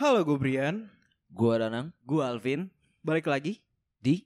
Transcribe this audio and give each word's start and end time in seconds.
Halo 0.00 0.24
gue 0.24 0.40
Brian, 0.40 0.88
Gua 1.28 1.60
Danang 1.60 1.92
Gua 2.08 2.32
Alvin 2.32 2.72
balik 3.04 3.28
lagi 3.28 3.60
di 4.00 4.24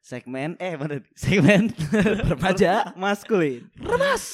segmen 0.00 0.56
eh 0.56 0.72
mana 0.72 1.04
segmen 1.12 1.68
remaja 2.32 2.96
maskulin. 2.96 3.68
remas. 3.76 4.24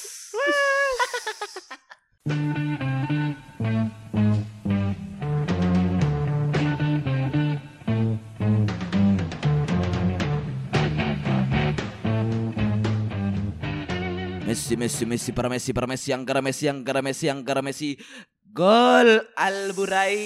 Messi, 14.49 14.73
Messi, 14.73 15.05
Messi, 15.05 15.29
para 15.35 15.45
Messi, 15.45 15.75
para 15.75 15.85
Messi, 15.85 16.09
Angkara 16.09 16.41
Messi, 16.41 16.65
Angkara 16.65 17.03
Messi, 17.05 17.29
Angkara 17.29 17.61
Messi. 17.61 18.01
Gol 18.49 19.09
Al 19.37 19.71
Burai. 19.71 20.17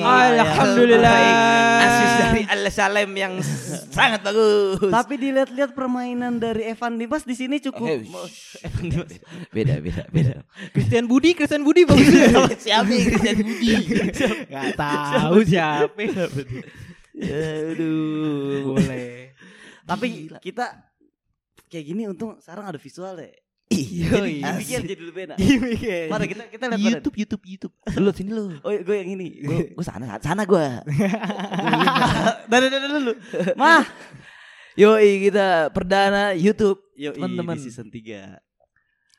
Alhamdulillah. 0.00 1.20
Asis 1.78 2.12
dari 2.18 2.42
Al 2.48 2.64
Salem 2.66 3.10
yang 3.12 3.34
sangat 3.86 4.24
bagus. 4.24 4.80
Tapi 4.80 5.20
dilihat-lihat 5.20 5.76
permainan 5.76 6.40
dari 6.40 6.66
Evan 6.66 6.96
Dimas 6.96 7.22
di 7.22 7.36
sini 7.36 7.60
cukup 7.60 7.84
Eh, 7.84 8.00
Evan 8.64 8.84
Dimas. 8.88 9.12
beda, 9.52 9.74
beda, 9.78 10.02
beda. 10.08 10.34
Christian 10.72 11.04
Budi, 11.04 11.36
Christian 11.36 11.62
Budi 11.62 11.84
bagus. 11.84 12.08
Siapa 12.64 12.88
Christian 12.88 13.44
Budi? 13.44 13.72
Gak 14.52 14.68
tahu 14.74 15.36
siapa. 15.44 16.02
Aduh. 17.12 18.72
Boleh. 18.72 19.36
Tapi 19.84 20.06
kita 20.40 20.66
kayak 21.68 21.84
gini 21.84 22.08
untung 22.08 22.40
sekarang 22.40 22.66
ada 22.66 22.80
visual 22.80 23.14
deh. 23.14 23.30
Iya, 23.66 24.06
Jadi 24.14 24.30
iya. 24.38 24.50
bikin 24.54 24.80
jadi 24.86 25.02
lebih 25.02 25.22
enak. 25.26 25.36
Gimik 25.42 25.82
Mari 26.06 26.24
kita 26.30 26.44
kita 26.46 26.64
lihat 26.70 27.02
YouTube, 27.02 27.16
YouTube, 27.18 27.42
YouTube. 27.44 27.74
Lu 27.98 28.10
sini 28.14 28.30
lu. 28.30 28.54
Oh, 28.62 28.70
gue 28.70 28.94
yang 28.94 29.10
ini. 29.10 29.42
Gua, 29.42 29.58
gua 29.74 29.84
sana, 29.84 30.06
sana 30.22 30.46
gua. 30.46 30.86
Dari 32.46 32.66
dari 32.70 32.86
dulu. 32.86 33.12
Mah. 33.58 33.82
Yoi 34.76 35.26
kita 35.26 35.72
perdana 35.72 36.30
YouTube. 36.30 36.78
Yo, 36.94 37.10
Teman-teman. 37.10 37.56
di 37.56 37.66
season 37.66 37.88
3. 37.90 38.38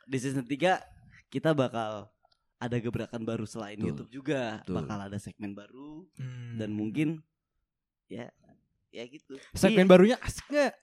Di 0.06 0.18
season 0.18 0.46
3 0.46 0.80
kita 1.28 1.52
bakal 1.52 2.08
ada 2.56 2.78
gebrakan 2.80 3.22
baru 3.22 3.44
selain 3.44 3.76
Betul. 3.76 3.88
YouTube 3.92 4.12
juga. 4.14 4.64
Betul. 4.64 4.76
Bakal 4.80 4.98
ada 5.12 5.18
segmen 5.20 5.52
baru 5.52 6.08
Hmm. 6.16 6.56
dan 6.56 6.72
mungkin 6.72 7.20
ya 8.08 8.32
ya 8.92 9.04
gitu. 9.06 9.36
segmen 9.54 9.86
Iya. 9.86 9.92
barunya 9.92 10.18
asik 10.24 10.46
gak? 10.48 10.74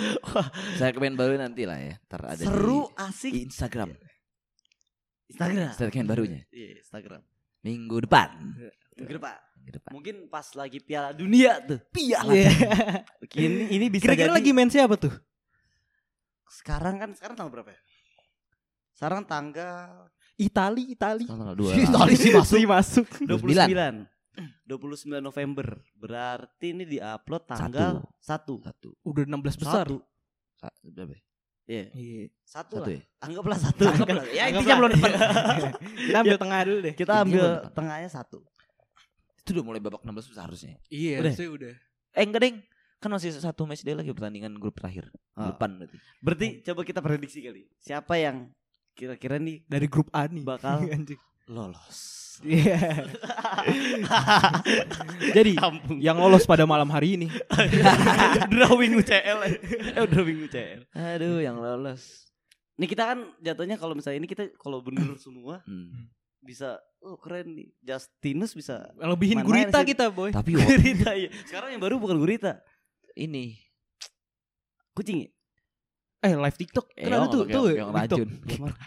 Segmen 0.80 1.14
baru 1.16 1.34
nanti 1.40 1.64
lah 1.64 1.78
ya. 1.80 1.96
Ntar 2.08 2.20
ada 2.36 2.42
seru, 2.44 2.86
di 2.88 3.02
asik. 3.02 3.32
Instagram. 3.48 3.90
Instagram. 5.32 5.72
Segmen 5.74 6.06
barunya. 6.06 6.40
Iya, 6.52 6.80
Instagram. 6.84 7.22
Minggu 7.62 7.96
depan. 8.04 8.28
Minggu 8.98 9.12
depan. 9.16 9.36
Minggu 9.56 9.72
depan. 9.80 9.90
Mungkin 9.94 10.14
pas 10.28 10.46
lagi 10.58 10.78
Piala 10.82 11.14
Dunia 11.16 11.62
tuh. 11.64 11.78
Piala. 11.94 12.32
Iya. 12.34 12.50
Ini 13.32 13.72
ini 13.72 13.86
bisa 13.88 14.04
Kira-kira 14.04 14.28
jadi 14.28 14.36
lagi 14.36 14.50
main 14.52 14.68
siapa 14.68 15.00
tuh? 15.00 15.14
sekarang 16.52 17.00
kan 17.00 17.10
sekarang 17.16 17.32
tanggal 17.32 17.48
berapa 17.48 17.72
ya? 17.72 17.80
Sekarang 18.92 19.24
tanggal 19.24 20.12
Itali, 20.36 20.92
Itali. 20.92 21.24
Tanggal 21.24 21.56
dua. 21.56 21.72
Itali 21.88 22.12
sih 22.12 22.28
masuk. 22.36 22.60
Masuk. 22.68 23.06
29. 23.24 23.72
29 23.72 24.04
November. 25.22 25.66
Berarti 25.96 26.66
ini 26.72 26.84
diupload 26.88 27.42
tanggal 27.46 28.00
1. 28.20 28.66
Satu. 28.66 28.88
Udah 29.04 29.22
16 29.28 29.60
besar. 29.60 29.86
Satu. 29.86 29.96
Sa- 30.56 30.74
Berapa? 30.84 31.12
ya? 31.16 31.20
Iya. 31.62 31.84
Iya. 31.94 32.24
Satu, 32.42 32.82
Satu 32.82 32.90
lah. 32.90 32.96
ya? 32.96 33.00
Anggaplah 33.22 33.58
satu. 33.58 33.82
Anggaplah. 33.86 34.24
ya 34.34 34.44
intinya 34.50 34.74
belum 34.82 34.90
depan. 34.98 35.10
Kita 36.10 36.18
ambil 36.20 36.38
tengah 36.38 36.60
dulu 36.66 36.78
deh. 36.82 36.94
Kita 36.98 37.12
ambil 37.22 37.44
tengahnya 37.70 38.10
satu. 38.10 38.38
Itu 39.42 39.48
udah 39.58 39.64
mulai 39.64 39.80
babak 39.82 40.02
16 40.06 40.30
besar 40.30 40.46
harusnya. 40.46 40.78
Iya, 40.86 41.18
Udah. 41.22 41.34
sih 41.34 41.48
udah. 41.50 41.72
Eh 42.14 42.22
enggak 42.22 42.42
deng. 42.46 42.56
Kan 43.02 43.10
masih 43.10 43.34
satu 43.34 43.66
match 43.66 43.82
day 43.82 43.98
lagi 43.98 44.14
pertandingan 44.14 44.54
grup 44.54 44.78
terakhir. 44.78 45.10
Ah. 45.34 45.50
Depan 45.50 45.82
berarti. 45.82 45.96
Berarti 46.22 46.46
coba 46.62 46.80
kita 46.86 47.00
prediksi 47.02 47.42
kali. 47.42 47.66
Siapa 47.82 48.14
yang 48.14 48.46
kira-kira 48.94 49.42
nih 49.42 49.66
Dari 49.66 49.86
grup 49.90 50.06
A 50.14 50.30
nih. 50.30 50.46
Bakal. 50.46 50.86
Lolos? 51.46 52.18
Iya. 52.42 52.78
Jadi 55.36 55.52
Kampung. 55.54 55.98
yang 55.98 56.16
lolos 56.16 56.42
pada 56.42 56.64
malam 56.64 56.88
hari 56.88 57.14
ini 57.14 57.26
drawing 58.52 58.92
UCL. 58.96 59.38
Eh 59.94 60.04
drawing 60.08 60.38
UCL. 60.42 60.80
Aduh, 60.90 61.38
yang 61.38 61.56
lolos. 61.56 62.26
Nih 62.78 62.86
kita 62.86 63.04
kan 63.04 63.18
jatuhnya 63.38 63.76
kalau 63.76 63.92
misalnya 63.92 64.18
ini 64.18 64.26
kita 64.26 64.48
kalau 64.56 64.80
bener 64.80 65.14
semua 65.16 65.60
Hmm. 65.62 66.08
bisa 66.40 66.78
oh 66.98 67.16
keren 67.16 67.54
nih. 67.54 67.68
Justinus 67.80 68.52
bisa 68.52 68.90
lebihin 68.96 69.42
gurita 69.42 69.82
sih. 69.82 69.94
kita, 69.94 70.08
boy. 70.08 70.30
Tapi 70.32 70.56
gurita 70.58 71.10
ya. 71.12 71.28
Sekarang 71.46 71.68
yang 71.70 71.82
baru 71.82 71.98
bukan 71.98 72.16
gurita. 72.16 72.58
ini 73.12 73.60
Kucing 74.92 75.24
ya? 75.24 75.28
Eh, 76.22 76.32
live 76.32 76.54
TikTok. 76.54 76.86
eh, 76.94 77.04
Kan 77.04 77.18
ada 77.18 77.26
tuh, 77.26 77.42
tuh. 77.44 77.66
yang 77.68 77.90
racun. 77.90 78.28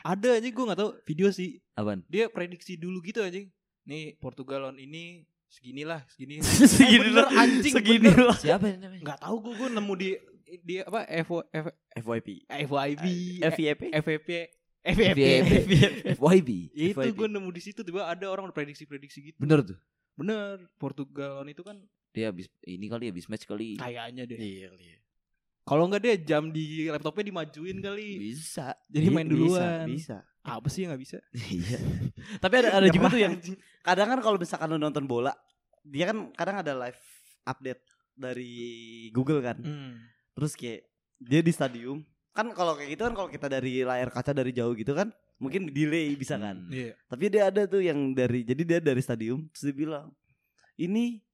Ada 0.01 0.29
aja 0.34 0.47
gue 0.47 0.63
gak 0.66 0.79
tahu 0.79 0.91
video 1.03 1.28
sih. 1.29 1.59
Apaan? 1.73 2.00
Dia 2.07 2.28
prediksi 2.28 2.75
dulu 2.75 3.00
gitu 3.01 3.19
anjing. 3.19 3.51
Nih 3.84 4.16
Portugal 4.16 4.63
lawan 4.63 4.79
ini 4.79 5.28
seginilah, 5.46 6.07
segini. 6.07 6.40
Segini 6.41 6.96
Eh, 6.96 7.00
bener, 7.06 7.22
lah. 7.22 7.31
anjing 7.38 7.73
Segini 7.73 8.00
bener. 8.01 8.23
lah. 8.25 8.38
Siapa 8.38 8.66
ini 8.66 8.79
namanya? 8.79 9.03
Gak 9.06 9.19
tahu 9.19 9.35
gue 9.41 9.53
gue 9.53 9.69
nemu 9.69 9.94
di 9.94 10.09
di 10.62 10.75
apa 10.79 11.03
FO, 11.22 11.44
F, 11.44 11.66
FYP. 11.91 12.28
FYP 12.47 13.03
FYP. 13.44 13.81
FVP 13.91 14.29
FYB. 14.85 16.50
Ya 16.72 16.85
itu 16.88 17.00
FYP. 17.02 17.17
gue 17.17 17.28
nemu 17.28 17.50
di 17.50 17.59
situ 17.59 17.81
tiba 17.81 18.06
ada 18.06 18.25
orang 18.25 18.47
prediksi-prediksi 18.50 19.19
gitu. 19.23 19.38
Bener 19.38 19.59
tuh. 19.62 19.75
Bener, 20.13 20.63
Portugal 20.75 21.35
lawan 21.35 21.50
itu 21.50 21.59
kan 21.59 21.75
Dia 22.09 22.31
habis 22.31 22.47
ini 22.63 22.88
kali 22.88 23.12
habis 23.12 23.28
match 23.28 23.44
kali. 23.44 23.75
kayaknya 23.75 24.23
deh. 24.23 24.38
Iya, 24.38 24.72
iya. 24.72 24.97
Kalau 25.66 25.90
enggak 25.90 26.02
dia 26.06 26.16
jam 26.22 26.53
di 26.53 26.86
laptopnya 26.94 27.26
dimajuin 27.34 27.81
kali. 27.81 28.22
Bisa. 28.22 28.78
Jadi 28.86 29.08
main 29.09 29.26
duluan. 29.26 29.90
Bisa. 29.90 30.22
Apa 30.46 30.70
sih 30.70 30.86
yang 30.86 30.94
gak 30.94 31.02
bisa? 31.02 31.18
Iya. 31.34 31.81
Tapi 32.44 32.53
ada 32.62 32.70
ada 32.78 32.88
juga 32.94 33.09
tuh 33.09 33.18
yang 33.18 33.34
kadang 33.81 34.08
kan 34.14 34.20
kalau 34.22 34.38
misalkan 34.38 34.70
lu 34.70 34.78
nonton 34.78 35.09
bola, 35.09 35.34
dia 35.81 36.14
kan 36.14 36.30
kadang 36.38 36.62
ada 36.62 36.72
live 36.78 37.02
update 37.50 37.81
dari 38.14 38.53
Google 39.09 39.42
kan. 39.42 39.58
Hmm. 39.58 40.06
Terus 40.38 40.53
kayak 40.53 40.86
dia 41.18 41.42
di 41.42 41.50
stadium. 41.50 42.06
Kan 42.30 42.53
kalau 42.53 42.78
kayak 42.78 42.94
gitu 42.94 43.02
kan 43.09 43.14
kalau 43.18 43.30
kita 43.34 43.50
dari 43.50 43.82
layar 43.82 44.14
kaca 44.14 44.38
dari 44.38 44.53
jauh 44.53 44.78
gitu 44.78 44.94
kan 44.94 45.09
mungkin 45.42 45.74
delay 45.74 46.14
bisa 46.14 46.38
kan. 46.38 46.62
Hmm. 46.62 46.72
Iya. 46.72 46.94
Tapi 47.09 47.24
dia 47.34 47.44
ada 47.50 47.66
tuh 47.66 47.82
yang 47.82 48.14
dari 48.14 48.46
jadi 48.46 48.62
dia 48.62 48.80
dari 48.80 49.02
stadium 49.02 49.50
terus 49.50 49.66
dia 49.66 49.76
bilang 49.76 50.14
ini 50.78 51.26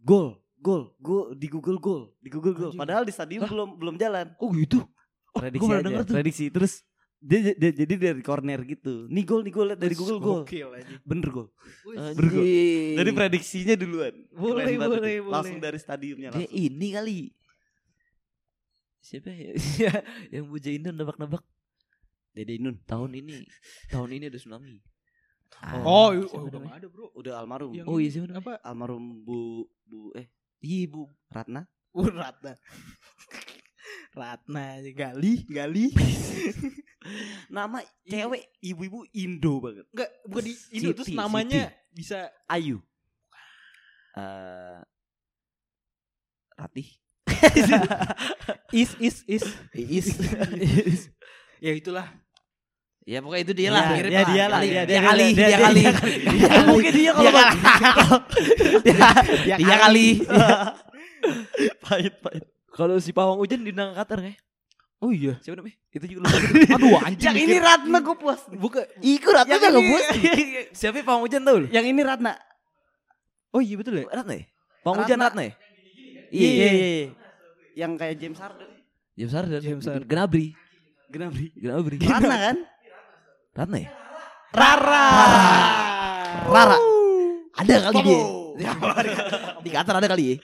gol, 0.00 0.38
gol, 0.56 0.94
gol 0.96 1.32
di 1.32 1.46
Google 1.46 1.78
gol, 1.78 2.12
di 2.16 2.28
Google 2.28 2.52
gol. 2.52 2.72
Padahal 2.72 3.02
di 3.02 3.10
stadium 3.10 3.42
Lah. 3.42 3.50
belum 3.50 3.68
belum 3.76 3.94
jalan. 3.96 4.34
Oh 4.36 4.50
gitu. 4.50 4.82
Prediksi 5.30 5.58
gua 5.58 5.68
pernah 5.68 5.78
aja, 5.78 5.88
denger 5.90 6.02
tuh. 6.02 6.14
prediksi. 6.14 6.44
Terus 6.48 6.72
dia, 7.18 7.40
dia 7.52 7.70
jadi 7.74 7.94
dari 8.08 8.20
corner 8.20 8.60
gitu. 8.62 9.04
Nih 9.06 9.22
gol, 9.22 9.40
nih 9.40 9.50
gol 9.50 9.68
dari 9.72 9.94
Google 9.94 10.18
gol. 10.18 10.42
Bener 11.02 11.28
gol. 11.28 11.48
Bergo- 12.12 12.40
Anjing. 12.40 12.94
Jadi 12.94 13.10
prediksinya 13.12 13.74
duluan. 13.74 14.14
Boleh, 14.30 14.64
Keren 14.66 14.78
boleh, 14.78 14.98
boleh. 14.98 15.14
Langsung 15.26 15.58
dari 15.58 15.76
stadiumnya 15.76 16.28
Dia 16.30 16.44
langsung. 16.44 16.56
ini 16.56 16.88
kali. 16.90 17.18
Siapa 18.98 19.30
ya? 19.30 19.54
yang 20.34 20.44
Buja 20.46 20.68
Indo 20.68 20.90
nebak-nebak 20.90 21.44
Dede 22.32 22.58
Nun. 22.58 22.76
tahun 22.82 23.14
ini. 23.14 23.46
Tahun 23.88 24.10
ini 24.10 24.26
ada 24.26 24.36
tsunami. 24.36 24.76
Ah, 25.56 25.80
Oh, 25.80 26.10
oh, 26.12 26.42
udah 26.42 26.58
gak 26.60 26.76
ada, 26.76 26.86
Bro. 26.86 27.14
Udah 27.14 27.32
almarhum. 27.38 27.72
Yang 27.72 27.86
Oh, 27.86 27.96
ini, 27.96 28.02
iya, 28.02 28.10
siapa 28.12 28.26
namanya? 28.28 28.42
apa? 28.42 28.52
Almarhum 28.60 29.04
Bu 29.22 29.38
Bu 29.86 30.10
eh 30.12 30.26
Ibu. 30.60 31.10
Ratna. 31.32 31.66
Uh, 31.96 32.12
Ratna. 32.12 32.52
Ratna 34.12 34.76
aja. 34.76 34.90
Gali, 34.92 35.48
Gali. 35.48 35.88
Nama 37.56 37.80
cewek 38.04 38.52
ibu-ibu 38.60 39.08
Indo 39.16 39.64
banget. 39.64 39.88
Enggak, 39.96 40.10
bukan 40.28 40.44
di 40.44 40.52
ini 40.76 40.88
Siti, 40.92 40.96
terus 40.96 41.08
namanya 41.16 41.72
bisa 41.88 42.28
Ayu. 42.52 42.84
Eh 44.12 44.80
Ratih. 46.56 46.88
is 48.72 48.92
is 48.96 49.16
is 49.28 49.44
Iis. 49.76 50.08
ya 51.60 51.72
itulah. 51.76 52.08
Ya 53.06 53.18
pokoknya 53.22 53.42
itu 53.42 53.54
dia 53.54 53.64
Ya, 53.64 53.70
lah. 53.70 53.84
mirip 53.88 54.10
dia- 54.10 54.26
dia 54.26 54.44
lah, 54.44 54.58
Kali. 54.58 54.66
dia- 54.66 54.74
Dia 54.76 54.86
dia- 54.90 55.02
kali. 55.06 55.22
dia- 55.22 55.32
Dia 55.32 55.46
dia- 55.48 55.60
kali. 55.62 55.80
dia- 55.80 55.94
Ya, 56.36 56.60
mungkin 56.74 56.92
dia 56.92 57.10
kalau 57.14 57.30
Dia 58.82 59.56
Dia 59.62 59.76
kali. 59.78 60.06
pahit 61.80 62.14
pahit. 62.20 62.44
Kalau 62.68 62.96
si 62.98 63.10
Pawang 63.10 63.40
Hujan 63.40 63.62
diundang 63.62 63.94
Qatar 63.94 64.20
nggak? 64.20 64.36
Oh 64.98 65.12
iya. 65.12 65.36
Siapa 65.40 65.56
namanya? 65.56 65.76
Itu 65.88 66.04
juga 66.06 66.20
lupa. 66.24 66.36
Aduh 66.74 66.96
anjing. 66.98 67.24
Yang 67.26 67.36
ini 67.42 67.56
Ratna 67.58 67.98
gue 68.00 68.16
puas. 68.16 68.40
bukan. 68.50 68.84
Iku 68.98 69.28
Ratna 69.30 69.50
Yang 69.50 69.62
juga 69.62 69.70
ini- 69.76 69.88
bos. 69.88 70.06
Siapa 70.72 70.96
Pawang 71.00 71.22
Hujan 71.24 71.40
tau 71.42 71.56
lu? 71.60 71.66
Yang 71.68 71.86
ini 71.88 72.00
Ratna. 72.02 72.32
Oh 73.50 73.60
iya 73.60 73.74
betul 73.76 73.96
ya. 73.96 74.04
Ratna 74.10 74.34
ya? 74.34 74.44
Pawang 74.82 74.98
Hujan 75.00 75.18
Ratna. 75.18 75.42
Ya? 75.42 75.52
Iya 76.28 76.48
iya 76.50 76.68
iya. 76.68 76.88
Yang 77.76 77.92
kayak 77.96 78.16
James 78.18 78.38
Harden. 78.40 78.68
James 79.14 79.32
Harden. 79.32 79.60
James 79.62 79.84
Harden. 79.84 80.04
Gnabry. 80.04 80.46
Gnabry. 81.08 81.46
Gnabry. 81.54 81.96
Ratna 82.02 82.36
kan? 82.42 82.56
Ratna 83.56 83.76
ya? 83.80 83.88
Rara. 84.52 85.06
Rara. 86.46 86.78
Ada 87.56 87.74
kali 87.88 87.98
dia. 88.04 88.20
Di 89.64 89.70
Qatar 89.72 89.94
ada 89.96 90.08
kali 90.08 90.24
ya. 90.28 90.36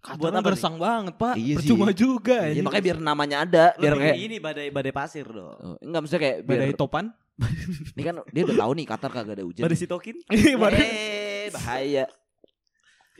Buat 0.00 0.16
Buat 0.16 0.32
apa 0.32 0.36
apa 0.36 0.40
nih? 0.40 0.48
gersang 0.56 0.76
banget, 0.80 1.14
Pak. 1.16 1.34
Iya 1.36 1.44
sih. 1.44 1.56
Percuma 1.60 1.92
juga. 1.92 2.36
Iya, 2.40 2.56
anjing. 2.56 2.64
makanya 2.64 2.84
biar 2.88 2.98
namanya 3.00 3.36
ada, 3.44 3.64
biar 3.76 3.94
kayak 4.00 4.16
ini 4.16 4.36
badai 4.40 4.68
badai 4.72 4.92
pasir 4.96 5.28
dong. 5.28 5.52
Oh, 5.60 5.76
enggak 5.76 6.00
maksudnya 6.00 6.22
kayak 6.24 6.36
biar 6.44 6.58
Badai 6.64 6.76
topan. 6.76 7.04
ini 7.96 8.02
kan 8.04 8.14
dia 8.32 8.42
udah 8.48 8.56
tahu 8.64 8.72
nih 8.76 8.86
Qatar 8.88 9.10
kagak 9.12 9.34
ada 9.36 9.44
hujan. 9.44 9.64
Badai 9.64 9.76
sitokin. 9.76 10.16
Eh, 10.32 11.52
bahaya. 11.52 12.04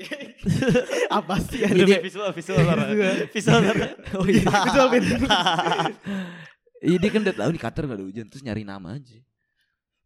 apa 1.20 1.34
sih? 1.44 1.60
Iya, 1.60 1.84
dia- 1.84 2.00
visual 2.00 2.32
visual 2.32 2.64
visual. 3.28 3.60
Oh 4.16 4.24
iya. 4.24 4.44
Visual. 4.48 4.88
Iya 6.80 6.96
dia 6.96 7.10
kan 7.12 7.20
udah 7.22 7.36
tahu 7.36 7.50
nih 7.52 7.60
Qatar 7.60 7.82
gak 7.84 7.98
ada 8.00 8.06
hujan 8.08 8.26
terus 8.26 8.42
nyari 8.42 8.64
nama 8.64 8.96
aja. 8.96 9.20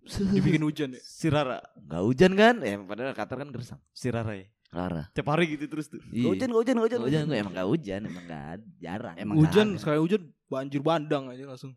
Dibikin 0.04 0.60
hujan 0.66 0.92
ya. 0.92 1.00
Sirara. 1.00 1.62
Gak 1.86 2.02
hujan 2.02 2.32
kan? 2.34 2.54
Ya 2.60 2.76
padahal 2.76 3.14
Qatar 3.14 3.36
kan 3.40 3.48
gersang. 3.48 3.80
Sirara 3.94 4.34
ya. 4.34 4.46
Lara. 4.74 5.06
Tiap 5.14 5.30
hari 5.30 5.54
gitu 5.54 5.70
terus 5.70 5.86
tuh. 5.86 6.02
Iya. 6.10 6.26
Gak 6.26 6.30
hujan, 6.34 6.48
gak 6.50 6.60
hujan, 6.60 6.74
gak 6.74 6.84
hujan, 6.84 6.98
Gak 6.98 7.06
hujan 7.06 7.22
gak, 7.30 7.38
emang 7.38 7.54
gak 7.54 7.68
hujan, 7.70 8.00
emang 8.10 8.24
gak 8.26 8.58
jarang. 8.82 9.14
Emang 9.14 9.36
Hujan, 9.38 9.66
kagak. 9.70 9.80
sekali 9.80 9.98
hujan 10.02 10.22
banjir 10.50 10.80
bandang 10.82 11.24
aja 11.30 11.44
langsung. 11.46 11.72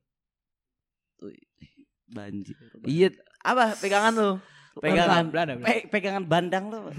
Banjir. 2.08 2.56
Iya, 2.84 3.08
apa 3.46 3.78
pegangan 3.78 4.14
lu? 4.18 4.32
Pegangan 4.78 5.30
Belanda, 5.30 5.54
Belanda. 5.54 5.66
Pe- 5.66 5.88
pegangan 5.90 6.24
bandang 6.26 6.66
lo. 6.74 6.80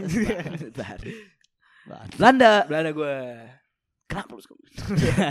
Belanda. 2.19 2.53
Belanda 2.67 2.91
gue. 2.95 3.17
Kenapa 4.09 4.33
lu 4.33 4.41
suka? 4.41 4.57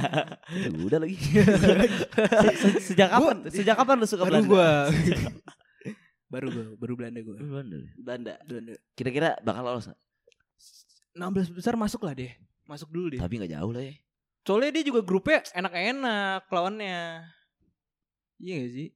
Udah 0.86 1.00
lagi. 1.02 1.18
Se- 1.18 2.94
Sejak 2.94 3.10
kapan? 3.10 3.38
Sejak 3.50 3.74
kapan 3.74 3.96
lu 3.98 4.06
suka 4.06 4.24
Baru 4.30 4.46
Belanda? 4.46 4.50
gue. 4.54 4.70
baru 6.34 6.48
gue, 6.52 6.66
baru 6.78 6.94
Belanda 6.94 7.20
gue. 7.26 7.38
Belanda. 7.42 7.78
Belanda. 7.98 8.34
Belanda. 8.46 8.74
Kira-kira 8.94 9.30
bakal 9.42 9.64
lolos 9.66 9.90
gak? 9.90 10.00
16 11.18 11.58
besar 11.58 11.74
masuk 11.74 12.06
lah 12.06 12.14
deh. 12.14 12.30
Masuk 12.70 12.94
dulu 12.94 13.18
deh. 13.18 13.20
Tapi 13.20 13.42
gak 13.42 13.50
jauh 13.50 13.74
lah 13.74 13.82
ya. 13.82 13.98
Soalnya 14.46 14.70
dia 14.78 14.84
juga 14.86 15.02
grupnya 15.02 15.42
enak-enak 15.52 16.46
lawannya. 16.48 17.26
Iya 18.38 18.56
gak 18.62 18.72
sih? 18.78 18.88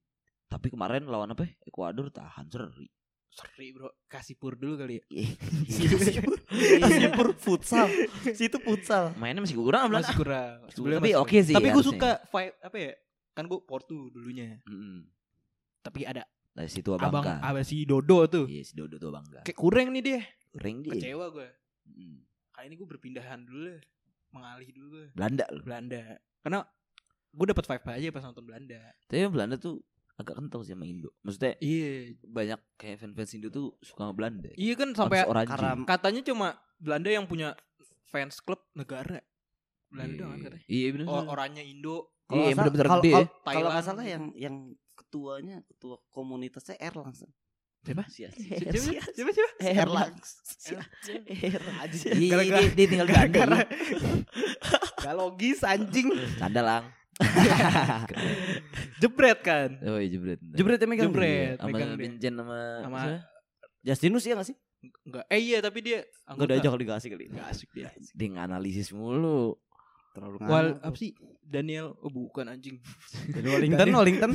Tapi 0.46 0.68
kemarin 0.70 1.10
lawan 1.10 1.34
apa? 1.34 1.50
ya? 1.50 1.52
Ekuador 1.66 2.14
tahan 2.14 2.46
seri. 2.54 2.86
Seri 3.32 3.72
bro, 3.72 3.88
kasih 4.12 4.36
pur 4.36 4.60
dulu 4.60 4.76
kali 4.76 5.00
ya. 5.00 5.04
Sipur 7.00 7.32
futsal. 7.40 7.88
Situ 8.36 8.60
futsal. 8.60 9.16
Mainnya 9.16 9.40
masih 9.40 9.56
kurang 9.56 9.88
Belanda. 9.88 10.04
Masih 10.04 10.16
kurang. 10.20 10.56
Sebelumnya 10.68 11.00
Tapi 11.00 11.12
masih 11.16 11.24
oke 11.24 11.38
sih 11.40 11.56
Tapi 11.56 11.68
gue 11.72 11.80
harusnya. 11.80 11.96
suka 11.96 12.12
fight 12.28 12.54
apa 12.60 12.78
ya? 12.78 12.92
Kan 13.32 13.44
gue 13.48 13.60
Portu 13.64 14.12
dulunya. 14.12 14.60
Mm-mm. 14.68 15.08
Tapi 15.80 16.04
ada 16.04 16.28
Dari 16.52 16.68
situ 16.68 16.92
abang 16.92 17.24
abang 17.24 17.40
abang 17.40 17.64
si 17.64 17.88
Dodo 17.88 18.28
tuh. 18.28 18.46
Iya 18.52 18.68
si 18.68 18.76
Dodo 18.76 19.00
tuh 19.00 19.16
bangga. 19.16 19.48
Kayak 19.48 19.60
kurang 19.64 19.96
nih 19.96 20.04
dia. 20.04 20.22
Ring 20.60 20.84
dia. 20.84 21.00
Kecewa 21.00 21.32
gue. 21.32 21.48
Mm. 21.88 22.28
Kali 22.52 22.66
ini 22.68 22.76
gue 22.76 22.88
berpindahan 22.92 23.40
dulu 23.48 23.72
lah. 23.72 23.80
Mengalih 24.36 24.70
dulu 24.76 24.88
gue. 25.00 25.06
Belanda 25.16 25.48
loh. 25.56 25.64
Belanda. 25.64 26.20
Karena 26.44 26.60
gue 27.32 27.46
dapet 27.48 27.64
vibe 27.64 27.88
aja 27.96 28.08
pas 28.12 28.24
nonton 28.28 28.44
Belanda. 28.44 28.82
Tapi 29.08 29.24
Belanda 29.32 29.56
tuh 29.56 29.80
agak 30.22 30.38
kental 30.38 30.62
sih 30.62 30.72
sama 30.72 30.86
Indo. 30.86 31.10
Maksudnya 31.22 31.58
Iya. 31.58 31.90
banyak 32.22 32.60
kayak 32.76 32.98
fans-fans 32.98 33.32
Indo 33.34 33.50
tuh 33.50 33.74
suka 33.80 34.06
sama 34.06 34.14
Belanda. 34.14 34.50
Iya 34.54 34.74
kan 34.74 34.90
sampai. 34.94 35.26
Karam- 35.26 35.84
katanya 35.84 36.22
cuma 36.24 36.48
Belanda 36.78 37.10
yang 37.10 37.26
punya 37.26 37.54
fans 38.08 38.40
klub 38.40 38.62
negara. 38.72 39.20
Belanda 39.88 40.24
kan 40.26 40.40
katanya. 40.40 40.66
Iya 40.66 40.88
bener. 40.92 41.06
Oh, 41.06 41.24
orangnya 41.28 41.62
Indo. 41.62 42.14
Iya, 42.28 42.32
nggak 42.32 42.48
salah- 42.48 42.56
bener-bener 42.56 42.88
kalau- 42.88 43.04
gede 43.04 43.10
ya. 43.10 43.14
kalau- 43.14 43.28
Kalau 43.28 43.44
Thailand. 43.44 43.72
nggak 43.72 43.86
salah 43.86 44.06
yang 44.06 44.24
yang 44.36 44.56
ketuanya 44.96 45.56
ketua 45.66 45.96
komunitasnya 46.08 46.76
Erlang. 46.78 47.12
Siapa? 47.12 48.06
Siapa 48.08 48.30
siapa? 48.78 49.10
Siapa 49.12 49.32
siapa? 49.34 49.52
Erlang. 49.60 50.14
Iya, 52.14 52.36
iya, 52.40 52.70
dia, 52.70 52.86
tinggal 52.88 53.08
di. 53.10 53.14
Gak 55.02 55.16
logis 55.18 55.60
anjing. 55.62 56.08
Canda 56.38 56.62
lang. 56.62 56.84
Jebret 59.02 59.40
kan. 59.44 59.70
Oh 59.84 60.00
iya 60.00 60.10
jebret. 60.10 60.40
Jebret 60.42 60.80
yang 60.82 60.90
megang. 60.90 61.10
Jebret. 61.12 61.58
Sama 61.60 61.70
megang 61.70 61.90
dia. 61.94 62.02
Vincent 62.02 62.36
sama 62.40 62.58
Sama? 62.82 63.02
Justinus 63.82 64.26
ya 64.26 64.34
nggak 64.38 64.50
sih? 64.50 64.58
enggak. 64.82 65.26
Eh 65.30 65.42
iya 65.42 65.62
tapi 65.62 65.80
dia 65.86 66.02
Enggak 66.26 66.46
ada 66.50 66.56
aja 66.58 66.68
kalau 66.74 66.82
dikasih 66.82 67.10
kali. 67.14 67.26
Enggak 67.30 67.48
asik 67.54 67.70
dia. 67.74 67.90
dia 67.94 68.28
nganalisis 68.34 68.90
mulu. 68.94 69.58
Terlalu 70.12 70.38
Wal 70.44 70.76
apa 70.84 70.96
sih? 70.98 71.16
Daniel 71.40 71.96
oh 72.02 72.12
bukan 72.12 72.50
anjing. 72.52 72.82
Wellington, 73.46 73.88
Wellington. 73.94 74.32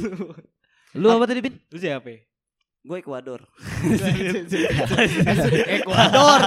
Lu 1.01 1.13
apa 1.13 1.29
tadi, 1.29 1.45
Bin? 1.45 1.61
Lu 1.69 1.77
siapa? 1.77 2.09
ya? 2.09 2.21
Gue 2.87 3.03
Ekuador. 3.03 3.43
Ekuador. 5.83 6.43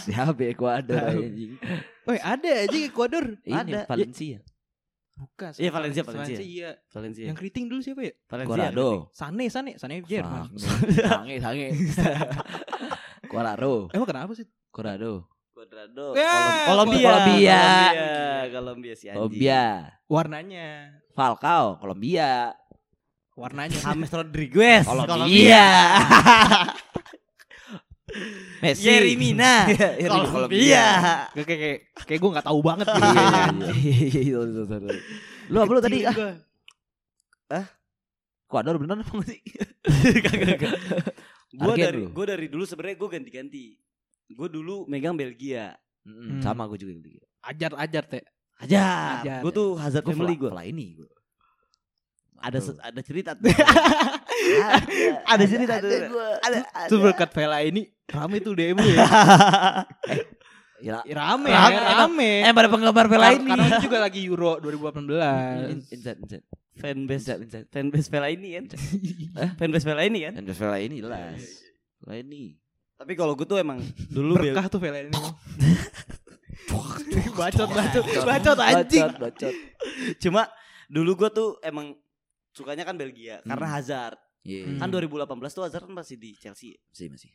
Siapa 0.00 0.42
Ekuador 0.48 1.12
anjing? 1.12 1.60
Woi, 2.08 2.18
ada 2.18 2.50
aja 2.66 2.78
Ekuador. 2.82 3.36
Ini 3.44 3.60
Ada. 3.60 3.80
Valencia. 3.84 4.40
Bukan. 5.12 5.50
Iya, 5.60 5.70
Valencia, 5.70 6.02
Valencia. 6.02 6.40
iya. 6.40 6.70
Valencia. 6.88 7.24
Yang 7.28 7.36
keriting 7.38 7.64
dulu 7.68 7.80
siapa 7.84 8.02
ya? 8.02 8.12
Valencia. 8.26 8.50
Colorado. 8.50 8.88
Sane, 9.12 9.46
Sane, 9.52 9.72
Sane 9.76 10.02
Jerman. 10.02 10.50
Sange, 10.56 11.36
sange. 11.38 11.68
Colorado. 13.32 13.92
Emang 13.92 14.08
kenapa 14.08 14.32
sih? 14.34 14.48
Colorado. 14.72 15.28
Cuadrado. 15.52 16.16
Ya, 16.18 16.66
Kolombia. 16.66 17.06
Kolombia. 17.06 17.60
Kolombia. 17.62 18.50
Kolombia 18.50 18.94
si 18.98 19.06
anjing. 19.06 19.20
Colombia. 19.20 19.62
Warnanya. 20.10 20.66
Falcao, 21.14 21.78
Kolombia. 21.78 22.56
Warnanya. 23.38 23.78
James 23.78 24.10
Rodriguez. 24.10 24.82
Kolombia. 24.88 25.62
Messi. 28.62 28.86
Yerry 28.86 29.14
Mina. 29.18 29.66
Yerry 29.72 30.06
Mina, 30.06 30.30
Kolombia. 30.30 30.86
Kayak 31.34 31.46
kayak 31.48 31.78
kayak 32.06 32.20
gue 32.20 32.30
nggak 32.30 32.46
tahu 32.46 32.60
banget 32.62 32.86
gitu. 32.88 33.02
Iya, 33.08 33.66
iya, 33.72 34.20
iya, 34.20 34.20
iya. 34.22 35.00
Lu 35.50 35.58
apa 35.58 35.70
lu 35.74 35.80
tadi? 35.82 35.98
Ah, 36.06 36.14
Gua. 36.14 36.32
Ekuador 38.48 38.76
bener 38.76 39.00
apa 39.00 39.16
sih? 39.24 39.40
Gue 41.52 41.72
Argen 41.76 41.84
dari 41.84 42.00
gue 42.08 42.24
dari 42.24 42.46
dulu 42.48 42.64
sebenarnya 42.64 42.96
gue 42.96 43.08
ganti-ganti. 43.12 43.64
Gue 44.32 44.48
dulu 44.48 44.88
megang 44.88 45.16
Belgia. 45.16 45.76
Mm, 46.04 46.12
Hmm. 46.12 46.40
Sama 46.40 46.64
gue 46.64 46.80
juga 46.80 46.96
gitu. 46.96 47.20
Ajar 47.44 47.76
ajar 47.76 48.04
teh. 48.08 48.24
Aja. 48.56 49.20
Ajar. 49.20 49.40
Gue 49.44 49.52
tuh 49.52 49.76
Hazard 49.76 50.04
Gue 50.04 50.16
family 50.16 50.36
gue. 50.40 50.48
Fly 50.48 50.66
ini 50.72 50.86
gue. 50.96 51.10
Ada 52.42 52.58
se- 52.58 52.74
ada 52.76 53.00
cerita 53.00 53.30
tuh. 53.32 53.46
ada 55.24 55.44
cerita 55.44 55.74
tuh. 55.78 55.90
Ada 56.46 56.58
ada. 56.66 56.88
Tuh 56.90 56.98
berkat 57.00 57.30
Vela 57.30 57.58
ini 57.60 57.86
rame 58.04 58.36
tuh 58.38 58.52
DM 58.52 58.76
lu 58.76 58.90
ya. 58.90 59.06
Ya, 60.82 60.98
Ya, 61.06 61.14
rame, 61.14 61.46
Rame, 61.46 61.78
rame. 61.78 62.30
eh 62.42 62.50
pada 62.50 62.66
penggemar 62.66 63.06
Vela 63.06 63.30
ini. 63.30 63.46
Karena 63.46 63.70
itu 63.70 63.86
juga 63.86 64.02
lagi 64.10 64.26
Euro 64.26 64.58
2018. 64.58 65.94
Inside, 65.94 66.18
inside. 66.18 66.44
Fanbase 66.74 67.38
inside. 67.38 67.66
fanbase 67.70 68.10
Vela 68.10 68.26
ini 68.26 68.58
kan. 68.58 68.64
Fanbase 69.54 69.86
Vela 69.86 70.02
ini 70.02 70.26
kan. 70.26 70.32
Dan 70.34 70.50
Vela 70.50 70.76
ini 70.76 70.98
jelas. 70.98 71.38
Vela 72.02 72.18
ini. 72.18 72.58
Tapi 72.98 73.14
kalau 73.14 73.38
gue 73.38 73.46
tuh 73.46 73.62
emang 73.62 73.78
dulu 74.10 74.34
Berkah 74.34 74.66
tuh 74.66 74.82
Vela 74.82 75.06
ini. 75.06 75.14
bacot, 77.32 77.68
bacot, 77.70 78.04
bacot 78.26 78.58
anjing. 78.58 79.06
Bacot, 79.06 79.18
bacot. 79.22 79.54
cuma 80.18 80.50
dulu 80.88 81.14
gue 81.16 81.30
tuh 81.30 81.48
emang 81.62 81.94
sukanya 82.52 82.84
kan 82.84 82.94
Belgia 82.94 83.40
karena 83.42 83.66
Hmm. 83.66 83.74
Hazard. 83.74 84.18
Iya, 84.42 84.66
Hmm. 84.66 84.78
Kan 84.78 84.88
2018 84.90 85.52
tuh 85.52 85.62
Hazard 85.62 85.84
kan 85.86 85.94
masih 85.94 86.16
di 86.16 86.34
Chelsea. 86.34 86.76
masih 86.88 87.08
masih. 87.08 87.30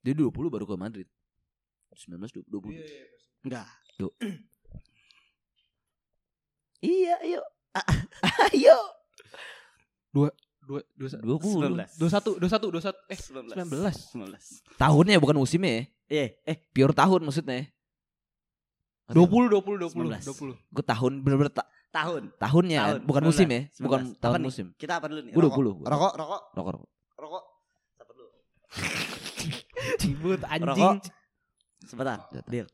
Dia 0.00 0.12
20 0.12 0.48
baru 0.48 0.64
ke 0.64 0.74
Madrid. 0.74 1.08
19 1.90 2.44
20. 2.44 2.76
Enggak. 3.42 3.66
Iya, 6.78 7.14
ayo. 7.24 7.40
Ayo. 8.52 8.78
Dua, 10.12 10.28
dua, 10.60 10.80
dua, 10.92 11.08
20. 11.40 11.72
19. 11.72 12.00
dua 12.00 12.10
satu, 12.10 12.30
dua 12.36 12.50
satu, 12.52 12.66
dua 12.68 12.82
satu, 12.82 12.98
eh 13.08 13.16
19. 13.16 13.52
19. 13.52 14.12
19. 14.12 14.76
Tahunnya 14.76 15.16
bukan 15.16 15.36
musimnya 15.36 15.72
ya. 15.72 15.84
Eh, 16.06 16.28
eh 16.44 16.56
Pure 16.70 16.92
tahun 16.92 17.20
maksudnya. 17.24 17.68
20, 19.08 19.46
20, 19.48 19.76
20, 19.78 20.04
19. 20.04 20.24
20. 20.24 20.52
Gue 20.68 20.84
tahun 20.84 21.12
bener-bener 21.22 21.52
ta- 21.52 21.68
tahun. 21.90 22.22
tahunnya 22.36 22.80
Tahun, 22.80 22.98
bukan 23.04 23.22
19. 23.24 23.30
musim 23.30 23.48
ya. 23.48 23.60
Bukan 23.78 24.00
19. 24.12 24.20
tahun 24.20 24.32
Apa 24.32 24.38
nih? 24.38 24.46
musim. 24.46 24.66
Kita 24.76 24.92
apa 24.98 25.06
dulu 25.08 25.20
nih? 25.22 25.32
Rokok. 25.32 25.56
20. 25.82 25.86
Rokok, 25.86 26.12
rokok, 26.16 26.42
Rokok, 26.52 26.72
rokok. 26.72 26.84
rokok. 27.16 27.44
Apa 27.96 28.10
dulu? 28.12 28.28
Cibut 30.00 30.40
Rokok. 30.40 30.52
anjing. 30.52 30.96
Sebentar. 31.86 32.18
Jatuh. 32.30 32.50
Deal. 32.50 32.66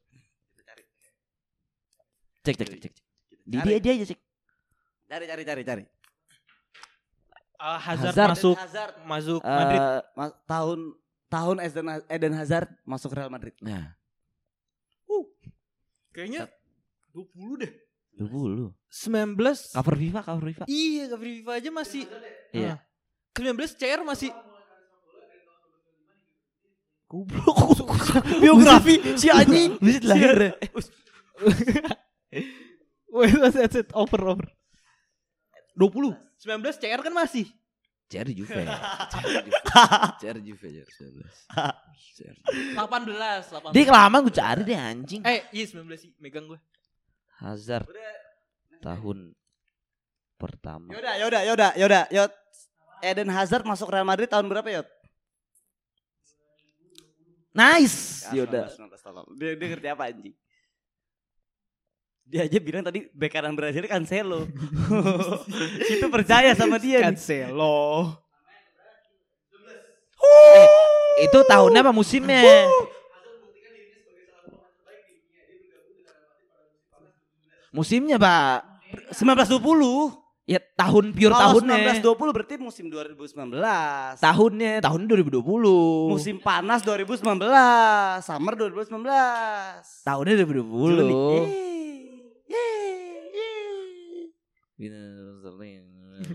Cek, 2.42 2.54
cek, 2.58 2.68
cek, 2.68 2.80
cek. 2.82 2.92
Di 3.42 3.56
dia 3.60 3.78
dia 3.78 3.92
aja 3.94 4.04
cek. 4.08 4.20
Cari, 5.06 5.24
cari, 5.26 5.42
cari, 5.44 5.62
cari. 5.62 5.84
Ah, 7.56 7.78
Hazard, 7.78 8.10
Hazard. 8.10 8.30
masuk 8.34 8.56
Hazard 8.58 8.92
masuk 9.06 9.40
Eh, 9.40 9.54
Madrid. 9.54 9.80
ma- 10.18 10.34
tahun 10.44 10.78
tahun 11.30 11.56
Eden, 11.62 11.86
Eden 12.10 12.34
Hazard 12.34 12.68
masuk 12.82 13.14
Real 13.14 13.30
Madrid. 13.30 13.54
Nah, 13.62 13.94
Kayaknya 16.12 16.44
20 17.16 17.56
deh. 17.56 17.72
20. 18.18 18.72
19 18.92 19.72
Cover 19.72 19.96
FIFA, 19.96 20.20
cover 20.20 20.44
FIFA. 20.52 20.64
Iya, 20.68 21.02
cover 21.12 21.28
FIFA 21.28 21.52
aja 21.56 21.70
masih. 21.72 22.02
Iya. 22.52 22.74
Ah. 22.76 22.78
19 23.32 23.80
CR 23.80 24.00
masih 24.04 24.30
Goblok. 27.12 27.92
Biografi 28.42 28.96
si 29.20 29.28
anjing. 29.28 29.76
Buset 29.84 30.04
lahir. 30.08 30.32
ya. 30.40 30.52
Wait, 33.12 33.28
wait, 33.36 33.52
wait, 33.52 33.68
wait, 33.76 33.92
over, 33.92 34.20
over. 34.24 34.48
20. 35.76 36.16
19 36.40 36.80
CR 36.80 37.00
kan 37.04 37.12
masih. 37.12 37.44
CR 38.08 38.24
Juve. 38.32 38.64
CR 38.64 39.36
Juve. 39.36 39.60
CR 40.16 40.36
di 40.40 40.48
Juve. 40.48 40.68
19. 40.72 40.88
18, 42.72 42.80
18. 42.80 43.76
Dia 43.76 43.84
kelamaan 43.84 44.24
gue 44.24 44.32
cari 44.32 44.64
deh 44.64 44.80
anjing. 44.80 45.20
Eh, 45.28 45.44
iya 45.52 45.64
19 45.68 45.92
sih, 46.00 46.16
megang 46.24 46.48
gue. 46.48 46.56
Hazard 47.42 47.90
tahun 48.78 49.34
pertama. 50.38 50.94
Yaudah, 50.94 51.14
yaudah, 51.18 51.42
yaudah, 51.42 51.70
yaudah, 51.74 52.04
Yot. 52.10 52.32
Eden 53.02 53.30
Hazard 53.34 53.66
masuk 53.66 53.90
Real 53.90 54.06
Madrid 54.06 54.30
tahun 54.30 54.46
berapa, 54.46 54.68
Yot? 54.70 54.88
Nice. 57.50 58.30
Ya, 58.30 58.42
Yaudah. 58.42 58.70
19, 58.70 58.94
19, 58.94 59.06
tolong. 59.06 59.26
Dia, 59.34 59.50
dia 59.58 59.68
ngerti 59.74 59.88
apa 59.90 60.02
anjing? 60.08 60.34
Dia 62.22 62.48
aja 62.48 62.58
bilang 62.62 62.80
tadi 62.80 63.10
bek 63.12 63.28
kanan 63.28 63.52
Brazil 63.52 63.84
Cancelo. 63.84 64.48
Itu 65.92 66.06
percaya 66.08 66.56
sama 66.56 66.80
dia 66.80 67.04
nih. 67.04 67.12
Cancelo. 67.12 68.16
Itu 71.20 71.44
tahunnya 71.44 71.84
apa 71.84 71.92
musimnya? 71.92 72.40
Musimnya, 77.72 78.20
Pak. 78.20 78.84
1920. 79.16 80.20
Ya 80.42 80.58
tahun 80.74 81.14
pure 81.14 81.30
Kalau 81.30 81.62
tahunnya. 81.62 82.02
1920 82.02 82.34
berarti 82.34 82.54
musim 82.58 82.90
2019. 82.90 84.18
Tahunnya 84.18 84.82
tahun 84.82 85.00
2020. 85.06 85.38
Musim 86.12 86.36
panas 86.42 86.82
2019, 86.82 87.22
summer 88.20 88.52
2019. 88.58 90.02
tahunnya 90.02 90.34
2020. 90.42 90.98
Juni. 90.98 91.14
Yeay, 92.50 92.90
yeay. 94.82 95.00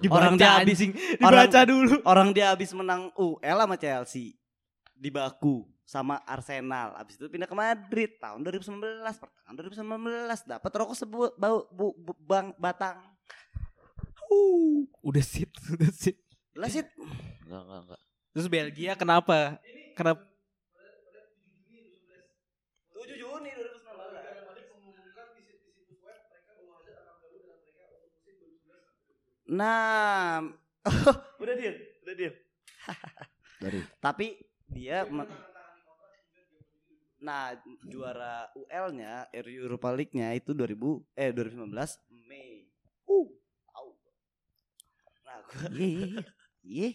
Orang 0.08 0.40
dia 0.40 0.56
habis 0.56 0.80
Dibaca 1.20 1.62
dulu. 1.68 2.00
orang 2.08 2.30
dia 2.32 2.56
habis 2.56 2.72
menang 2.72 3.12
UL 3.20 3.58
sama 3.60 3.76
Chelsea 3.76 4.40
di 4.96 5.10
Baku 5.12 5.77
sama 5.88 6.20
Arsenal. 6.28 7.00
Habis 7.00 7.16
itu 7.16 7.32
pindah 7.32 7.48
ke 7.48 7.56
Madrid 7.56 8.12
tahun 8.20 8.44
2019, 8.44 8.76
pertengahan 9.08 9.56
2019 9.56 10.44
dapat 10.46 10.72
rokok 10.76 10.94
sebu 10.94 11.32
bau 11.34 11.64
bu, 11.72 11.96
bu- 11.96 12.20
bang 12.20 12.52
batang. 12.60 13.00
Uh, 14.28 14.84
Udah 15.00 15.24
sit, 15.24 15.48
udah 15.74 15.88
sit. 15.88 16.20
lah 16.52 16.68
sih. 16.68 16.84
Enggak, 17.48 17.62
enggak, 17.64 17.80
enggak. 17.88 18.00
Terus 18.36 18.48
Belgia 18.52 18.92
kenapa? 18.94 19.56
Kenapa? 19.96 20.28
7 22.92 23.16
Juni 23.16 23.50
2019. 23.50 23.88
Nah, 29.48 30.44
udah 31.42 31.56
dia, 31.56 31.72
udah 32.04 32.16
dia. 32.16 32.32
Dari 33.58 33.80
Tapi 33.98 34.28
dia 34.68 35.08
Nah, 37.18 37.58
juara 37.90 38.46
UL-nya, 38.54 39.26
Europa 39.34 39.90
League-nya 39.90 40.38
itu 40.38 40.54
2000 40.54 41.02
eh 41.18 41.34
2019 41.34 41.74
Mei. 42.30 42.70
Uh, 43.10 43.26
tahu. 43.74 43.90
Nah, 45.26 45.38
gua 45.42 45.68
Iya, 45.74 45.88
iya, 45.88 46.06
iya. 46.06 46.24
Iya. 46.62 46.90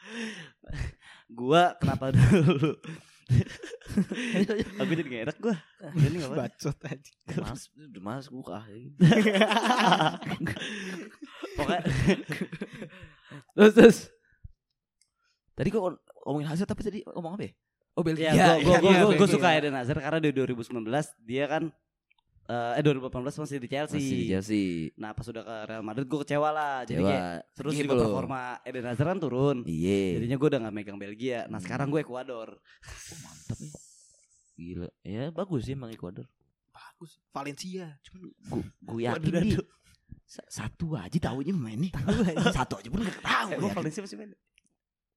gua 1.38 1.62
kenapa 1.78 2.10
dulu? 2.10 2.74
Aku 4.82 4.90
jadi 4.98 5.06
gak 5.06 5.22
enak 5.30 5.38
gua. 5.38 5.56
Jadi 5.94 6.14
enggak 6.18 6.30
apa. 6.34 6.50
Bacot 6.50 6.78
aja. 6.90 7.12
Mas, 7.38 7.62
udah 7.70 8.02
mas 8.02 8.26
buka. 8.26 8.66
Pokoknya 11.58 11.82
terus 13.54 13.72
terus. 13.78 13.98
Tadi 15.54 15.68
kok 15.70 15.82
ngomongin 16.26 16.50
hasil 16.50 16.66
tapi 16.66 16.82
tadi 16.82 16.98
ngomong 17.06 17.38
apa 17.38 17.44
ya? 17.46 17.52
Oh 17.92 18.02
Belgia. 18.02 18.30
ya, 18.30 18.56
gua 18.58 18.78
gua 18.78 18.90
iya, 18.90 19.02
gua, 19.02 19.08
gua, 19.08 19.12
Belgia. 19.18 19.34
suka 19.34 19.48
Eden 19.52 19.74
Hazard 19.74 19.98
karena 19.98 20.18
di 20.18 20.30
2019 20.30 20.86
dia 21.20 21.44
kan 21.46 21.64
eh 22.42 22.72
eh 22.76 22.82
2018 22.82 23.06
masih 23.36 23.56
di 23.56 23.68
Chelsea. 23.68 23.96
Masih 23.96 24.16
di 24.16 24.26
Chelsea. 24.28 24.64
Nah, 24.96 25.10
pas 25.10 25.22
sudah 25.22 25.40
ke 25.40 25.54
Real 25.66 25.82
Madrid 25.82 26.06
gua 26.06 26.20
kecewa 26.20 26.50
lah. 26.50 26.76
Jadi 26.82 26.98
Kecewa. 26.98 27.10
kayak 27.10 27.26
terus 27.52 27.72
Gini 27.72 27.82
juga 27.82 27.94
loh. 27.94 28.02
performa 28.08 28.40
Eden 28.60 28.84
Hazard 28.84 29.08
kan 29.08 29.18
turun. 29.18 29.56
Iya. 29.62 30.00
Jadinya 30.16 30.36
gue 30.36 30.48
udah 30.48 30.60
gak 30.60 30.74
megang 30.74 30.98
Belgia. 30.98 31.38
Nah 31.44 31.56
Hmm. 31.56 31.62
sekarang 31.62 31.86
gue 31.88 32.00
Ekuador. 32.00 32.48
Oh, 32.52 33.18
mantap 33.20 33.58
ya. 33.58 33.70
Gila. 34.56 34.88
Ya 35.02 35.24
bagus 35.30 35.60
sih 35.62 35.72
emang 35.72 35.90
Ecuador. 35.90 36.26
Bagus. 36.70 37.22
Valencia. 37.28 37.86
Cuman 38.02 38.18
gue 38.22 38.34
gue 38.64 39.00
yakin 39.04 39.34
sa- 40.24 40.46
satu 40.48 40.94
aja 40.94 41.18
tahunya 41.20 41.50
mainnya. 41.52 41.90
satu 42.52 42.76
aja 42.76 42.86
pun 42.86 43.00
gak 43.00 43.18
tahu. 43.20 43.48
Emang 43.52 43.70
ya. 43.70 43.76
Valencia 43.76 44.00
masih 44.00 44.16
main? 44.16 44.30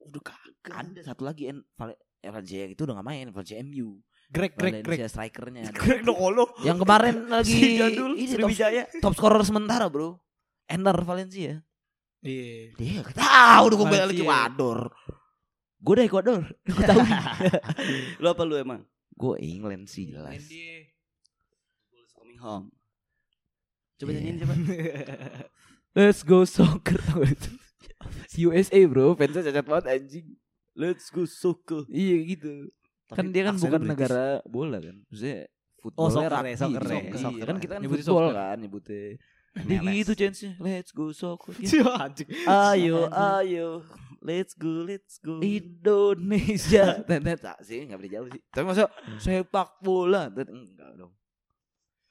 Udah 0.03 0.21
kagak. 0.21 0.73
Ada 0.75 1.01
satu 1.07 1.23
lagi 1.23 1.47
en 1.47 1.65
Val- 1.73 1.91
eh, 1.91 1.99
Valencia 2.31 2.63
itu 2.69 2.81
udah 2.87 2.95
gak 3.01 3.07
main. 3.07 3.27
Valencia 3.33 3.59
MU. 3.59 3.99
Greg, 4.31 4.55
Greg, 4.55 4.81
Greg. 4.81 5.03
Strikernya. 5.09 5.67
Greg 5.75 6.01
Nokolo. 6.07 6.47
Yang 6.63 6.77
kemarin 6.87 7.15
lagi 7.33 7.51
Si 7.51 7.75
jadul 7.75 8.13
ini 8.15 8.33
top, 8.39 8.51
top 9.03 9.13
scorer 9.17 9.43
sementara 9.43 9.91
bro. 9.91 10.15
Ender 10.69 10.95
Valencia. 11.03 11.59
Iya. 12.23 12.77
Dia 12.79 12.91
gak 13.03 13.19
tahu 13.19 13.63
udah 13.67 13.77
gue 13.77 13.87
balik 13.89 13.99
Valencia. 13.99 14.23
Ecuador. 14.23 14.79
Gue 15.83 15.93
udah 15.99 16.05
Ecuador. 16.07 16.41
Gue 16.63 16.83
tahu. 16.87 16.99
Lu 18.23 18.27
apa 18.31 18.43
lu 18.47 18.55
emang? 18.55 18.81
gue 19.13 19.35
England 19.45 19.85
sih 19.87 20.09
jelas. 20.09 20.41
Dia. 20.49 20.89
Bulls 21.93 22.11
coming 22.17 22.39
home. 22.41 22.67
Coba 24.01 24.09
Iya. 24.09 24.17
nyanyiin 24.19 24.37
coba. 24.41 24.53
Let's 25.93 26.25
go 26.25 26.41
soccer 26.49 26.97
tau? 26.97 27.21
USA 28.33 28.79
bro, 28.89 29.13
fansnya 29.13 29.45
cacat 29.45 29.65
banget 29.69 29.85
anjing. 29.85 30.27
Let's 30.73 31.13
go 31.13 31.23
soccer. 31.29 31.85
Iya 31.89 32.17
gitu. 32.25 32.73
kan 33.13 33.29
dia 33.29 33.45
kan 33.45 33.55
bukan 33.61 33.81
negara 33.85 34.41
bola 34.49 34.81
kan. 34.81 35.05
Maksudnya 35.05 35.45
football 35.77 36.09
soccer 36.09 36.31
ya, 36.33 36.39
rugby, 36.41 36.53
soccer 36.57 36.83
ya, 36.83 36.93
Iya, 36.97 37.17
soccer 37.21 37.45
kan 37.45 37.57
kita 37.61 37.73
kan 37.77 37.81
Nyebutnya 37.85 38.05
football 38.05 38.25
soccer. 38.25 38.41
kan 38.41 38.57
nyebutnya. 38.57 39.01
Dia 39.53 39.79
gitu 39.85 40.13
chance-nya. 40.17 40.51
Let's 40.57 40.89
go 40.89 41.05
soccer. 41.13 41.53
Ya. 41.61 42.73
Ayo, 42.73 43.05
ayo. 43.13 43.67
Let's 44.23 44.57
go, 44.57 44.87
let's 44.87 45.21
go. 45.21 45.37
Indonesia. 45.45 47.05
Tak 47.45 47.61
sih 47.61 47.85
enggak 47.85 48.01
boleh 48.01 48.11
jauh 48.11 48.27
sih. 48.33 48.41
Tapi 48.49 48.65
masa 48.65 48.89
sepak 49.21 49.77
bola 49.83 50.33
enggak 50.33 50.91
dong. 50.97 51.13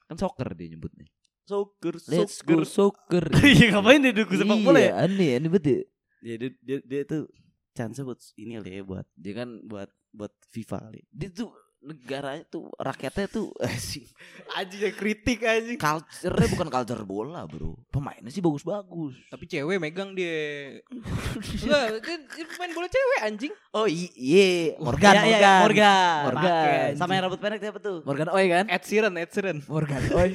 Kan 0.07 0.15
soccer 0.15 0.55
dia 0.55 0.71
nyebutnya. 0.71 1.03
Soccer, 1.43 1.99
Let's 2.07 2.39
go 2.39 2.63
soccer. 2.63 3.27
Iya 3.43 3.75
ngapain 3.75 3.99
dia 3.99 4.15
dukung 4.15 4.39
sepak 4.39 4.59
bola 4.63 4.79
ya? 4.79 4.95
Iya, 4.95 5.11
aneh, 5.11 5.29
aneh 5.35 5.51
betul. 5.51 5.83
Ya 6.23 6.33
dia 6.39 6.49
dia, 6.63 6.77
dia 6.87 7.01
tuh 7.03 7.27
chance 7.73 7.99
buat 7.99 8.21
ini 8.35 8.55
kali 8.55 8.69
ya 8.71 8.81
buat 8.81 9.05
Dia 9.13 9.33
kan 9.35 9.49
buat 9.61 9.89
buat 10.09 10.33
FIFA 10.47 10.77
kali. 10.83 11.01
dia 11.09 11.29
tuh 11.29 11.49
negaranya 11.83 12.47
tuh 12.47 12.71
rakyatnya 12.73 13.27
tuh 13.27 13.51
sih 13.91 14.07
Anjing 14.53 14.87
yang 14.87 14.95
kritik 14.95 15.43
anjing. 15.43 15.75
culture-nya 15.75 16.47
bukan 16.47 16.69
culture 16.69 17.03
bola 17.03 17.43
bro 17.43 17.75
pemainnya 17.89 18.31
sih 18.31 18.39
bagus-bagus 18.39 19.19
Tapi 19.27 19.43
cewek 19.43 19.83
megang 19.83 20.15
dia. 20.15 20.79
Enggak, 21.59 21.99
dia, 21.99 22.15
dia 22.23 22.45
main 22.55 22.71
bola 22.71 22.87
cewek 22.87 23.19
anjing. 23.21 23.51
oh 23.73 23.83
iya 23.89 24.79
Morgan 24.79 25.11
Ya, 25.11 25.21
ya, 25.21 25.27
ya, 25.27 25.53
Morgan 25.59 25.59
Morgan. 25.59 26.21
Morgan 26.23 26.89
Sama 26.95 27.11
yang 27.11 27.23
rambut 27.27 27.39
pendek 27.41 27.59
siapa 27.59 27.79
tuh? 27.81 27.99
Morgan 28.05 28.29
Oi 28.31 28.45
kan 28.47 28.65
Ed 28.71 28.83
Sheeran, 28.87 29.13
Ed 29.19 29.29
Sheeran. 29.29 29.57
Morgan 29.67 30.01
Oi 30.15 30.29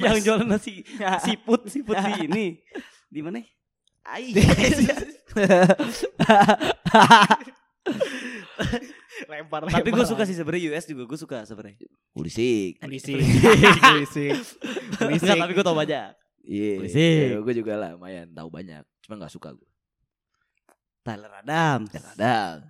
yang 0.00 0.22
jualan 0.22 0.46
nasi 0.46 0.86
siput 1.20 1.66
siput 1.66 1.98
di 1.98 2.12
ini 2.24 2.46
di 3.04 3.20
mana? 3.20 3.42
Ai 4.04 4.30
lempar 9.24 9.64
Tapi 9.66 9.88
gue 9.90 10.06
suka 10.06 10.22
sih 10.26 10.36
sebenarnya 10.36 10.74
US 10.74 10.84
juga 10.86 11.02
gue 11.08 11.18
suka 11.18 11.38
sebenarnya. 11.48 11.78
Ulisik 12.14 12.78
Berisik. 12.82 13.16
Berisik. 13.16 14.36
Enggak, 15.00 15.36
tapi 15.40 15.52
gue 15.56 15.64
tau 15.64 15.76
banyak. 15.76 16.12
iya 16.44 16.72
Ulisik. 16.80 17.40
gue 17.40 17.54
juga 17.56 17.72
lah 17.80 17.90
lumayan 17.96 18.28
tahu 18.30 18.48
banyak 18.52 18.84
cuma 19.00 19.16
nggak 19.16 19.32
suka 19.32 19.56
gue 19.56 19.68
Tyler 21.04 21.32
Adams, 21.44 21.92
kadang 21.92 22.64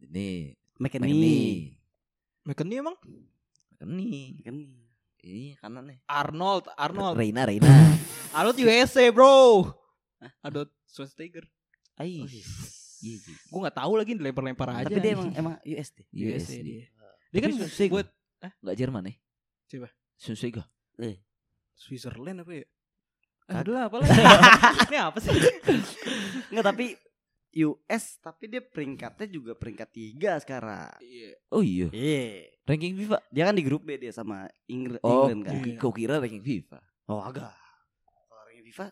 ini 0.00 0.52
McKennie, 0.76 1.12
McKennie 1.12 1.76
McKennie 2.44 2.78
emang? 2.80 2.96
McKennie 3.76 4.24
McKennie. 4.40 4.84
ini 5.20 5.52
kanan 5.60 5.84
nih 5.88 5.98
Arnold, 6.08 6.68
Arnold. 6.76 7.16
Reina 7.16 7.44
Reina 7.44 7.68
Arnold 8.32 8.56
USA, 8.60 9.08
bro. 9.12 9.64
Arnold 10.40 10.70
Schwarzenegger. 10.84 11.44
Ai 11.96 12.20
Oh, 12.20 12.28
iya 12.28 12.44
iya. 13.02 13.16
iya. 13.16 13.36
Gue 13.46 13.60
gak 13.62 13.76
tahu 13.76 13.92
lagi 13.94 14.12
dilempar-lempar 14.12 14.68
aja. 14.74 14.86
Tapi 14.86 14.98
dia 14.98 15.12
emang 15.12 15.30
emang 15.32 15.54
US 15.58 15.88
deh. 15.92 16.06
US 16.12 16.44
dia. 16.46 16.62
dia. 16.62 16.84
Dia 17.28 17.40
kan 17.40 17.50
Schwarzenegger. 17.52 17.92
buat 17.94 18.08
Nggak 18.60 18.76
Jerman 18.76 19.02
nih 19.04 19.16
Coba. 19.66 19.88
Schwarzenegger 20.16 20.64
Switzerland 21.74 22.44
apa 22.44 22.52
ya? 22.54 22.66
Kagak. 23.42 23.60
Adalah 23.62 23.82
apa 23.88 23.96
lagi? 23.98 24.12
Ini 24.86 24.98
apa 25.00 25.18
sih? 25.18 25.32
Enggak 26.48 26.66
tapi 26.66 26.86
US 27.50 28.04
tapi 28.20 28.44
dia 28.46 28.62
peringkatnya 28.62 29.26
juga 29.26 29.52
peringkat 29.54 29.88
tiga 29.90 30.38
sekarang. 30.38 30.92
Iya. 31.00 31.30
Oh 31.50 31.58
iya. 31.60 31.88
Iya. 31.90 32.52
Ranking 32.62 32.94
FIFA. 32.94 33.16
Dia 33.26 33.42
kan 33.44 33.56
di 33.56 33.64
grup 33.64 33.82
B 33.82 33.96
dia 33.96 34.12
sama 34.12 34.46
Ingr- 34.64 35.02
Oh, 35.02 35.26
England 35.26 35.42
kan. 35.42 35.80
kau 35.80 35.90
kira 35.90 36.20
ranking 36.20 36.40
FIFA? 36.40 36.78
Oh 37.08 37.18
agak. 37.18 37.50
Kalau 37.50 38.44
ranking 38.46 38.66
FIFA 38.70 38.84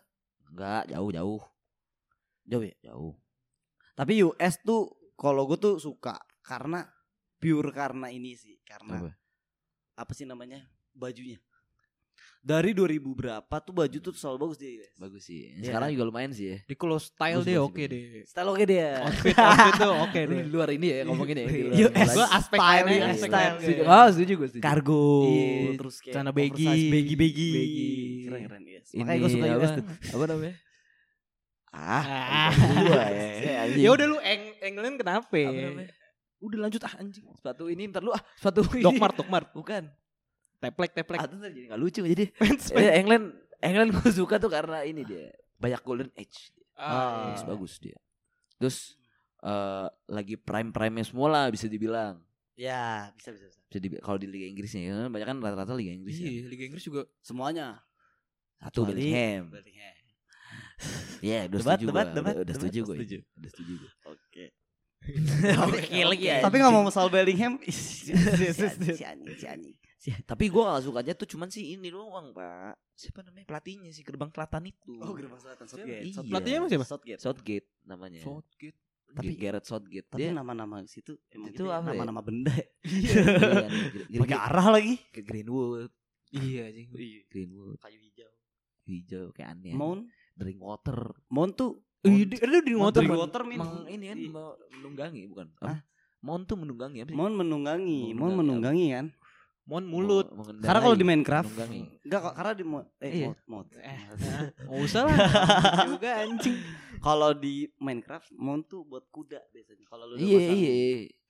Enggak, 0.49 0.89
jauh 0.89 1.09
jauh 1.13 1.41
jauh 2.49 2.65
ya. 2.65 2.75
jauh. 2.91 3.13
Tapi 3.93 4.25
US 4.25 4.55
tuh 4.65 5.13
kalau 5.13 5.45
gue 5.45 5.59
tuh 5.61 5.75
suka 5.77 6.17
karena 6.41 6.87
pure 7.37 7.69
karena 7.69 8.09
ini 8.09 8.33
sih 8.33 8.57
karena 8.65 9.05
Apa? 9.05 9.11
apa 9.99 10.11
sih 10.17 10.25
namanya 10.25 10.65
bajunya. 10.95 11.37
Dari 12.39 12.71
2000 12.71 13.03
berapa 13.11 13.55
tuh 13.59 13.73
baju 13.73 13.97
tuh 13.99 14.13
selalu 14.13 14.37
bagus 14.41 14.57
dia. 14.57 14.71
US. 14.73 14.91
Bagus 14.95 15.23
sih. 15.23 15.51
Iya. 15.51 15.65
Sekarang 15.65 15.91
juga 15.91 16.05
lumayan 16.05 16.31
sih 16.31 16.45
ya. 16.45 16.57
Di 16.61 16.73
kalau 16.73 16.95
style 16.95 17.35
Bagus, 17.37 17.45
dia 17.45 17.59
oke 17.59 17.83
deh. 17.83 18.03
Style 18.23 18.49
oke 18.49 18.63
dia. 18.63 18.89
Outfit 19.01 19.35
outfit 19.35 19.73
tuh 19.75 19.91
oke 19.93 20.19
deh. 20.29 20.39
di 20.39 20.49
luar 20.49 20.69
ini 20.71 20.87
ya 20.87 20.99
ngomongin 21.03 21.35
ya. 21.35 21.45
luar- 21.45 21.75
US 21.75 21.91
luar- 21.91 22.15
Gua 22.15 22.27
aspek 22.31 22.57
style, 22.57 22.85
US 22.87 23.03
aspek 23.05 23.29
style. 23.29 23.55
Setuju. 23.59 23.81
Oh, 23.83 24.07
setuju 24.09 24.33
gue 24.33 24.47
setuju. 24.49 24.63
Kargo 24.63 25.03
Iya, 25.21 25.69
terus 25.75 25.95
kayak 25.99 26.13
celana 26.15 26.31
baggy. 26.31 26.65
baggy 26.89 27.15
baggy. 27.15 27.49
Keren 28.23 28.41
keren. 28.45 28.61
Ini 28.63 28.97
Makanya 28.97 29.19
gue 29.19 29.29
suka? 29.29 29.45
US 29.53 29.71
tuh. 29.73 29.85
Apa 30.09 30.23
namanya? 30.25 30.53
Ah, 31.69 32.01
Ah. 32.01 32.51
gua 32.55 33.03
ya. 33.13 33.53
anjing. 33.61 33.83
Ya 33.83 33.89
udah 33.91 34.05
lu 34.07 34.17
Eng 34.17 34.43
England 34.63 34.95
kenapa? 34.97 35.37
Udah 36.39 36.59
lanjut 36.61 36.81
ah 36.81 36.93
anjing. 36.95 37.27
Sepatu 37.35 37.67
ini 37.67 37.83
ntar 37.85 37.99
lu 37.99 38.09
ah 38.09 38.23
sepatu 38.33 38.63
ini. 38.71 38.79
Dokmart, 38.79 39.13
Dokmart. 39.13 39.51
Bukan. 39.51 39.91
Teplek, 40.59 40.91
teplek. 40.91 41.19
Ah, 41.19 41.25
ntar 41.25 41.49
jadi 41.49 41.71
gak 41.71 41.79
lucu 41.79 42.01
jadi. 42.03 42.25
Eh, 42.75 42.99
England 42.99 43.31
England 43.59 43.89
gue 43.93 44.11
suka 44.11 44.35
tuh 44.35 44.47
karena 44.47 44.83
ini 44.83 45.03
dia 45.03 45.31
banyak 45.55 45.81
golden 45.81 46.11
age. 46.13 46.51
Ah, 46.73 47.31
Bagus 47.31 47.39
iya. 47.39 47.47
bagus 47.47 47.73
dia. 47.79 47.99
Terus 48.57 48.77
eh 49.39 49.87
lagi 50.05 50.35
prime 50.35 50.69
prime 50.69 50.99
semua 51.01 51.27
lah 51.27 51.45
bisa 51.47 51.65
dibilang. 51.65 52.19
Ya 52.55 53.11
bisa 53.15 53.31
bisa. 53.31 53.47
bisa. 53.47 53.59
Bisa 53.65 53.79
dibi- 53.79 53.99
kalau 53.99 54.15
di 54.15 54.27
Liga 54.27 54.43
Inggrisnya 54.45 54.81
ya, 54.83 55.07
banyak 55.07 55.27
kan 55.27 55.37
rata-rata 55.39 55.71
Liga 55.73 55.95
Inggris 55.95 56.19
ya. 56.19 56.27
Iya, 56.27 56.43
Liga 56.45 56.63
Inggris 56.65 56.83
juga. 56.83 57.07
Semuanya. 57.19 57.79
Satu 58.59 58.83
Bellingham. 58.83 59.47
Bellingham. 59.47 59.95
Iya, 61.19 61.47
udah 61.47 61.59
Debat, 61.59 61.75
setuju 61.75 61.87
debat, 61.87 62.07
gua. 62.07 62.15
debat, 62.15 62.33
Udah, 62.33 62.39
udah 62.39 62.45
debat, 62.45 62.55
setuju 62.59 62.79
gue. 62.81 62.95
setuju. 62.95 63.17
Udah 63.35 63.49
setuju 63.51 63.73
gue. 63.75 63.91
Oke. 64.07 64.45
Oke 65.67 65.99
lagi 66.05 66.25
ya. 66.27 66.37
Tapi 66.39 66.55
nggak 66.55 66.71
mau 66.71 66.87
soal 66.87 67.07
Bellingham. 67.07 67.53
si 67.67 68.11
anjing, 68.11 68.51
si 68.95 69.03
anjing, 69.03 69.35
si 69.35 69.45
anjing. 69.45 69.75
Tapi 69.99 70.47
gue 70.47 70.61
gak 70.61 70.79
sukanya 70.81 71.11
tuh 71.11 71.27
cuman 71.27 71.47
sih 71.47 71.73
ini 71.73 71.87
doang 71.87 72.31
pak 72.31 72.79
Siapa 72.93 73.19
namanya 73.19 73.43
pelatihnya 73.45 73.91
si 73.91 73.99
Gerbang 73.99 74.29
Selatan 74.29 74.63
itu 74.65 74.95
Oh 74.97 75.11
Gerbang 75.11 75.35
Selatan 75.37 75.65
Southgate. 75.65 76.03
Iya. 76.05 76.23
Pelatihnya 76.23 76.57
emang 76.57 76.69
siapa? 76.69 76.85
Southgate. 76.85 77.19
Southgate 77.19 77.67
namanya 77.83 78.19
Southgate. 78.19 78.79
Tapi 79.09 79.31
Gareth 79.35 79.65
Southgate 79.65 80.07
Tapi 80.07 80.29
nama-nama 80.29 80.79
situ 80.85 81.19
emang 81.29 81.49
Itu 81.49 81.55
gitu 81.57 81.63
ya, 81.65 81.75
apa 81.75 81.83
ya? 81.83 81.91
nama-nama 81.91 82.21
benda. 82.21 82.53
ya. 82.55 82.65
Iya, 82.81 83.13
Gre- 83.25 83.67
Gre- 84.07 84.21
Pakai 84.23 84.39
arah 84.39 84.67
lagi. 84.71 84.95
ke 85.09 85.19
Greenwood 85.19 85.91
Iya 86.29 86.61
anjing. 86.65 86.87
Greenwood 87.31 87.77
Kayu 87.77 87.99
hijau. 87.99 88.29
hijau 88.85 89.25
kayak 89.31 89.49
aneh 89.53 89.73
Mount. 89.73 90.07
drink 90.33 90.57
water 90.57 91.11
Mount 91.27 91.53
tuh 91.53 91.83
Ih, 91.99 92.23
di- 92.23 92.39
ada 92.39 92.63
di 92.63 92.71
motor. 92.71 93.03
Drink 93.03 93.11
water 93.13 93.43
min. 93.43 93.59
emang 93.59 93.83
ini 93.85 94.05
kan 94.07 94.17
Iya. 94.17 94.43
menunggangi 94.71 95.21
bukan 95.27 95.47
Hah? 95.59 95.83
Mount 96.19 96.43
tuh 96.45 96.55
menunggangi 96.55 96.99
apa 96.99 97.09
sih 97.09 97.15
Mount 97.15 97.31
menunggangi, 97.33 97.99
Mount 98.11 98.35
menunggangi 98.37 98.87
kan. 98.91 99.05
Mon 99.69 99.85
mulut. 99.85 100.25
Mau-. 100.33 100.49
Karena 100.49 100.81
kalau 100.81 100.97
di 100.97 101.05
Minecraft 101.05 101.49
enggak 102.01 102.19
kok 102.19 102.33
karena 102.33 102.53
di 102.57 102.65
Mount 102.65 102.87
eh 102.97 103.11
Iya. 103.13 103.29
Mount. 103.45 103.67
Eh, 103.77 103.99
Enggak 104.65 104.81
usah 104.81 105.01
lah. 105.05 105.17
juga 105.85 106.09
anjing. 106.25 106.57
Kalau 106.99 107.31
di 107.31 107.69
Minecraft 107.77 108.33
Mount 108.33 108.65
tuh 108.65 108.81
buat 108.81 109.05
kuda 109.07 109.37
biasanya. 109.47 109.85
Kalau 109.85 110.09
lu 110.09 110.17
iya 110.17 110.39
iya 110.49 110.73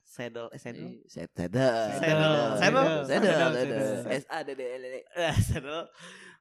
saddle 0.02 0.50
eh 0.50 0.58
saddle 0.58 0.90
Iya, 0.90 1.06
Saddle. 1.06 1.30
Saddle. 1.38 1.78
Saddle. 1.94 2.42
Saddle. 2.58 2.88
Saddle. 3.06 3.30
Saddle. 3.36 3.54
Saddle. 3.54 4.16
S 4.16 4.26
A 4.26 4.40
D 4.42 4.50
D 4.52 4.62
L 4.64 4.84
L. 4.84 4.96
Eh, 4.96 5.36
saddle. 5.38 5.84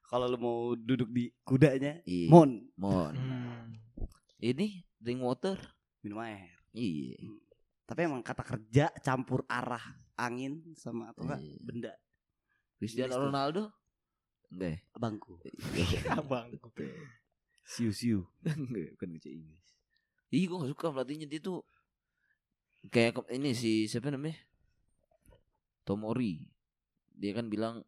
Kalau 0.08 0.24
lu 0.24 0.38
mau 0.38 0.58
duduk 0.72 1.10
di 1.10 1.28
kudanya 1.42 1.98
Iya. 2.06 2.30
Mount 2.30 2.54
Mon. 2.78 3.12
Hmm. 3.12 3.74
Ini 4.38 4.86
drink 4.96 5.18
water. 5.18 5.58
minum 5.98 6.22
air. 6.22 6.54
Iya. 6.70 7.18
Tapi 7.82 8.06
emang 8.06 8.22
kata 8.22 8.46
kerja 8.46 8.86
campur 9.02 9.42
arah 9.44 9.82
angin 10.18 10.60
sama 10.74 11.14
atau 11.14 11.22
enggak 11.24 11.40
Iya. 11.40 11.56
benda 11.62 11.92
Cristiano. 12.78 13.14
Ronaldo? 13.30 13.62
Enggak. 14.50 14.70
ya? 14.74 14.78
bangku. 14.98 15.32
Abang. 16.18 16.50
Siu 17.62 17.90
siu. 17.94 18.26
Enggak, 18.42 18.98
bukan 18.98 19.08
bahasa 19.14 19.28
Inggris. 19.30 19.66
Ih, 20.28 20.44
gue 20.44 20.56
gak 20.60 20.70
suka 20.76 20.86
pelatihnya 20.92 21.26
dia 21.30 21.40
tuh 21.40 21.62
kayak 22.90 23.24
ini 23.32 23.54
si 23.56 23.86
siapa 23.86 24.10
namanya? 24.10 24.36
Tomori. 25.86 26.44
Dia 27.16 27.32
kan 27.34 27.48
bilang 27.48 27.82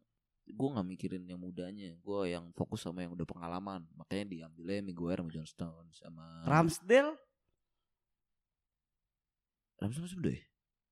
gue 0.51 0.67
nggak 0.67 0.83
mikirin 0.83 1.23
yang 1.23 1.39
mudanya, 1.39 1.95
gue 1.95 2.19
yang 2.27 2.51
fokus 2.51 2.83
sama 2.83 3.05
yang 3.05 3.13
udah 3.15 3.23
pengalaman. 3.23 3.87
Makanya 3.95 4.25
diambilnya 4.27 4.81
Miguel 4.83 5.15
sama 5.15 5.29
John 5.31 5.47
Stones 5.47 5.95
sama 6.01 6.43
Ramsdale 6.43 7.15
Ramsey 9.81 10.01
masih 10.01 10.17
muda 10.21 10.31
ya? 10.37 10.43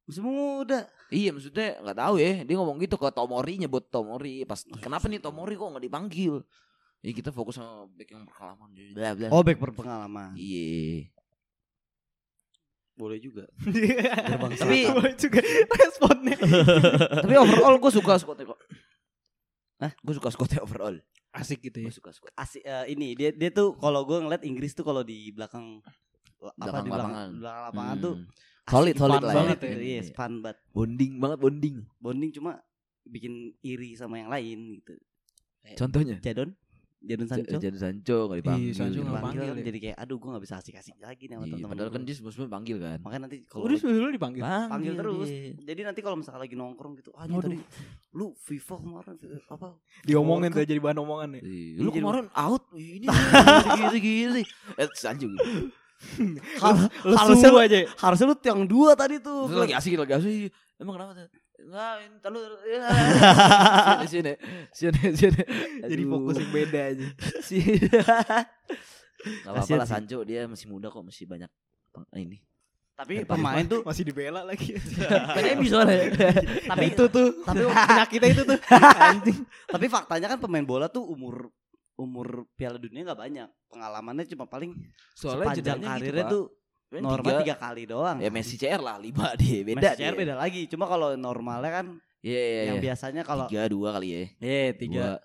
Masih 0.09 0.21
muda. 0.21 0.79
Iya 1.07 1.29
maksudnya 1.29 1.77
nggak 1.79 1.97
tahu 1.97 2.15
ya 2.17 2.41
dia 2.41 2.55
ngomong 2.55 2.77
gitu 2.79 2.95
ke 2.95 3.07
Tomori 3.09 3.53
nyebut 3.55 3.85
Tomori 3.85 4.41
pas 4.43 4.57
kenapa 4.75 5.05
nih 5.05 5.17
Tomori 5.17 5.53
kok 5.53 5.69
nggak 5.69 5.85
dipanggil? 5.85 6.41
Ya 6.99 7.11
kita 7.11 7.29
fokus 7.29 7.55
sama 7.55 7.85
back 7.89 8.09
yang 8.09 8.25
berpengalaman 8.25 8.69
bla 8.91 9.09
bla. 9.13 9.27
Oh, 9.29 9.39
back 9.39 9.55
berpengalaman. 9.55 10.33
Iya. 10.35 11.07
Boleh 12.93 13.15
juga. 13.17 13.47
Tapi- 14.59 14.59
Tapi 14.59 14.79
juga 15.15 15.39
responnya. 15.71 16.35
Tapi 17.23 17.35
overall 17.37 17.79
gue 17.79 17.91
suka 17.93 18.19
squadnya 18.19 18.43
kok. 18.45 18.59
Hah? 19.79 19.91
Gue 19.95 20.13
suka 20.13 20.29
squadnya 20.29 20.59
overall. 20.59 20.99
Asik 21.31 21.63
gitu 21.63 21.79
ya. 21.79 21.87
Gue 21.87 21.95
suka. 21.95 22.11
Asik 22.35 22.59
eh, 22.59 22.85
ini 22.91 23.15
dia 23.15 23.31
dia 23.31 23.47
tuh 23.49 23.71
kalau 23.77 24.03
gue 24.03 24.19
ngeliat 24.19 24.43
Inggris 24.43 24.73
tuh 24.73 24.83
kalau 24.83 24.99
di 24.99 25.31
belakang 25.31 25.79
apa 25.79 26.43
Belakang 26.59 26.83
di 26.83 26.89
belakang 26.89 27.11
lapangan. 27.11 27.29
belakang 27.35 27.63
lapangan 27.63 27.95
Hmm. 27.95 28.03
tuh 28.03 28.13
solid 28.69 28.93
asik, 28.93 29.01
solid 29.01 29.21
lah 29.21 29.33
banget 29.35 29.57
ya. 29.59 29.67
ya. 29.67 29.77
Iya, 29.81 30.01
fun 30.11 30.33
banget. 30.39 30.57
Bonding 30.69 31.11
banget 31.17 31.37
bonding. 31.39 31.75
Bonding 31.97 32.31
cuma 32.31 32.51
bikin 33.03 33.33
iri 33.59 33.93
sama 33.93 34.15
yang 34.15 34.29
lain 34.29 34.77
gitu. 34.77 34.93
Contohnya 35.71 36.17
Jadon, 36.19 36.53
Jadon 36.99 37.27
Sancho. 37.27 37.57
Jadon 37.57 37.77
Sancho 37.77 38.17
nggak 38.25 38.39
dipanggil. 38.41 38.65
Iya, 38.65 38.73
Sancho 38.75 38.99
nggak 38.99 39.11
dipanggil 39.11 39.39
panggil 39.39 39.55
ya. 39.55 39.65
jadi 39.65 39.79
kayak 39.79 39.97
aduh 39.97 40.17
gue 40.17 40.29
gak 40.29 40.43
bisa 40.43 40.55
asik-asik 40.57 40.95
lagi 40.97 41.23
nih 41.25 41.35
sama 41.35 41.39
Iya, 41.39 41.51
teman-teman. 41.51 41.69
padahal 41.69 41.89
kan 41.89 42.01
gua. 42.01 42.07
dia 42.07 42.15
sebelumnya 42.15 42.49
panggil 42.49 42.77
kan. 42.79 42.97
makanya 42.99 43.21
nanti 43.23 43.37
kalau 43.45 43.63
Udah 43.63 43.77
dulu 43.79 44.09
dipanggil. 44.09 44.41
panggil 44.43 44.93
terus. 44.95 45.27
dia. 45.27 45.51
Jadi 45.63 45.81
nanti 45.83 45.99
kalau 46.01 46.15
misalnya 46.17 46.41
lagi 46.41 46.55
nongkrong 46.55 46.93
gitu, 46.97 47.09
ah 47.13 47.23
tadi 47.23 47.57
lu 48.11 48.25
FIFA 48.35 48.75
kemarin 48.79 49.13
apa? 49.47 49.67
Diomongin 50.01 50.49
tuh 50.49 50.65
jadi 50.65 50.79
bahan 50.79 50.97
omongan 50.99 51.29
ya. 51.37 51.41
Iya, 51.41 51.79
Lu 51.79 51.89
kemarin 51.89 52.25
out 52.31 52.63
ini 52.73 53.05
gini 53.77 53.97
gini. 53.99 54.41
Eh 54.75 54.87
Sancho 54.91 55.27
Lu 57.03 57.13
Harusnya 57.15 57.49
lu- 57.51 57.59
aja. 57.59 57.77
Harusnya 57.99 58.27
lu 58.31 58.35
yang 58.39 58.61
dua 58.65 58.91
tadi 58.95 59.19
tuh. 59.19 59.47
Terus 59.51 59.59
lagi 59.67 59.75
asik 59.75 59.99
lagi 59.99 60.13
asik. 60.15 60.49
Emang 60.79 60.95
kenapa 60.95 61.11
tuh? 61.15 61.27
Entar 61.59 62.31
lu 62.31 62.39
ya. 62.65 62.87
sini 64.07 64.07
sini 64.07 64.33
sini 64.71 65.01
sini. 65.11 65.41
Jadi 65.83 66.03
fokus 66.07 66.35
yang 66.39 66.51
beda 66.55 66.81
aja. 66.95 67.07
Sini. 67.47 67.75
Gak 69.43 69.51
apa-apa 69.51 69.75
lah. 69.75 69.87
Sancho 69.87 70.23
dia 70.23 70.47
masih 70.47 70.71
muda 70.71 70.87
kok 70.87 71.03
masih 71.03 71.27
banyak 71.27 71.51
ini. 72.15 72.39
Tapi 72.95 73.23
pemain 73.23 73.63
tuh 73.63 73.79
Masih 73.83 74.03
dibela 74.03 74.43
lagi. 74.43 74.75
Pengen 75.35 75.59
bisa 75.59 75.83
lah. 75.83 75.87
tapi 76.67 76.95
itu 76.95 77.03
tuh. 77.07 77.43
tapi 77.43 77.63
penyakitnya 77.91 78.29
itu 78.31 78.43
tuh. 78.43 78.57
Anjing. 78.99 79.39
tapi 79.67 79.85
faktanya 79.87 80.27
kan 80.31 80.39
pemain 80.39 80.63
bola 80.63 80.87
tuh 80.87 81.03
umur 81.03 81.51
umur 81.99 82.27
Piala 82.53 82.77
Dunia 82.77 83.03
nggak 83.03 83.19
banyak. 83.19 83.49
Pengalamannya 83.67 84.23
cuma 84.25 84.45
paling 84.45 84.71
Soalnya 85.11 85.51
sepanjang 85.51 85.59
jedanya 85.75 85.87
karirnya 85.93 86.23
gitu, 86.23 86.31
tuh 86.31 86.43
Pak. 86.89 87.01
normal 87.01 87.27
Tiga- 87.29 87.41
tiga 87.43 87.55
kali 87.59 87.83
doang. 87.85 88.17
Ya 88.17 88.29
Messi 88.29 88.55
CR 88.55 88.79
lah 88.79 88.95
lima 88.97 89.27
dia 89.37 89.59
beda 89.61 89.77
Messi 89.83 89.99
CR 89.99 90.15
beda 90.15 90.33
lagi. 90.33 90.61
Cuma 90.65 90.85
kalau 90.85 91.13
normalnya 91.13 91.71
kan 91.73 91.85
Iya 92.19 92.35
iya 92.41 92.61
yang 92.65 92.77
iya. 92.77 92.85
biasanya 92.85 93.21
kalau 93.21 93.45
Tiga 93.45 93.63
dua 93.65 93.89
kali 93.93 94.07
ya. 94.09 94.19
eh 94.39 94.69
tiga 94.73 95.03
Dua. 95.05 95.15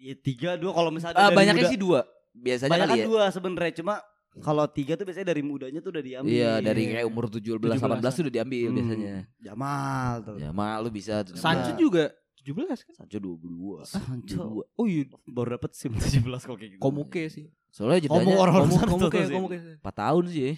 ya 0.00 0.14
tiga 0.16 0.50
dua 0.56 0.72
kalau 0.72 0.90
misalnya 0.90 1.14
dari 1.20 1.36
banyaknya 1.36 1.60
muda- 1.60 1.70
sih 1.70 1.78
dua. 1.78 2.00
Biasanya 2.32 2.70
banyak 2.70 2.86
kali 2.86 2.92
kan 2.92 2.98
ya. 2.98 3.06
dua 3.06 3.22
sebenarnya 3.28 3.74
cuma 3.76 3.94
kalau 4.34 4.64
tiga 4.66 4.92
tuh 4.94 5.04
biasanya 5.04 5.28
dari 5.28 5.42
mudanya 5.42 5.78
tuh 5.78 5.92
udah 5.92 6.00
diambil. 6.00 6.32
Iya 6.32 6.52
dari 6.58 6.82
kayak 6.90 7.04
umur 7.04 7.28
17 7.28 7.68
18 7.76 7.76
tuh 8.08 8.22
udah 8.24 8.34
diambil 8.34 8.64
Hmm, 8.64 8.76
biasanya. 8.78 9.16
Jamal 9.38 10.12
tuh. 10.24 10.36
Ya 10.38 10.50
mal 10.50 10.78
lu 10.78 10.88
bisa 10.88 11.20
tuh. 11.20 11.36
Sancho 11.36 11.76
juga 11.76 12.08
17 12.42 12.82
kan? 12.82 12.94
Sancho 12.98 13.18
22. 13.18 13.86
Sancho. 13.86 14.66
22. 14.66 14.78
Oh 14.78 14.86
iya. 14.86 15.02
Baru 15.24 15.48
dapet 15.52 15.70
SIM 15.72 15.94
17 15.94 16.22
kok 16.22 16.54
kayak 16.54 16.70
gitu. 16.74 16.80
Komuke 16.80 17.22
sih. 17.26 17.46
Soalnya 17.68 18.04
Komu 18.04 18.20
jedanya 18.20 18.36
orang 18.36 18.54
Komu- 18.60 18.76
satu 18.76 18.92
Komuke. 18.92 19.20
Komuke. 19.26 19.58
4 19.78 19.94
tahun 19.94 20.24
sih. 20.26 20.42
ya. 20.42 20.52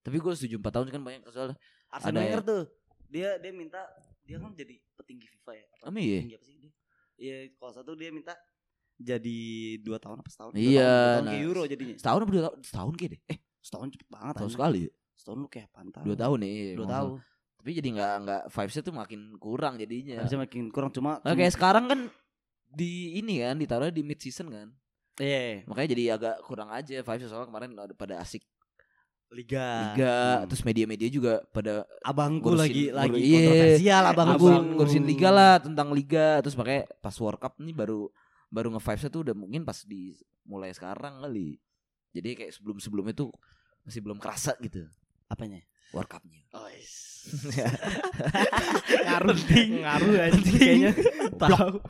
Tapi 0.00 0.16
gue 0.16 0.32
setuju 0.32 0.56
4 0.56 0.70
tahun 0.72 0.86
kan 0.88 1.00
banyak 1.00 1.22
soalnya. 1.28 1.56
Arsene 1.88 2.08
Ada 2.08 2.18
Wenger 2.20 2.38
ya. 2.38 2.46
tuh. 2.46 2.62
Dia 3.06 3.28
dia 3.36 3.52
minta 3.52 3.80
dia 4.22 4.36
kan 4.36 4.50
jadi 4.52 4.74
petinggi 4.94 5.26
FIFA 5.28 5.52
ya. 5.52 5.64
Apa 5.82 5.96
iya? 5.96 6.18
petinggi 6.20 6.34
apa 6.34 6.44
sih 6.44 6.56
dia? 6.56 6.72
Iya, 7.16 7.36
kalau 7.54 7.72
satu 7.72 7.90
dia 7.92 8.10
minta 8.10 8.34
jadi 8.96 9.38
dua 9.80 9.96
tahun 9.96 10.18
apa 10.18 10.28
setahun? 10.28 10.52
Dua 10.52 10.60
Iya, 10.60 10.80
tahun, 10.80 10.86
dua 10.88 10.96
tahun 10.96 11.22
nah, 11.22 11.30
kayak 11.30 11.44
Euro 11.44 11.62
jadinya. 11.64 11.94
Setahun 11.96 12.20
apa 12.20 12.30
dua 12.30 12.42
tahun? 12.42 12.56
Setahun 12.62 12.92
kayak 12.94 13.10
deh. 13.12 13.20
Eh, 13.26 13.38
Setahun 13.60 13.86
cepet 13.90 14.08
banget. 14.08 14.34
Tahun 14.34 14.42
anjing. 14.42 14.54
sekali. 14.56 14.82
Setahun 15.16 15.38
lu 15.38 15.48
kayak 15.48 15.68
pantau. 15.70 16.02
Dua 16.02 16.16
tahun 16.16 16.38
nih. 16.40 16.56
Dua 16.74 16.76
kalau 16.78 16.94
tahun. 16.94 17.10
Tapi 17.66 17.82
jadi 17.82 17.98
nggak 17.98 18.12
nggak 18.22 18.42
vibesnya 18.46 18.82
tuh 18.86 18.94
makin 18.94 19.20
kurang 19.42 19.74
jadinya. 19.74 20.22
Bisa 20.22 20.38
makin 20.38 20.70
kurang 20.70 20.94
cuma. 20.94 21.18
Nah, 21.26 21.34
kayak 21.34 21.50
sekarang 21.50 21.90
kan 21.90 22.00
di 22.70 23.18
ini 23.18 23.42
kan 23.42 23.58
ditaruh 23.58 23.90
di 23.90 24.06
mid 24.06 24.22
season 24.22 24.54
kan. 24.54 24.70
Iya. 25.18 25.66
Makanya 25.66 25.88
jadi 25.90 26.04
agak 26.14 26.46
kurang 26.46 26.70
aja 26.70 27.02
vibes 27.02 27.26
soalnya 27.26 27.50
kemarin 27.50 27.74
ada 27.74 27.90
pada 27.90 28.22
asik 28.22 28.46
Liga. 29.34 29.90
liga, 29.98 30.14
Hmm. 30.38 30.46
terus 30.46 30.62
media-media 30.62 31.10
juga 31.10 31.42
pada 31.50 31.82
abangku 32.06 32.54
ngurusin- 32.54 32.62
lagi 32.62 32.84
lagi 32.94 33.18
iya. 33.18 33.34
kontroversial 33.34 34.02
abangku. 34.06 34.46
ngurusin, 34.46 34.64
ngurusin 34.78 35.02
liga 35.02 35.28
lah 35.34 35.54
tentang 35.58 35.88
liga 35.90 36.38
terus 36.38 36.54
makanya 36.54 36.86
pas 37.02 37.18
World 37.18 37.42
Cup 37.42 37.58
nih 37.58 37.74
baru 37.74 38.06
baru 38.46 38.70
nge 38.70 38.82
vibesnya 38.86 39.10
tuh 39.10 39.26
udah 39.26 39.34
mungkin 39.34 39.66
pas 39.66 39.82
di 39.82 40.14
mulai 40.46 40.70
sekarang 40.70 41.26
kali. 41.26 41.58
Jadi 42.14 42.28
kayak 42.38 42.54
sebelum-sebelumnya 42.54 43.18
tuh 43.18 43.34
masih 43.82 43.98
belum 43.98 44.22
kerasa 44.22 44.54
gitu 44.62 44.86
Apanya? 45.26 45.58
World 45.94 46.10
Cup-nya. 46.10 46.40
Oh, 46.54 46.66
ngaruh 49.06 49.34
ngaruh 49.82 50.14
anjing 50.30 50.56
kayaknya 50.56 50.90
Tahu. 51.42 51.82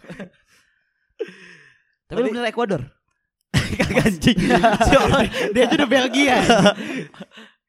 Tapi 2.06 2.18
lu 2.22 2.28
bener 2.32 2.48
Ecuador. 2.48 2.82
Kagak 3.78 4.06
anjing. 4.09 4.38
Dia 5.52 5.62
aja 5.66 5.74
udah 5.76 5.88
Belgia. 5.90 6.37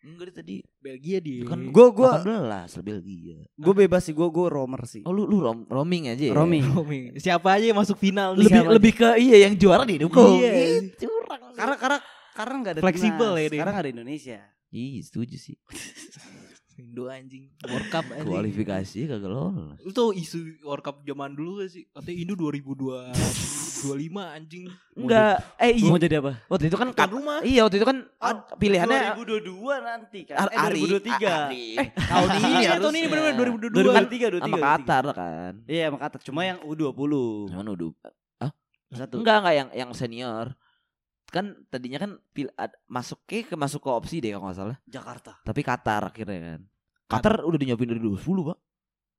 Enggak 0.07 0.39
tadi. 0.39 0.63
Belgia 0.79 1.19
dia 1.19 1.43
Kan 1.43 1.67
Gua 1.67 1.91
gua 1.91 2.23
18 2.23 2.79
Belgia. 2.79 3.43
gua 3.59 3.73
bebas 3.75 4.07
sih, 4.07 4.15
gua 4.15 4.31
gua 4.31 4.47
roamer 4.47 4.87
sih. 4.87 5.03
Oh 5.03 5.11
lu 5.11 5.27
lu 5.27 5.43
rom- 5.43 5.67
roaming 5.67 6.07
aja 6.07 6.31
ya? 6.31 6.33
Roaming. 6.33 6.63
Roaming. 6.71 7.03
siapa 7.19 7.59
aja 7.59 7.67
yang 7.67 7.79
masuk 7.79 7.99
final 7.99 8.31
nih 8.31 8.47
Lebih 8.47 8.55
siapa 8.55 8.71
lebih 8.71 8.93
ke 8.95 9.09
iya 9.19 9.37
yang 9.49 9.53
juara 9.59 9.83
didukung. 9.83 10.39
Iya. 10.39 10.87
Curang. 10.95 11.41
Karena 11.51 11.75
karena 11.75 11.97
karena 12.31 12.53
enggak 12.55 12.73
ada 12.77 12.81
Fleksibel 12.85 13.31
ya. 13.35 13.47
Sekarang 13.51 13.75
ada 13.75 13.89
Indonesia. 13.91 14.39
Ih, 14.69 14.99
setuju 14.99 15.35
sih. 15.35 15.55
Indo 16.77 17.09
anjing 17.09 17.49
World 17.65 17.89
Cup 17.89 18.05
anjing 18.13 18.29
Kualifikasi 18.29 18.99
kagak 19.09 19.25
lolos. 19.25 19.81
Tau 19.89 20.13
isu 20.13 20.61
World 20.61 20.85
Cup 20.85 21.01
zaman 21.01 21.33
dulu 21.33 21.57
gak 21.57 21.73
sih? 21.73 21.89
Katanya 21.89 22.17
Indo 22.21 22.33
2025 22.37 23.17
anjing. 24.13 24.69
Enggak, 24.93 25.41
eh 25.57 25.73
iya. 25.73 25.89
Mau 25.89 25.97
jadi 25.97 26.21
apa? 26.21 26.37
Waktu 26.45 26.69
itu 26.69 26.77
kan 26.77 26.93
Tuan 26.93 27.09
rumah. 27.09 27.41
Iya, 27.41 27.65
waktu 27.65 27.81
itu 27.81 27.87
kan 27.87 27.97
Ah, 28.21 28.45
pilihannya 28.53 29.17
2022 29.17 29.57
nanti 29.79 30.19
kan. 30.29 30.37
Ar- 30.37 30.53
Eh, 30.53 30.59
Ari- 30.59 30.81
2023. 30.85 31.33
Ari- 31.49 31.77
Eh, 31.77 31.87
tahun 31.97 32.29
ini 32.29 32.45
harusnya. 32.45 32.77
tahun 32.77 32.93
ini 32.93 33.07
benar-benar 33.07 33.35
2022. 33.35 33.73
2023, 33.73 34.25
23. 34.29 34.45
sama 34.45 34.57
Qatar 34.61 35.05
kan. 35.15 35.53
Iya, 35.65 35.83
sama 35.89 35.97
Qatar. 35.97 36.19
Cuma 36.21 36.41
yang 36.43 36.57
U20. 36.61 37.13
Cuman 37.49 37.65
udah 37.67 37.89
Satu. 38.87 39.19
enggak 39.19 39.35
enggak 39.41 39.55
yang 39.55 39.69
yang 39.75 39.89
senior. 39.91 40.53
Kan 41.27 41.45
tadinya 41.67 41.99
kan 41.99 42.11
pil, 42.31 42.47
ad- 42.53 42.79
masuk 42.87 43.19
ke 43.23 43.43
ke 43.43 43.53
masuk 43.53 43.79
ke 43.79 43.89
opsi 43.89 44.15
deh 44.17 44.31
kalau 44.31 44.47
nggak 44.47 44.57
salah. 44.57 44.77
Jakarta. 44.83 45.37
Tapi 45.41 45.61
Qatar 45.61 46.07
akhirnya 46.07 46.39
kan. 46.55 46.61
Qatar 47.07 47.33
udah 47.41 47.55
dinyopin 47.55 47.87
dari 47.87 47.99
2010, 47.99 48.47
Pak. 48.47 48.57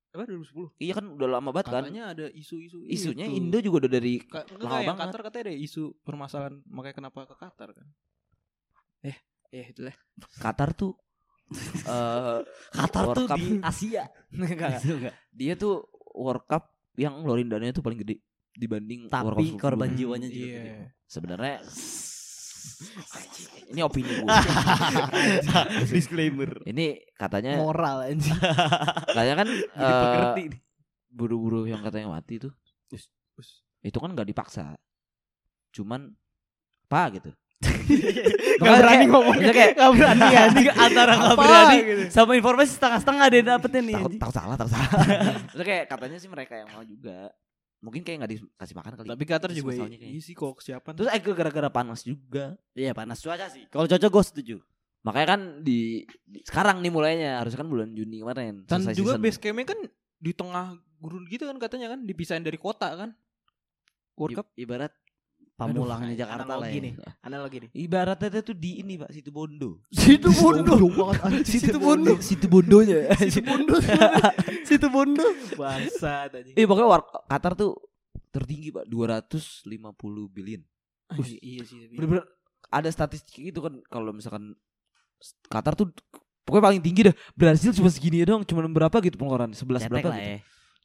Apa 0.08 0.24
2010? 0.24 0.72
Iya 0.78 0.92
kan 0.94 1.04
udah 1.10 1.28
lama 1.30 1.50
banget 1.50 1.68
kan. 1.68 1.82
Katanya 1.84 2.04
ada 2.10 2.26
isu-isu 2.30 2.80
Isunya 2.82 3.28
itu. 3.28 3.36
Indo 3.38 3.58
juga 3.60 3.84
udah 3.84 3.92
dari 3.92 4.20
Ka- 4.20 4.48
lama 4.56 4.80
banget. 4.82 5.04
Qatar 5.04 5.20
katanya 5.22 5.44
ada 5.46 5.54
isu 5.54 5.82
permasalahan 6.00 6.54
makanya 6.64 6.96
kenapa 6.96 7.18
ke 7.24 7.36
Qatar 7.36 7.68
kan. 7.76 7.86
Eh, 9.02 9.16
eh 9.52 9.66
itulah. 9.68 9.92
Qatar 10.38 10.72
tuh 10.72 10.96
eh 11.88 12.40
Qatar 12.72 13.04
World 13.04 13.16
tuh 13.16 13.26
Cup. 13.28 13.36
di 13.36 13.48
Asia. 13.60 14.04
Enggak, 14.32 14.48
enggak. 14.50 14.80
Itu 14.80 14.94
enggak. 14.96 15.14
Dia 15.30 15.52
tuh 15.54 15.74
World 16.14 16.44
Cup 16.44 16.64
yang 16.96 17.20
ngeluarin 17.20 17.46
dananya 17.46 17.72
tuh 17.72 17.84
paling 17.84 18.00
gede 18.00 18.24
dibanding 18.58 19.06
Tapi 19.06 19.54
korban 19.54 19.92
jiwanya 19.92 20.26
juga 20.26 20.44
Iya. 20.44 20.58
gede. 20.58 20.74
Sebenarnya 21.06 21.54
ini 23.70 23.80
opini 23.80 24.10
gue. 24.10 24.26
Disclaimer. 25.88 26.50
ini 26.64 27.00
katanya 27.12 27.56
Moral 27.56 27.96
anjing. 28.06 28.34
katanya 29.08 29.34
kan 29.36 29.46
eh, 29.48 30.26
nih. 30.36 30.48
buru-buru 31.08 31.64
yang 31.64 31.80
katanya 31.80 32.10
mati 32.10 32.38
tuh. 32.38 32.52
Us, 32.90 33.06
us. 33.36 33.48
Itu 33.78 33.98
kan 33.98 34.10
nggak 34.10 34.26
dipaksa. 34.26 34.74
Cuman 35.70 36.10
apa 36.88 37.00
gitu. 37.14 37.30
Gak 38.58 38.74
berani 38.74 38.96
kayak- 38.96 39.08
ngomong 39.08 39.34
bisa 39.36 39.52
kayak- 39.52 39.74
Gak 39.74 39.88
berani 39.92 40.24
anjing 40.30 40.66
Antara 40.70 41.12
gak 41.14 41.36
berani 41.36 41.76
gitu. 41.82 42.00
Sama 42.08 42.30
informasi 42.32 42.70
setengah-setengah 42.72 43.24
deh 43.28 43.40
dapetnya 43.42 43.80
nih 43.80 43.92
Takut, 43.92 44.06
anjing. 44.06 44.20
takut 44.20 44.34
salah, 44.34 44.54
takut 44.56 44.72
salah. 44.72 44.90
Terus 45.48 45.64
kayak 45.64 45.84
katanya 45.86 46.16
sih 46.16 46.26
mereka 46.26 46.52
yang 46.54 46.68
mau 46.70 46.82
juga. 46.82 47.28
Mungkin 47.78 48.02
kayak 48.02 48.16
nggak 48.20 48.32
dikasih 48.34 48.74
makan 48.74 48.92
kali. 48.98 49.08
Tapi 49.14 49.24
Qatar 49.24 49.50
juga 49.52 49.70
iya 49.86 50.18
sih 50.18 50.34
kok 50.34 50.58
kesiapan. 50.58 50.92
Terus 50.98 51.08
eh 51.08 51.20
gara-gara 51.22 51.70
panas 51.70 52.02
juga. 52.02 52.58
Iya 52.74 52.90
panas 52.90 53.22
cuaca 53.22 53.46
sih 53.46 53.70
Kalau 53.70 53.86
cocok 53.86 54.10
gue 54.10 54.24
setuju 54.26 54.56
Makanya 55.06 55.28
kan 55.30 55.40
di, 55.62 56.02
di- 56.26 56.42
sekarang 56.42 56.82
nih 56.82 56.90
mulainya 56.90 57.38
harusnya 57.38 57.62
kan 57.62 57.70
bulan 57.70 57.94
Juni 57.94 58.18
kemarin. 58.18 58.66
Dan 58.66 58.82
juga 58.92 59.14
season. 59.14 59.22
base 59.22 59.38
campnya 59.38 59.66
kan 59.70 59.80
di 60.18 60.32
tengah 60.34 60.66
gurun 60.98 61.22
gitu 61.30 61.46
kan 61.46 61.56
katanya 61.56 61.94
kan 61.94 62.02
dipisahin 62.02 62.42
dari 62.42 62.58
kota 62.58 62.90
kan. 62.92 63.10
World 64.18 64.34
I- 64.34 64.38
Cup 64.42 64.46
ibarat 64.58 64.90
Pamulangnya 65.58 66.14
Aduh, 66.14 66.20
Jakarta 66.22 66.44
lah 66.46 66.54
analogi 66.62 66.70
ya 66.70 66.80
nih. 66.80 66.92
Analogi 67.18 67.56
nih. 67.58 67.70
ibaratnya 67.74 68.40
tuh 68.40 68.54
di 68.54 68.78
ini 68.78 68.94
Pak 68.94 69.10
situ 69.10 69.30
Bondo. 69.30 69.82
Situ 69.90 70.30
Bondo 70.32 70.74
situ 71.42 71.76
Bondo. 71.76 72.12
Situ 72.22 72.46
Bondonya. 72.46 73.10
Situ 73.18 73.42
Bondo 73.42 73.74
Situ 74.68 74.86
Bondo 74.86 75.26
Bangsat 75.52 76.30
anjing. 76.32 76.54
Iya 76.54 76.62
pokoknya 76.64 76.88
war 76.88 77.02
Qatar 77.26 77.52
tuh 77.52 77.74
tertinggi 78.30 78.70
Pak 78.70 78.86
250 78.86 79.74
billion. 80.30 80.62
Anjing, 81.10 81.40
Iya 81.40 81.62
sih. 81.64 81.76
tapi- 81.82 81.96
Bener-bener 81.96 82.24
ada 82.68 82.88
statistik 82.88 83.34
gitu 83.44 83.58
kan 83.58 83.82
kalau 83.84 84.12
misalkan 84.12 84.54
Qatar 85.44 85.74
tuh 85.74 85.90
pokoknya 86.44 86.64
paling 86.64 86.80
tinggi 86.80 87.02
dah. 87.02 87.14
Brazil 87.34 87.74
cuma 87.74 87.90
segini 87.90 88.22
doang, 88.22 88.40
cuma 88.40 88.62
berapa 88.64 88.94
gitu 89.00 89.16
pengeluaran 89.16 89.50
11 89.50 89.58
Cetek 89.80 89.90
berapa 89.90 90.08
lah 90.08 90.16
gitu. 90.16 90.30
ya 90.30 90.38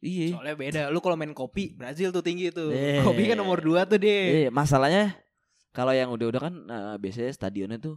Iya. 0.04 0.36
Soalnya 0.36 0.56
beda. 0.60 0.82
Lu 0.92 1.00
kalau 1.00 1.16
main 1.16 1.32
kopi 1.32 1.72
Brazil 1.72 2.12
tuh 2.12 2.20
tinggi 2.20 2.52
tuh. 2.52 2.76
Eh. 2.76 3.00
Kopi 3.00 3.32
kan 3.32 3.39
nomor 3.39 3.63
2 3.63 3.88
tuh 3.88 3.98
deh. 3.98 4.46
Iya, 4.46 4.50
masalahnya 4.52 5.16
kalau 5.72 5.96
yang 5.96 6.12
udah-udah 6.12 6.42
kan 6.44 6.54
eh, 6.68 6.96
biasanya 7.00 7.32
stadionnya 7.32 7.80
tuh 7.80 7.96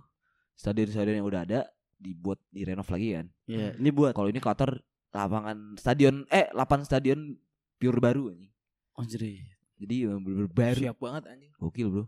stadion-stadion 0.55 1.21
yang 1.21 1.29
udah 1.29 1.43
ada 1.43 1.61
dibuat 1.99 2.39
direnov 2.55 2.87
lagi 2.87 3.19
kan. 3.19 3.27
Iya 3.51 3.75
Ini 3.77 3.91
buat 3.91 4.15
Kalau 4.15 4.31
ini 4.31 4.39
Qatar 4.39 4.71
lapangan 5.11 5.81
stadion 5.81 6.29
eh 6.29 6.47
lapangan 6.55 6.85
stadion 6.87 7.35
pure 7.77 7.99
baru 7.99 8.33
anjing. 8.33 8.53
Anjir 8.97 9.21
Jadi 9.77 10.09
emang 10.09 10.25
bener-bener 10.25 10.53
baru. 10.53 10.81
Siap 10.89 10.97
banget 10.97 11.23
anjing. 11.29 11.53
Gokil, 11.61 11.89
Bro. 11.93 12.05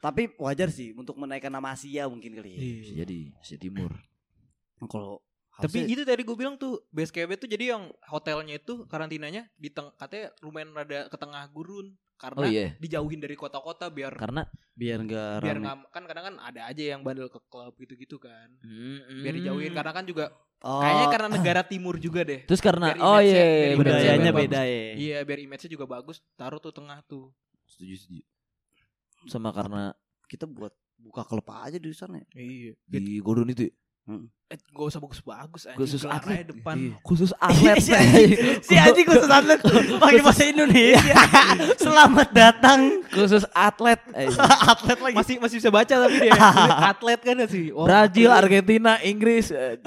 Tapi 0.00 0.32
wajar 0.40 0.72
sih 0.72 0.96
Untuk 0.96 1.20
menaikkan 1.20 1.52
nama 1.52 1.76
Asia 1.76 2.08
mungkin 2.08 2.32
kali 2.32 2.56
ya 2.56 2.60
Bisa 2.80 2.94
jadi 3.04 3.18
Asia 3.36 3.60
Timur. 3.60 3.92
Kalau 4.88 5.20
Tapi 5.60 5.76
harusnya- 5.78 5.88
itu 5.90 6.02
tadi 6.02 6.22
gue 6.22 6.34
bilang 6.34 6.56
tuh 6.56 6.80
base 6.88 7.08
camp 7.08 7.30
tuh 7.34 7.46
jadi 7.46 7.64
yang 7.74 7.82
hotelnya 8.04 8.56
itu 8.56 8.84
karantinanya 8.84 9.48
di 9.54 9.68
teng 9.68 9.92
katanya 9.94 10.32
lumayan 10.40 10.72
rada 10.72 11.06
ke 11.06 11.16
tengah 11.16 11.44
gurun 11.48 11.92
karena 12.16 12.38
Oh 12.38 12.44
iya. 12.44 12.76
dijauhin 12.76 13.16
dari 13.16 13.32
kota-kota 13.32 13.88
biar 13.88 14.12
Karena 14.14 14.44
biar 14.72 14.98
enggak 14.98 15.40
biar 15.40 15.56
nggak 15.58 15.76
kan 15.88 16.02
kadang 16.04 16.24
kan 16.26 16.36
ada 16.38 16.64
aja 16.66 16.82
yang 16.86 17.00
bandel 17.00 17.28
ke 17.28 17.40
klub 17.46 17.72
gitu-gitu 17.74 18.16
kan 18.16 18.48
Mm, 18.60 19.20
biar 19.20 19.34
dijauhin 19.34 19.72
karena 19.72 19.92
kan 19.92 20.04
juga 20.04 20.28
Oh, 20.60 20.76
kayaknya 20.78 21.06
karena 21.08 21.28
negara 21.30 21.62
timur 21.62 21.96
juga 21.96 22.20
deh 22.20 22.44
Terus 22.44 22.60
karena 22.60 22.92
oh 22.94 23.16
iya, 23.16 23.32
biar 23.32 23.48
iya, 23.48 23.68
benar, 23.72 23.76
budayanya 23.96 24.30
beda 24.34 24.60
ya. 24.62 24.84
iya 24.94 25.18
biar 25.22 25.38
image-nya 25.40 25.70
juga 25.70 25.86
bagus 25.86 26.20
taruh 26.34 26.56
tuh 26.58 26.68
tengah 26.70 27.00
tuh 27.02 27.32
Setuju, 27.64 27.94
setuju. 27.96 28.22
Sama 29.24 29.50
karena 29.50 29.96
Kita 30.22 30.44
buat 30.44 30.70
buka 30.94 31.24
klub 31.24 31.48
aja 31.48 31.74
di 31.74 31.88
sana. 31.90 32.20
ya. 32.20 32.26
iya 32.36 32.72
di 32.84 33.18
Gordon 33.18 33.48
itu 33.48 33.66
ya? 33.66 33.72
Eh, 34.50 34.58
gak 34.66 34.82
usah 34.84 34.98
bagus-bagus 34.98 35.62
anjing 35.64 35.78
Khusus 35.78 36.02
atlet. 36.02 36.42
aja 36.42 36.50
depan 36.50 36.76
Iya. 36.76 36.94
khusus 37.00 37.30
atlet. 37.32 37.76
Si 37.78 37.92
anjing- 37.92 38.34
si 38.60 38.74
anjing 38.74 39.06
khusus 39.06 39.30
atlet 39.30 39.58
pakai 39.96 40.20
bahasa 40.20 40.44
Indonesia. 40.44 41.22
Selamat 41.84 42.28
datang 42.30 42.80
khusus 43.06 43.46
atlet. 43.50 44.00
Eh, 44.10 44.26
atlet 44.74 44.98
lagi. 44.98 45.14
masih 45.14 45.34
masih 45.38 45.56
bisa 45.58 45.70
baca 45.70 45.94
tapi 45.94 46.16
dia 46.18 46.34
atlet 46.90 47.20
kan 47.20 47.36
sih 47.46 47.70
oh, 47.70 47.86
Brazil, 47.86 48.30
Argentina, 48.32 48.98
Inggris, 49.00 49.54
eh, 49.54 49.78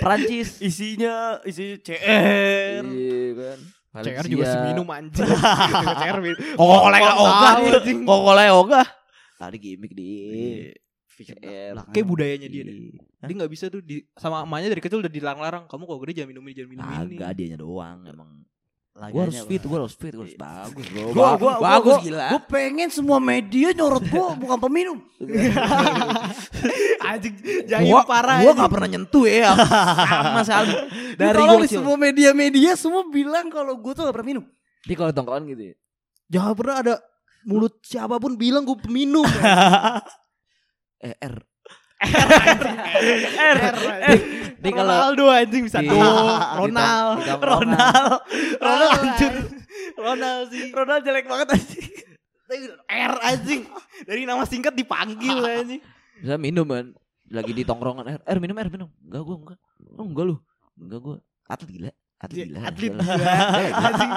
Prancis. 0.00 0.56
isinya 0.58 1.44
isi 1.44 1.76
CR. 1.78 2.80
Iya 2.80 3.28
kan. 3.34 3.58
CR 3.96 4.24
juga 4.24 4.44
seminum 4.46 4.86
anjing 4.88 5.24
CR 5.24 6.18
Kok 6.56 6.64
oleh 6.64 7.00
ogah 7.00 7.52
dia. 7.60 7.78
Kok 7.84 8.20
oleh 8.24 8.48
ogah. 8.52 8.86
Tadi 9.36 9.56
gimmick 9.60 9.92
di 11.16 11.24
CR. 11.32 11.74
kayak 11.96 12.06
budayanya 12.06 12.48
dia 12.52 12.62
deh 12.68 12.76
dia 13.00 13.34
nggak 13.40 13.48
bisa 13.50 13.72
tuh 13.72 13.80
di 13.80 14.04
sama 14.20 14.44
emaknya 14.44 14.76
dari 14.76 14.82
kecil 14.84 15.00
udah 15.00 15.08
dilarang-larang 15.08 15.64
kamu 15.64 15.82
kalau 15.88 16.00
gede 16.04 16.12
jangan 16.20 16.30
minum 16.36 16.44
ini 16.44 16.54
jangan 16.54 16.70
minum 16.70 16.84
ini 16.84 17.16
Agak 17.16 17.30
dianya 17.40 17.58
doang 17.58 17.98
emang. 18.04 18.30
Gue 18.96 19.28
harus 19.28 19.44
fit, 19.44 19.60
gue 19.60 19.76
harus 19.76 19.92
fit, 19.92 20.08
gue 20.08 20.24
harus 20.24 20.40
bagus 20.40 20.88
bro. 20.88 21.12
Gua 21.12 21.36
gua 21.36 21.60
gua, 21.60 21.68
bagus 21.76 22.00
gua, 22.00 22.04
gila. 22.04 22.28
Gua 22.32 22.40
pengen 22.48 22.88
semua 22.88 23.20
media 23.20 23.68
nyorot 23.76 24.04
gua 24.08 24.32
bukan 24.40 24.56
peminum. 24.56 24.98
anjing 27.12 27.36
Gua, 27.68 28.00
gua 28.08 28.52
gak 28.56 28.72
pernah 28.72 28.88
nyentuh 28.88 29.24
ya 29.28 29.52
sama 30.32 30.42
sekali 30.48 30.72
dari 31.20 31.42
kecil. 31.44 31.84
semua 31.84 31.96
media-media 32.00 32.72
semua 32.72 33.04
bilang 33.12 33.52
kalau 33.52 33.76
gua 33.76 33.92
tuh 33.92 34.08
gak 34.08 34.16
pernah 34.16 34.28
minum. 34.32 34.44
Jadi 34.88 34.94
kalau 34.96 35.12
tongkrongan 35.12 35.44
gitu 35.52 35.62
ya. 35.72 35.74
jangan 36.32 36.54
pernah 36.56 36.76
ada 36.80 36.94
mulut 37.44 37.76
siapa 37.84 38.16
pun 38.16 38.34
bilang 38.34 38.66
gue 38.66 38.74
peminum 38.80 39.22
Eh 41.00 41.14
R 41.16 41.36
R. 42.06 43.56
R. 43.56 43.76
Ini 44.56 44.68
kalau 44.68 44.92
Ronaldo 44.92 45.24
anjing 45.32 45.62
bisa 45.64 45.80
do, 45.80 45.96
di- 45.96 45.96
Ronald. 46.60 47.24
Ronald. 47.40 48.20
Ronald 48.60 48.90
hancur. 49.00 49.34
Ronald 49.96 50.44
sih. 50.52 50.68
Ronald 50.76 51.02
jelek 51.02 51.24
banget 51.24 51.56
anjing. 51.56 51.88
R 52.84 53.14
anjing. 53.24 53.62
Dari 54.04 54.22
nama 54.28 54.44
singkat 54.44 54.76
dipanggil 54.76 55.40
anjing. 55.40 55.80
Bisa 56.16 56.36
minum 56.40 56.64
kan 56.64 56.96
Lagi 57.28 57.52
di 57.52 57.60
tongkrongan 57.60 58.08
R, 58.08 58.20
R 58.24 58.38
minum 58.40 58.56
R 58.56 58.68
minum 58.72 58.88
Enggak 59.04 59.20
gue 59.20 59.36
enggak 59.36 59.58
Oh 59.98 60.06
enggak 60.08 60.24
lu 60.24 60.36
Enggak 60.80 61.00
gue 61.04 61.16
Atlet 61.44 61.68
gila 61.68 61.90
Atlet 62.16 62.46
gila 62.48 62.58
Atlet 62.64 62.92
Gila. 62.96 63.02
gila. 63.04 63.32
Anjing. 63.90 64.10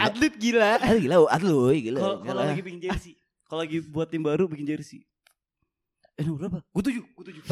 Atlet. 0.00 0.32
Gila. 0.40 0.68
Atlet 0.80 1.00
gila 1.04 1.16
oh, 1.20 1.28
Atlet 1.28 1.76
gila 1.84 2.00
Kalau 2.24 2.40
lagi 2.40 2.62
bikin 2.64 2.80
jersey, 2.80 3.20
kalau 3.44 3.60
lagi 3.60 3.84
buat 3.84 4.08
tim 4.08 4.24
baru 4.24 4.48
bikin 4.48 4.64
jersey. 4.64 5.04
Eh 6.16 6.24
nomor 6.24 6.38
berapa? 6.40 6.58
Gue 6.72 6.82
tujuh, 6.88 7.04
gue 7.04 7.24
tujuh. 7.28 7.42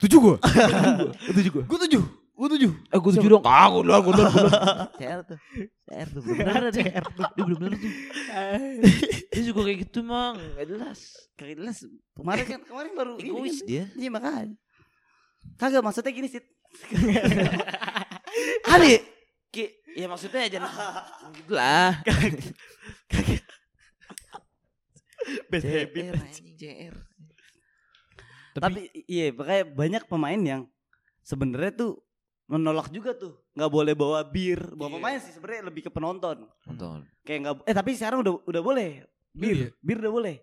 Tujuh 0.00 0.18
gue 0.18 0.36
Tujuh. 1.36 1.52
Gue 1.52 1.64
Gue 1.68 1.78
tujuh, 1.84 2.02
gue 2.08 2.48
tujuh. 2.56 2.72
Eh 2.88 2.98
gue 2.98 3.10
tujuh 3.20 3.28
dong. 3.28 3.44
Ah 3.44 3.68
gue 3.68 3.84
duluan 3.84 4.00
gue 4.00 4.12
duluan 4.16 4.30
gue 4.32 4.40
duluan. 4.48 4.88
CR 4.96 5.20
tuh. 5.28 5.38
CR 5.84 6.08
tuh. 6.08 6.20
Belum 6.24 6.36
bener 6.40 6.62
dia 6.72 7.02
Dia 7.04 7.42
belum 7.44 7.58
bener 7.60 7.72
tuh. 7.76 7.92
Dia 9.36 9.42
juga 9.44 9.60
kayak 9.68 9.78
gitu 9.84 10.00
mang. 10.00 10.40
Gak 10.56 10.66
jelas. 10.72 11.00
Kagak 11.36 11.56
jelas. 11.60 11.76
Kemarin 12.16 12.44
kan 12.48 12.60
kemarin 12.64 12.92
baru 12.96 13.12
Egois 13.20 13.60
kan. 13.60 13.68
dia. 13.68 13.84
Iya 13.92 14.08
makanya. 14.08 14.56
Kagak 15.60 15.84
maksudnya 15.84 16.12
gini 16.16 16.28
sih. 16.32 16.40
Ali 18.72 19.04
Ki, 19.48 19.64
ya 19.96 20.04
maksudnya 20.08 20.48
jangan 20.48 20.68
gitu 21.36 21.52
lah. 21.56 21.92
Bad 25.52 25.60
CR 25.60 26.16
anjing 26.16 26.56
CR. 26.56 26.96
Tapi 28.60 28.80
iya 29.04 29.26
makanya 29.30 29.64
banyak 29.66 30.02
pemain 30.04 30.40
yang 30.40 30.62
sebenarnya 31.20 31.72
tuh 31.72 31.92
menolak 32.44 32.88
juga 32.88 33.12
tuh 33.12 33.36
nggak 33.52 33.68
boleh 33.68 33.92
bawa 33.92 34.20
bir 34.22 34.72
bawa 34.72 34.88
Iya. 34.88 34.94
pemain 34.96 35.18
sih 35.18 35.32
sebenarnya 35.32 35.62
lebih 35.64 35.82
ke 35.84 35.90
penonton 35.90 36.48
Nonton. 36.64 37.04
kayak 37.20 37.38
nggak 37.44 37.54
eh 37.62 37.74
tapi 37.76 37.92
sekarang 37.92 38.20
udah 38.20 38.40
udah 38.42 38.62
boleh 38.62 39.04
bir 39.30 39.52
Iya. 39.54 39.68
bir 39.78 39.96
udah 40.00 40.12
boleh 40.12 40.36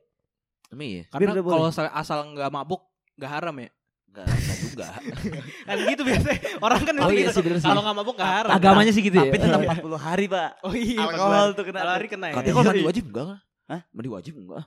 Emang 0.65 0.87
iya? 0.87 1.03
Karena 1.07 1.33
kalau 1.37 1.65
asal, 1.65 1.85
asal 1.87 2.25
nggak 2.27 2.49
mabuk 2.49 2.81
nggak 3.15 3.31
haram 3.31 3.53
ya. 3.55 3.69
Enggak, 4.09 4.25
enggak 4.27 4.57
juga. 4.59 4.87
Kan 5.67 5.77
gitu 5.85 6.01
biasanya. 6.01 6.39
Orang 6.57 6.79
kan 6.81 6.93
Oh 6.97 7.09
gitu. 7.09 7.21
iya 7.21 7.29
sih. 7.29 7.61
Kalau 7.61 7.81
nggak 7.81 7.95
mabuk 7.95 8.15
nggak 8.17 8.31
haram. 8.33 8.49
Agamanya 8.49 8.89
sih 8.89 9.03
gitu 9.03 9.13
tapi 9.15 9.29
ya. 9.29 9.43
tetap 9.45 9.61
40 9.85 9.93
hari 9.99 10.25
pak 10.25 10.49
Oh 10.61 10.73
iya. 10.73 10.99
alkohol 10.99 11.47
tuh 11.53 11.63
kena 11.69 11.79
Kalau 11.79 11.93
hari 11.93 12.07
kena 12.07 12.25
ya. 12.27 12.33
Katanya 12.33 12.53
kalau 12.55 12.65
mandi 12.65 12.81
Iya. 12.81 12.87
wajib 12.89 13.03
enggak. 13.05 13.25
Hah? 13.65 13.81
Mandi 13.93 14.09
wajib 14.09 14.33
enggak? 14.35 14.63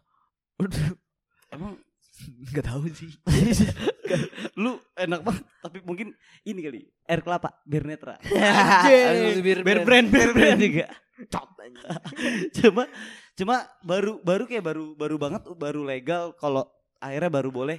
emang 1.50 1.72
Enggak 2.18 2.64
tahu 2.66 2.90
sih. 2.90 3.10
lu 4.62 4.74
enak 4.96 5.20
banget 5.20 5.44
tapi 5.60 5.78
mungkin 5.84 6.16
ini 6.42 6.60
kali 6.60 6.80
air 7.04 7.20
kelapa 7.20 7.52
bir 7.62 7.84
netra 7.84 8.16
Anjing. 8.24 9.44
Bir 9.44 9.60
brand, 9.84 10.08
bear 10.08 10.30
brand. 10.32 10.58
juga 10.58 10.86
Cot 11.32 11.50
cuma 12.54 12.82
cuma 13.34 13.56
baru 13.82 14.18
baru 14.22 14.48
kayak 14.48 14.64
baru 14.64 14.84
baru 14.94 15.16
banget 15.20 15.42
baru 15.52 15.82
legal 15.84 16.32
kalau 16.34 16.64
akhirnya 16.98 17.28
baru 17.28 17.50
boleh 17.52 17.78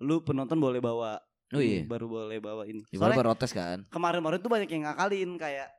lu 0.00 0.22
penonton 0.22 0.58
boleh 0.58 0.80
bawa 0.80 1.20
Oh 1.54 1.62
iya. 1.62 1.86
baru 1.86 2.10
boleh 2.10 2.42
bawa 2.42 2.66
ini 2.66 2.82
Di 2.90 2.98
soalnya 2.98 3.22
protes 3.22 3.54
kan. 3.54 3.86
kemarin-kemarin 3.86 4.42
tuh 4.42 4.50
banyak 4.50 4.66
yang 4.66 4.82
ngakalin 4.82 5.30
kayak 5.38 5.70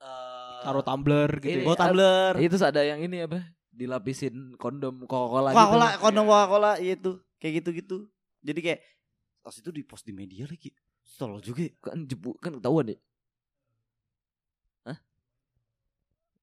eh, 0.00 0.60
Taruh 0.64 0.80
tumbler 0.80 1.28
gitu. 1.44 1.52
Ini, 1.52 1.60
ya. 1.60 1.66
bawa 1.68 1.76
tumbler 1.76 2.32
Itu 2.40 2.56
ada 2.56 2.80
yang 2.80 3.00
ini 3.04 3.20
apa? 3.20 3.36
Dilapisin 3.78 4.58
kondom 4.58 5.06
Coca-Cola 5.06 5.54
gitu. 5.54 5.58
Coca-Cola 5.62 5.88
kondom 6.02 6.24
Coca-Cola 6.26 6.70
iya 6.82 6.94
tuh 6.98 7.22
kayak 7.38 7.62
gitu-gitu 7.62 8.10
jadi 8.42 8.58
kayak 8.58 8.80
pas 9.38 9.54
itu 9.54 9.70
di 9.70 9.86
post 9.86 10.02
di 10.02 10.10
media 10.10 10.44
lagi 10.50 10.74
tolol 11.16 11.38
juga 11.40 11.64
ya. 11.64 11.72
Kan 11.78 12.04
jebu 12.04 12.34
kan 12.42 12.58
ketahuan 12.58 12.90
deh. 12.94 13.00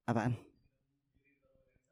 apaan 0.06 0.38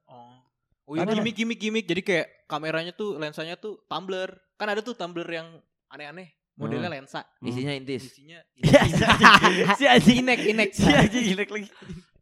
Oh. 0.07 0.39
Oh 0.87 0.95
iya 0.95 1.03
gimmick 1.09 1.35
gimmick 1.35 1.59
gimmick. 1.59 1.87
Jadi 1.89 2.03
kayak 2.05 2.47
kameranya 2.47 2.93
tuh 2.95 3.19
lensanya 3.19 3.59
tuh 3.59 3.83
tumbler. 3.91 4.31
Kan 4.55 4.71
ada 4.71 4.85
tuh 4.85 4.95
tumbler 4.95 5.27
yang 5.27 5.49
aneh-aneh. 5.91 6.31
Modelnya 6.55 6.87
lensa. 6.87 7.27
Isinya 7.43 7.75
intis. 7.75 8.15
Isinya 8.15 8.39
Iya, 8.63 9.75
si 9.75 9.85
anjing 9.91 10.23
inek 10.23 10.41
inek. 10.55 10.71
si 10.71 10.87
anjing 10.87 11.35
inek 11.35 11.49
lagi 11.51 11.69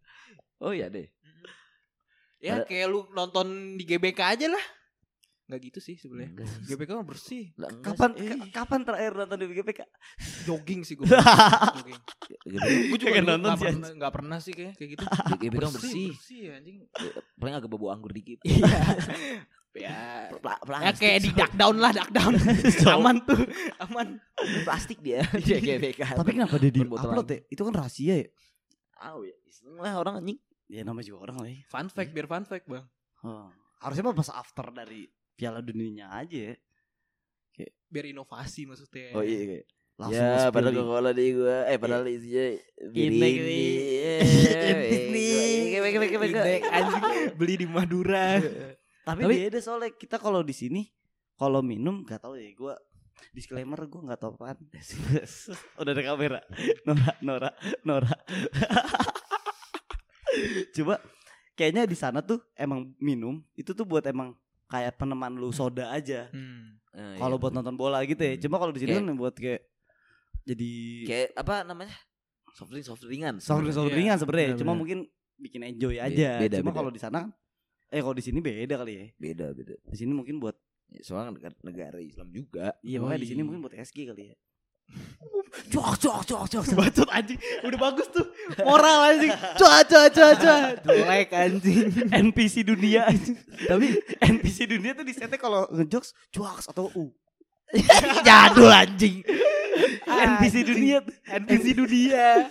Oh 0.65 0.73
iya 0.73 0.89
deh. 0.89 1.12
Ya 2.43 2.59
Ada- 2.59 2.67
kayak 2.67 2.87
lu 2.91 3.07
nonton 3.11 3.47
di 3.79 3.87
GBK 3.87 4.19
aja 4.19 4.51
lah. 4.51 4.65
Enggak 5.43 5.69
gitu 5.69 5.79
sih 5.79 5.95
sebenarnya. 5.95 6.43
GBK 6.65 6.91
mah 6.93 7.05
bersih. 7.05 7.53
Lah, 7.55 7.69
enggak 7.69 7.93
kapan 7.93 8.11
ka- 8.17 8.51
kapan 8.57 8.81
terakhir 8.83 9.13
nonton 9.15 9.37
di 9.37 9.47
GPK 9.53 9.81
Jogging 10.43 10.81
sih 10.83 10.95
gue. 10.97 11.07
Jogging. 11.77 12.01
Gitu. 12.43 12.67
Gue 12.89 12.99
juga 12.99 13.21
nonton 13.21 13.39
nggak 13.45 13.59
sih, 13.59 13.67
pernah, 13.69 13.91
nggak 13.95 14.13
pernah 14.13 14.39
sih 14.39 14.53
kayak 14.53 14.73
kayak 14.75 14.91
gitu. 14.97 15.05
GBK 15.05 15.61
kan 15.61 15.71
bersih. 15.71 16.09
bersih 16.11 16.43
anjing. 16.51 16.77
Paling 17.37 17.55
agak 17.55 17.69
bau 17.69 17.91
anggur 17.91 18.11
dikit. 18.11 18.43
Ya, 19.73 20.29
Pla- 20.37 20.61
ya 20.85 20.93
kayak 20.93 21.19
di 21.25 21.33
duck 21.33 21.49
down 21.57 21.81
lah 21.81 21.97
duck 21.97 22.13
down. 22.13 22.37
aman 22.93 23.25
tuh, 23.25 23.41
aman. 23.81 24.21
plastik 24.69 25.01
dia. 25.01 25.25
Iya 25.33 25.81
GBK. 25.81 26.13
tapi 26.13 26.37
kenapa 26.37 26.61
dia 26.61 26.69
di 26.69 26.85
upload 26.85 27.25
ya 27.25 27.39
itu 27.49 27.63
kan 27.65 27.73
rahasia 27.73 28.15
ya 28.21 28.29
Tahu 28.93 29.25
ya. 29.25 29.37
Iseng 29.49 29.81
lah 29.81 29.97
orang 29.97 30.21
anjing. 30.21 30.37
Ya 30.73 30.81
namanya 30.83 31.05
juga 31.05 31.21
orang 31.23 31.37
lah 31.39 31.49
ya 31.49 31.61
Fun 31.67 31.87
fact 31.87 32.11
biar 32.11 32.25
fun 32.25 32.43
fact 32.43 32.65
bang. 32.65 32.87
Oh. 33.21 33.53
harusnya 33.79 34.03
mah 34.03 34.17
pas 34.17 34.33
after 34.33 34.73
dari 34.73 35.05
Piala 35.33 35.61
Dunianya 35.61 36.09
aja 36.11 36.39
ya 36.49 36.55
Biar 37.87 38.09
inovasi 38.09 38.65
maksudnya. 38.65 39.13
Oh 39.13 39.21
iya 39.21 39.45
kayak. 39.45 39.65
langsung 40.01 40.25
ya, 40.25 40.49
padahal 40.49 40.73
di- 40.73 40.79
Coca-Cola 40.81 41.11
di 41.13 41.27
gua. 41.37 41.57
Eh, 41.69 41.77
padahal 41.77 42.05
isinya 42.09 42.45
bir 42.89 43.05
Inek 43.05 43.33
ini. 43.37 43.61
Eh. 44.01 44.21
Inek, 45.13 46.63
anjing. 46.65 47.03
Beli 47.37 47.55
di 47.61 47.67
Madura. 47.69 48.41
tapi, 49.05 49.21
Tapi- 49.21 49.37
beda 49.45 49.59
soalnya 49.61 49.93
kita 49.93 50.17
kalau 50.17 50.41
di 50.41 50.57
sini 50.57 50.89
kalau 51.37 51.61
minum 51.61 52.01
gak 52.01 52.25
tahu 52.25 52.41
ya 52.41 52.49
gue 52.49 52.75
disclaimer 53.31 53.77
gue 53.85 54.01
nggak 54.01 54.19
tahu 54.19 54.35
apaan 54.35 54.57
udah 55.81 55.93
ada 55.93 56.03
kamera 56.03 56.41
Nora 56.83 57.13
Nora 57.21 57.51
Nora 57.85 58.13
coba 60.73 60.95
kayaknya 61.53 61.85
di 61.85 61.95
sana 61.95 62.21
tuh 62.21 62.41
emang 62.55 62.93
minum 62.99 63.41
itu 63.53 63.71
tuh 63.71 63.85
buat 63.85 64.05
emang 64.05 64.33
kayak 64.67 64.97
peneman 64.97 65.35
lu 65.35 65.51
soda 65.51 65.91
aja 65.91 66.29
Hmm. 66.33 66.81
Eh, 66.93 67.17
kalau 67.17 67.37
iya. 67.37 67.43
buat 67.43 67.53
nonton 67.53 67.73
bola 67.73 68.05
gitu 68.05 68.21
ya 68.21 68.37
cuma 68.37 68.57
kalau 68.57 68.69
di 68.69 68.81
sini 68.81 68.93
kan 68.93 69.05
buat 69.13 69.33
kayak 69.33 69.65
jadi 70.43 70.73
kayak 71.07 71.29
apa 71.35 71.63
namanya? 71.63 71.95
Soft 72.53 72.69
drink, 72.69 72.85
soft 72.85 73.01
drinkan. 73.01 73.41
soft 73.41 73.65
drink 73.65 73.73
soft 73.73 73.89
Iya, 73.89 73.95
drinkan 73.97 74.17
sebenarnya 74.21 74.49
cuma 74.53 74.77
benar-benar. 74.77 74.77
mungkin 74.77 74.99
bikin 75.41 75.61
enjoy 75.65 75.97
aja 75.97 76.37
beda, 76.39 76.61
cuma 76.61 76.71
kalau 76.71 76.93
di 76.93 77.01
sana 77.01 77.33
eh 77.89 77.99
kalau 77.99 78.13
di 78.13 78.21
sini 78.21 78.39
beda 78.39 78.77
kali 78.77 78.93
ya 78.93 79.05
Beda, 79.17 79.47
beda. 79.51 79.73
di 79.81 79.97
sini 79.97 80.13
mungkin 80.13 80.37
buat 80.37 80.57
Ya, 80.93 81.01
Soalnya 81.01 81.33
kan 81.41 81.57
negara, 81.65 81.97
Islam 81.97 82.29
juga. 82.29 82.77
iya 82.85 83.01
makanya 83.01 83.25
di 83.25 83.29
sini 83.33 83.41
iya. 83.41 83.47
mungkin 83.49 83.65
buat 83.65 83.73
SG 83.73 84.13
kali 84.13 84.23
ya 84.29 84.37
Cok, 85.69 86.01
cok, 86.01 86.21
cok, 86.25 86.45
cok. 86.49 86.65
Bacot 86.73 87.09
anjing. 87.13 87.37
Udah 87.61 87.79
bagus 87.81 88.09
tuh. 88.09 88.25
Moral 88.65 89.13
anjing. 89.13 89.33
Cua 89.61 89.85
cua 89.85 90.05
cua 90.09 90.31
cua. 90.37 90.59
Jelek 90.81 91.29
anjing. 91.33 91.87
NPC 92.09 92.65
dunia 92.65 93.09
tapi 93.69 94.01
NPC 94.21 94.65
dunia 94.65 94.97
tuh 94.97 95.05
disetnya 95.05 95.37
kalau 95.37 95.69
ngejokes 95.69 96.17
cuaks 96.33 96.73
atau 96.73 96.89
u 96.97 97.13
Jadul 98.27 98.73
anjing. 98.73 99.21
NPC 100.09 100.65
dunia 100.65 101.05
tuh 101.05 101.15
NPC 101.25 101.65
dunia. 101.77 102.49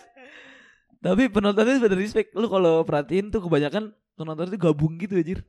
Tapi 1.01 1.25
penontonnya 1.33 1.81
pada 1.81 1.97
respect. 1.97 2.29
Lu 2.37 2.45
kalau 2.45 2.85
perhatiin 2.85 3.33
tuh 3.33 3.41
kebanyakan 3.41 3.89
penonton 4.13 4.45
itu 4.53 4.57
gabung 4.61 5.01
gitu 5.01 5.17
anjir. 5.17 5.41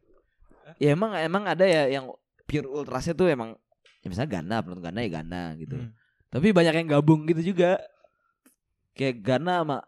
Ya 0.80 0.96
emang 0.96 1.12
emang 1.20 1.44
ada 1.44 1.68
ya 1.68 2.00
yang 2.00 2.08
pure 2.48 2.64
ultrasnya 2.64 3.12
tuh 3.12 3.28
emang 3.28 3.60
ya 4.00 4.08
misalnya 4.08 4.40
Ghana, 4.40 4.56
penonton 4.64 4.84
Ghana 4.88 5.00
ya 5.04 5.10
Ghana 5.20 5.42
gitu. 5.60 5.76
Hmm. 5.76 5.92
Tapi 6.32 6.48
banyak 6.50 6.74
yang 6.74 6.88
gabung 6.90 7.22
gitu 7.24 7.44
juga. 7.46 7.76
Kayak 8.92 9.20
Ghana 9.20 9.54
sama 9.62 9.78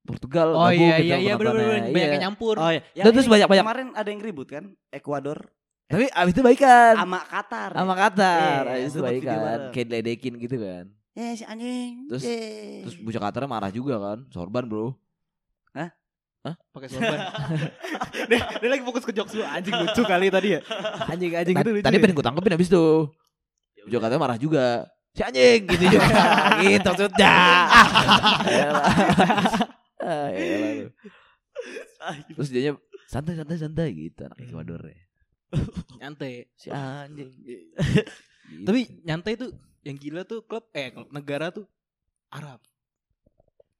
Portugal 0.00 0.48
Oh 0.52 0.64
gabung 0.64 0.78
iya 0.80 0.96
gitu 0.96 1.04
iya 1.04 1.16
iya 1.18 1.34
bener 1.34 1.52
bener 1.52 1.66
penontonnya. 1.68 1.82
banyak 1.84 1.98
Iya. 2.00 2.14
yang 2.14 2.24
nyampur. 2.24 2.54
oh 2.56 2.70
iya 2.70 2.82
Dan 2.96 3.12
terus 3.12 3.26
ini 3.26 3.32
banyak-banyak- 3.34 3.64
kemarin 3.66 3.88
ada 3.92 4.08
yang 4.08 4.20
ribut 4.20 4.48
kan 4.48 4.64
Ekuador 4.88 5.38
Tapi 5.84 6.04
abis 6.06 6.32
itu 6.32 6.42
baikan 6.42 6.94
sama 6.96 7.20
Qatar 7.22 7.70
sama 7.72 7.94
Qatar. 7.94 8.60
Iya, 8.66 8.72
abis 8.78 8.90
itu 8.90 9.00
baikan. 9.00 9.38
Kayak 9.70 9.86
diledekin 9.88 10.34
gitu 10.36 10.56
kan. 10.56 10.84
ya 11.12 11.28
si 11.32 11.42
anjing 11.42 12.06
Terus- 12.06 12.24
Eh. 12.24 12.82
Terus 12.84 12.96
bocah 13.00 13.22
Qatar 13.22 13.42
marah 13.44 13.70
juga 13.70 13.94
kan. 13.98 14.18
Sorban 14.28 14.64
bro. 14.64 14.94
Pakai 16.72 16.88
sorban. 16.88 17.18
dia, 18.30 18.40
dia 18.40 18.68
lagi 18.70 18.80
fokus 18.80 19.04
ke 19.04 19.12
jokes 19.12 19.34
lu 19.34 19.44
anjing 19.44 19.74
lucu 19.74 20.00
kali 20.02 20.28
tadi 20.28 20.56
ya. 20.56 20.60
Anjing 21.04 21.36
anjing 21.36 21.52
itu 21.52 21.60
Tadi, 21.60 21.70
lucu. 21.70 21.84
tadi 21.84 21.92
ya. 21.92 22.00
pengen 22.00 22.14
gue 22.14 22.24
tangkepin 22.24 22.54
abis 22.56 22.68
itu. 22.68 22.84
Bocah 23.84 24.00
Qatar 24.00 24.16
marah 24.16 24.38
juga. 24.38 24.88
Si 25.16 25.22
anjing 25.24 25.62
gitu 25.66 25.84
juga. 25.88 26.06
gitu 26.62 26.88
maksudnya. 26.88 27.34
Elah. 28.48 28.86
Ah. 29.98 30.30
Terus 32.32 32.48
dia 32.54 32.72
santai 33.10 33.34
santai 33.34 33.56
santai 33.58 33.88
gitu 33.92 34.24
anak 34.24 34.38
Ecuador 34.40 34.80
ya. 34.86 34.98
nyantai. 36.00 36.46
Si 36.54 36.68
anjing. 36.68 37.30
Gitu. 37.34 38.64
Tapi 38.64 38.80
nyantai 39.04 39.34
tuh 39.36 39.50
yang 39.84 39.96
gila 39.96 40.24
tuh 40.24 40.44
klub 40.44 40.68
eh 40.72 40.92
klub 40.92 41.08
negara 41.12 41.52
tuh 41.52 41.66
Arab. 42.32 42.60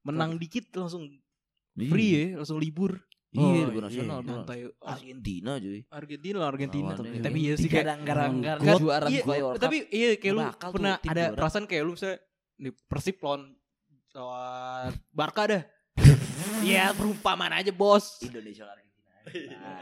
Menang 0.04 0.40
dikit 0.40 0.72
langsung 0.74 1.08
Iya. 1.78 1.90
free 1.94 2.10
ya, 2.10 2.24
langsung 2.42 2.58
libur. 2.58 2.98
Iya, 3.28 3.44
Oh, 3.44 3.52
iya, 3.68 3.80
nasional. 3.82 4.18
bener. 4.18 4.32
Nyantai. 4.40 4.60
Argentina 4.80 5.52
cuy. 5.56 5.80
Argentina, 5.86 6.38
Argentina. 6.42 6.90
Lawannya 6.90 7.20
Tapi 7.20 7.36
ini. 7.36 7.44
iya 7.44 7.54
sih 7.54 7.68
kayak 7.68 7.84
Garang-garang 8.00 8.32
Kan- 8.58 8.80
juara 8.80 9.06
iya, 9.06 9.22
World 9.22 9.60
tapi 9.60 9.76
iya 9.90 10.08
kayak 10.16 10.32
lu 10.32 10.42
pernah 10.72 10.94
ada 10.98 11.22
juara. 11.26 11.36
perasaan 11.36 11.64
kayak 11.64 11.82
lu 11.82 11.92
misalnya 11.92 12.18
di 12.56 12.70
Persib 12.72 13.16
lawan 13.20 13.42
lawan 14.12 14.90
Barca 15.10 15.42
dah. 15.46 15.62
Iya, 16.60 16.90
perumpamaan 16.90 17.54
aja, 17.54 17.70
Bos. 17.70 18.18
Indonesia 18.20 18.64
Argentina. 18.64 19.14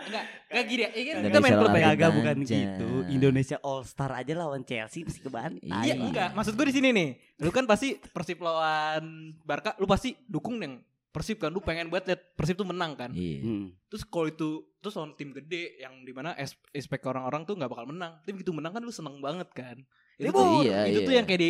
Enggak, 0.03 0.25
enggak 0.51 0.65
gini 0.67 0.83
ya. 0.83 0.91
Ini 0.91 1.07
kan 1.07 1.17
kita 1.25 1.39
main 1.39 1.55
klub. 1.57 1.71
Kagak 1.73 2.11
bukan 2.13 2.37
gitu. 2.43 2.89
Indonesia 3.09 3.57
All 3.63 3.81
Star 3.81 4.11
aja 4.13 4.33
lawan 4.35 4.61
Chelsea 4.61 5.01
pasti 5.01 5.21
kebantai. 5.21 5.63
Iya, 5.63 5.81
Iya. 5.89 5.95
enggak. 5.97 6.29
Maksud 6.35 6.53
gue 6.53 6.67
di 6.67 6.75
sini 6.75 6.89
nih. 6.91 7.09
Lu 7.39 7.49
kan 7.49 7.65
pasti 7.65 7.95
Persib 7.97 8.43
lawan 8.43 9.07
Barca, 9.41 9.73
lu 9.79 9.87
pasti 9.87 10.19
dukung 10.21 10.59
yang 10.59 10.83
Persib 11.17 11.41
kan. 11.41 11.49
Lu 11.49 11.65
pengen 11.65 11.89
buat 11.89 12.05
lihat 12.05 12.37
Persib 12.37 12.61
tuh 12.61 12.69
menang 12.69 12.93
kan. 12.93 13.09
Iya. 13.17 13.41
Hmm. 13.41 13.73
Terus 13.89 14.05
kalau 14.05 14.29
itu 14.29 14.49
terus 14.85 14.93
lawan 15.01 15.17
tim 15.17 15.33
gede 15.33 15.81
yang 15.81 16.05
di 16.05 16.13
mana 16.13 16.37
expect 16.71 17.09
orang-orang 17.09 17.49
tuh 17.49 17.57
nggak 17.57 17.73
bakal 17.73 17.89
menang. 17.89 18.21
Tapi 18.21 18.37
begitu 18.37 18.53
menang 18.53 18.77
kan 18.77 18.85
lu 18.85 18.93
seneng 18.93 19.17
banget 19.25 19.49
kan. 19.57 19.81
Itu 20.21 20.29
Libur. 20.29 20.45
tuh, 20.45 20.69
Iya, 20.69 20.81
itu 20.93 21.01
iya. 21.01 21.07
tuh 21.09 21.15
yang 21.17 21.27
kayak 21.27 21.41
di 21.41 21.49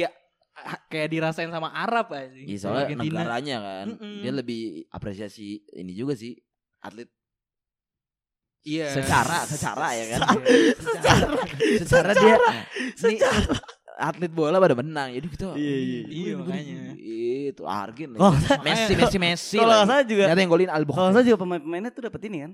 kayak 0.88 1.08
dirasain 1.12 1.50
sama 1.50 1.68
Arab 1.68 2.14
aja. 2.14 2.30
Iya 2.32 2.56
soalnya 2.56 2.96
negaranya 2.96 3.56
kan 3.60 3.86
Mm-mm. 3.92 4.22
dia 4.24 4.32
lebih 4.32 4.86
apresiasi 4.88 5.60
ini 5.74 5.92
juga 5.92 6.14
sih 6.16 6.32
atlet 6.80 7.10
Iya. 8.66 8.90
secara 8.98 9.46
secara 9.46 9.94
ya 9.94 10.04
kan 10.18 10.42
secara 10.74 11.26
secara 11.78 12.10
dia 12.18 12.34
nih 12.98 13.18
atlet 13.96 14.28
bola 14.28 14.60
pada 14.60 14.76
menang 14.76 15.08
jadi 15.10 15.24
kita 15.26 15.44
Iya, 15.56 15.76
iya. 15.80 16.00
Iya, 16.04 16.32
makanya. 16.36 16.78
itu 17.48 17.62
Argen 17.64 18.10
Oh, 18.20 18.32
Messi 18.60 18.92
Messi 19.00 19.16
Messi 19.16 19.56
Kalau 19.56 19.88
salah 19.88 20.04
juga 20.04 20.28
ternyata 20.28 20.40
yang 20.40 20.52
golin 20.52 20.68
kalau 20.68 20.76
Albok 20.76 20.94
nggak 20.94 21.12
salah 21.12 21.24
juga 21.24 21.38
pemain-pemainnya 21.40 21.90
tuh 21.90 22.02
dapat 22.04 22.20
ini 22.28 22.38
kan. 22.44 22.52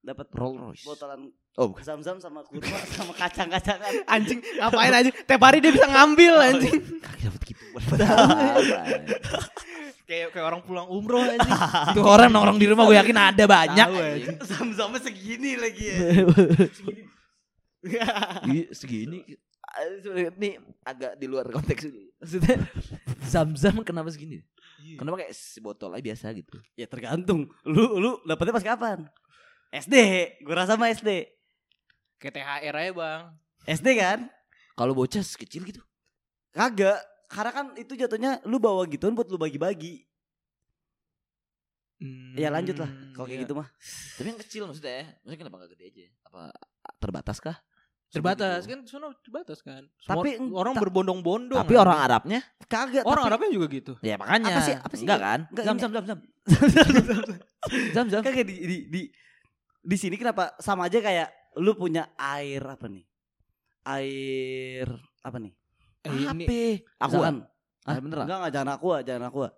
Dapat 0.00 0.26
Rolls 0.32 0.58
Royce 0.58 0.82
botolan 0.82 1.20
oh 1.54 1.66
bukan 1.70 1.84
zam-zam 1.84 2.16
sama 2.16 2.40
kurma 2.42 2.72
sama 2.96 3.12
kacang-kacangan. 3.12 3.92
anjing 4.16 4.40
ngapain 4.56 4.92
anjing? 4.92 5.14
Tiap 5.14 5.40
hari 5.40 5.58
dia 5.60 5.70
bisa 5.70 5.86
ngambil 5.86 6.34
anjing. 6.40 6.74
kaki 6.98 7.22
dapat 7.22 7.42
gitu 7.44 7.64
Apa? 7.70 7.94
kayak 10.08 10.34
kayak 10.34 10.42
orang 10.42 10.64
pulang 10.64 10.88
umroh 10.88 11.20
anjing. 11.20 11.52
Tuh 11.94 12.02
orang 12.02 12.32
nongkrong 12.32 12.58
di 12.58 12.66
rumah 12.66 12.82
gue 12.82 12.96
yakin 12.96 13.14
ada 13.14 13.44
banyak. 13.44 13.88
Zam-zamnya 14.42 14.98
segini 14.98 15.54
lagi 15.54 15.84
ya. 15.84 15.96
Iya, 18.44 18.66
segini 18.72 19.24
ini 20.40 20.58
agak 20.82 21.14
di 21.16 21.26
luar 21.30 21.46
konteks 21.48 21.86
dulu. 21.86 22.10
Maksudnya 22.18 22.56
zam-zam 23.32 23.76
kenapa 23.86 24.10
segini? 24.10 24.42
Kenapa 24.98 25.22
kayak 25.22 25.34
sebotol 25.36 25.94
aja 25.94 26.02
biasa 26.02 26.34
gitu? 26.34 26.58
ya 26.74 26.88
tergantung. 26.90 27.46
Lu 27.62 28.00
lu 28.00 28.10
dapetnya 28.26 28.56
pas 28.56 28.66
kapan? 28.66 28.98
SD, 29.70 29.94
gue 30.42 30.54
rasa 30.54 30.74
mah 30.74 30.90
SD. 30.90 31.30
Kayak 32.18 32.34
THR 32.42 32.74
aja, 32.74 32.90
Bang. 32.92 33.22
SD 33.70 33.88
kan? 33.96 34.18
Kalau 34.74 34.92
bocah 34.98 35.22
kecil 35.22 35.62
gitu. 35.62 35.80
Kagak. 36.50 36.98
Karena 37.30 37.52
kan 37.54 37.66
itu 37.78 37.94
jatuhnya 37.94 38.42
lu 38.42 38.58
bawa 38.58 38.82
gituan 38.90 39.14
buat 39.14 39.30
lu 39.30 39.38
bagi-bagi. 39.38 40.02
Ya 42.34 42.48
lanjut 42.48 42.80
lah 42.80 42.88
kalau 43.12 43.28
kayak 43.28 43.38
iya. 43.38 43.44
gitu 43.44 43.54
mah. 43.54 43.68
Tapi 44.16 44.26
yang 44.32 44.40
kecil 44.40 44.62
maksudnya 44.66 44.94
ya. 44.98 45.06
Maksudnya 45.22 45.38
kenapa 45.44 45.56
gak 45.62 45.70
gede 45.76 45.84
aja? 45.84 46.04
Apa 46.26 46.42
terbatas 46.98 47.38
kah? 47.38 47.56
Terbatas 48.10 48.66
Segitu. 48.66 48.70
kan, 48.72 48.78
sono 48.84 49.08
terbatas 49.16 49.58
kan. 49.60 49.82
Tapi 50.02 50.34
Semua 50.34 50.58
orang 50.58 50.74
ta- 50.74 50.82
berbondong-bondong. 50.82 51.56
Tapi 51.56 51.70
anjing. 51.70 51.78
orang 51.80 51.98
Arabnya 52.00 52.40
Kagak. 52.66 53.04
orang 53.04 53.22
tapi- 53.22 53.30
Arabnya 53.30 53.50
juga 53.54 53.66
gitu. 53.70 53.92
ya 54.00 54.14
makanya. 54.16 54.50
Apa 54.50 54.60
sih- 54.60 54.74
apa 54.76 54.94
sih? 54.94 55.04
Enggak 55.06 55.20
kan? 55.20 55.40
Enggak, 55.46 55.64
zam, 55.64 55.70
ini- 55.70 55.80
zam 55.84 55.92
zam 55.92 56.04
zam. 56.04 56.18
Zam 57.92 58.06
zam. 58.10 58.20
Kagak 58.20 58.44
di 58.44 58.54
di 58.58 58.76
di 58.88 59.00
di 59.80 59.96
sini 59.96 60.14
kenapa 60.14 60.58
sama 60.58 60.84
aja 60.84 60.98
kayak 60.98 61.28
lu 61.56 61.72
punya 61.72 62.10
air 62.16 62.60
apa 62.60 62.86
nih? 62.86 63.04
Air 63.86 64.88
apa 65.20 65.38
nih? 65.38 65.52
Eh, 66.02 66.10
ini 66.10 66.44
Aku 66.98 67.16
Ah, 67.20 67.40
Hah? 67.86 67.96
beneran? 67.96 68.24
Enggak 68.26 68.38
enggak 68.38 68.52
jangan 68.52 68.70
aqua, 68.74 68.96
jangan 69.00 69.24
aqua. 69.24 69.48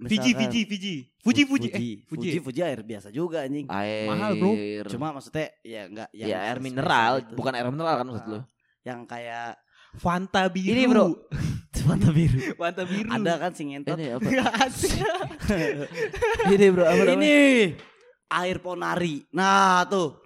Fiji, 0.00 0.32
Fiji, 0.32 0.60
Fiji. 0.64 0.94
Fuji, 1.20 1.42
Fuji. 1.44 1.68
Fuji, 1.68 1.68
Eh, 1.68 1.96
Fuji, 2.08 2.28
Fuji. 2.30 2.38
Fuji 2.40 2.60
air 2.62 2.80
biasa 2.80 3.10
juga 3.10 3.44
anjing. 3.44 3.66
Air. 3.68 4.06
Mahal, 4.08 4.32
bro. 4.36 4.52
Cuma 4.88 5.12
maksudnya 5.12 5.52
ya 5.60 5.82
enggak 5.84 6.08
yang 6.10 6.28
ya 6.28 6.38
air 6.46 6.58
mineral, 6.58 7.12
gitu. 7.20 7.34
bukan 7.36 7.52
air 7.52 7.68
mineral 7.68 7.94
kan 7.96 8.06
maksud 8.08 8.24
Ah. 8.24 8.32
lu? 8.32 8.40
yang 8.80 9.04
kayak 9.04 9.60
Fanta 9.92 10.48
biru. 10.48 10.72
Ini, 10.72 10.82
bro. 10.86 11.06
Fanta 11.84 12.08
biru. 12.08 12.38
Fanta 12.54 12.82
biru. 12.86 13.10
Ada 13.10 13.32
kan 13.36 13.50
si 13.52 13.62
ngentot. 13.68 13.98
Ini 13.98 14.16
apa? 14.16 14.24
Ini 16.48 16.66
bro, 16.70 16.84
apa 16.86 17.02
namanya? 17.02 17.18
Ini 17.18 17.34
air 18.30 18.56
ponari. 18.58 19.26
Nah, 19.32 19.84
tuh. 19.84 20.16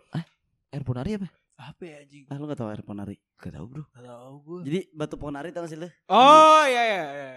Air 0.71 0.83
ponari 0.83 1.17
apa? 1.17 1.29
Apa 1.55 1.83
ya 1.87 2.03
anjing? 2.03 2.27
Ah, 2.29 2.37
lu 2.37 2.45
gak 2.45 2.59
tahu 2.59 2.69
air 2.69 2.83
ponari? 2.83 3.17
Gak 3.39 3.55
tau 3.55 3.65
bro. 3.65 3.87
Gak 3.89 4.05
tau 4.05 4.33
gue. 4.43 4.61
Jadi 4.67 4.79
batu 4.93 5.17
ponari 5.17 5.49
tau 5.49 5.65
gak 5.65 5.71
sih 5.71 5.79
lu? 5.79 5.89
Oh 6.11 6.63
iya 6.67 6.83
iya 6.85 7.03
iya. 7.09 7.31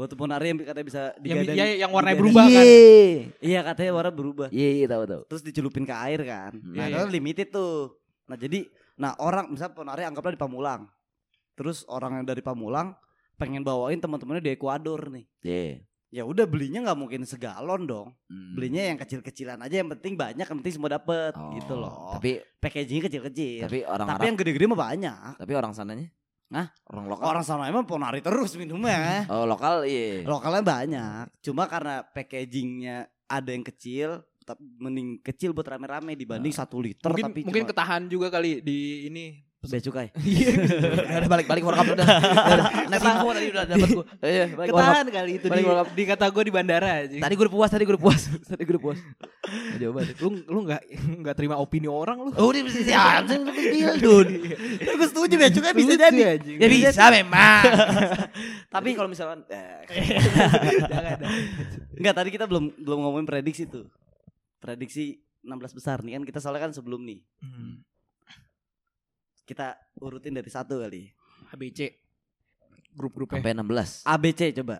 Batu 0.00 0.16
ponari 0.16 0.48
yang 0.48 0.58
katanya 0.58 0.86
bisa 0.86 1.02
Yang, 1.20 1.38
digadang. 1.44 1.56
ya, 1.56 1.66
yang 1.78 1.90
warnanya 1.92 2.16
berubah 2.16 2.44
kan. 2.46 2.64
Iya, 3.38 3.60
katanya 3.62 3.92
warna 3.92 4.10
berubah. 4.10 4.48
Iya, 4.48 4.68
iya 4.74 4.86
tahu 4.88 5.04
tahu. 5.04 5.22
Terus 5.28 5.42
dicelupin 5.44 5.84
ke 5.84 5.92
air 5.92 6.20
kan. 6.24 6.52
Nah, 6.56 6.88
Iya, 6.88 6.96
itu 6.96 6.98
kan 6.98 7.10
limited 7.10 7.48
tuh. 7.50 8.00
Nah, 8.24 8.36
jadi 8.36 8.64
nah 8.96 9.12
orang 9.16 9.48
misalnya 9.48 9.72
ponari 9.72 10.02
anggaplah 10.02 10.32
di 10.32 10.40
Pamulang. 10.40 10.88
Terus 11.52 11.84
orang 11.84 12.16
yang 12.16 12.24
dari 12.24 12.40
Pamulang 12.40 12.96
pengen 13.36 13.60
bawain 13.60 13.96
teman-temannya 13.96 14.40
di 14.40 14.52
Ekuador 14.52 15.12
nih. 15.12 15.24
Iya. 15.42 15.84
Ya 16.10 16.26
udah 16.26 16.42
belinya 16.42 16.82
nggak 16.82 16.98
mungkin 16.98 17.22
segalon 17.22 17.86
dong. 17.86 18.10
Hmm. 18.26 18.58
Belinya 18.58 18.82
yang 18.82 18.98
kecil-kecilan 18.98 19.62
aja 19.62 19.78
yang 19.78 19.90
penting 19.90 20.18
banyak 20.18 20.42
yang 20.42 20.58
penting 20.58 20.74
semua 20.74 20.90
dapet 20.90 21.30
Oh, 21.32 21.54
gitu 21.54 21.78
loh. 21.78 22.18
Tapi 22.18 22.42
packagingnya 22.58 23.06
kecil-kecil. 23.06 23.62
tapi 23.62 23.78
orang 23.84 24.06
Tapi 24.10 24.24
yang 24.26 24.34
gede-gede 24.34 24.64
mah 24.66 24.80
banyak. 24.80 25.32
tapi 25.38 25.52
orang 25.54 25.70
sananya? 25.70 26.10
Hah? 26.50 26.66
Orang 26.90 27.06
lokal. 27.06 27.24
Orang 27.30 27.44
sana 27.46 27.70
emang 27.70 27.86
ponari 27.86 28.18
terus 28.18 28.58
minumnya. 28.58 29.22
Oh, 29.30 29.46
lokal 29.46 29.86
iya. 29.86 30.26
Lokalnya 30.26 30.62
banyak. 30.66 31.24
Cuma 31.46 31.70
karena 31.70 32.02
packagingnya 32.02 33.06
ada 33.30 33.50
yang 33.54 33.62
kecil, 33.62 34.26
tapi 34.42 34.66
mending 34.82 35.22
kecil 35.22 35.54
buat 35.54 35.70
rame-rame 35.70 36.18
dibanding 36.18 36.50
satu 36.50 36.82
liter 36.82 37.06
Mungkin 37.06 37.30
tapi 37.30 37.40
mungkin 37.46 37.62
cuma 37.62 37.70
ketahan 37.70 38.02
juga 38.10 38.28
kali 38.34 38.58
di 38.66 39.06
ini. 39.06 39.49
Bea 39.68 39.80
cukai. 39.84 40.08
udah, 41.04 41.16
udah 41.20 41.28
balik 41.28 41.46
balik 41.46 41.62
World 41.68 41.78
Cup 41.84 41.92
udah. 41.92 42.06
udah. 42.56 42.66
Net 42.88 43.02
info 43.04 43.28
tadi 43.36 43.46
udah 43.52 43.64
dapat 43.68 43.88
gua. 43.92 44.04
Iya, 44.24 44.44
balik. 44.56 44.68
Ketahan 44.72 45.06
kali 45.12 45.32
itu 45.36 45.46
Balik 45.52 45.64
di, 45.64 45.92
di 45.92 46.04
kata 46.08 46.24
gue 46.32 46.42
di 46.48 46.52
bandara 46.52 46.90
aja. 47.04 47.16
Tadi 47.20 47.34
udah 47.36 47.52
puas, 47.52 47.68
tadi 47.68 47.84
udah 47.84 48.00
puas. 48.00 48.22
Tadi 48.40 48.62
udah 48.64 48.80
puas. 48.80 48.98
Coba 49.76 50.00
lu 50.06 50.28
lu 50.48 50.58
nggak 50.64 50.82
nggak 51.20 51.34
terima 51.36 51.56
opini 51.60 51.88
orang 51.92 52.16
lu. 52.24 52.30
Oh, 52.40 52.48
dia 52.56 52.64
bisa 52.64 52.80
siap. 52.80 53.28
Saya 53.28 53.40
Bildun. 53.44 54.28
Gue 54.80 55.08
setuju 55.12 55.34
bea 55.36 55.50
cukai 55.52 55.74
bisa 55.76 55.92
jadi. 55.92 56.20
Ya 56.40 56.68
bisa 56.72 57.04
memang. 57.12 57.62
Tapi 58.72 58.88
kalau 58.96 59.12
misalkan 59.12 59.44
eh, 59.52 59.84
enggak 62.00 62.14
tadi 62.16 62.28
kita 62.32 62.48
belum 62.48 62.80
belum 62.80 62.98
ngomongin 63.04 63.28
prediksi 63.28 63.68
tuh. 63.68 63.84
Prediksi 64.56 65.20
16 65.44 65.76
besar 65.76 66.00
nih 66.04 66.20
kan 66.20 66.24
kita 66.24 66.38
soalnya 66.40 66.64
kan 66.68 66.72
sebelum 66.72 67.04
nih. 67.04 67.20
Hmm. 67.44 67.84
Kita 69.50 69.74
urutin 69.98 70.30
dari 70.30 70.46
satu 70.46 70.78
kali. 70.78 71.10
ABC 71.50 71.90
grup-grupnya. 72.94 73.42
sampai 73.42 73.58
16. 73.58 74.06
ABC 74.06 74.40
coba. 74.62 74.78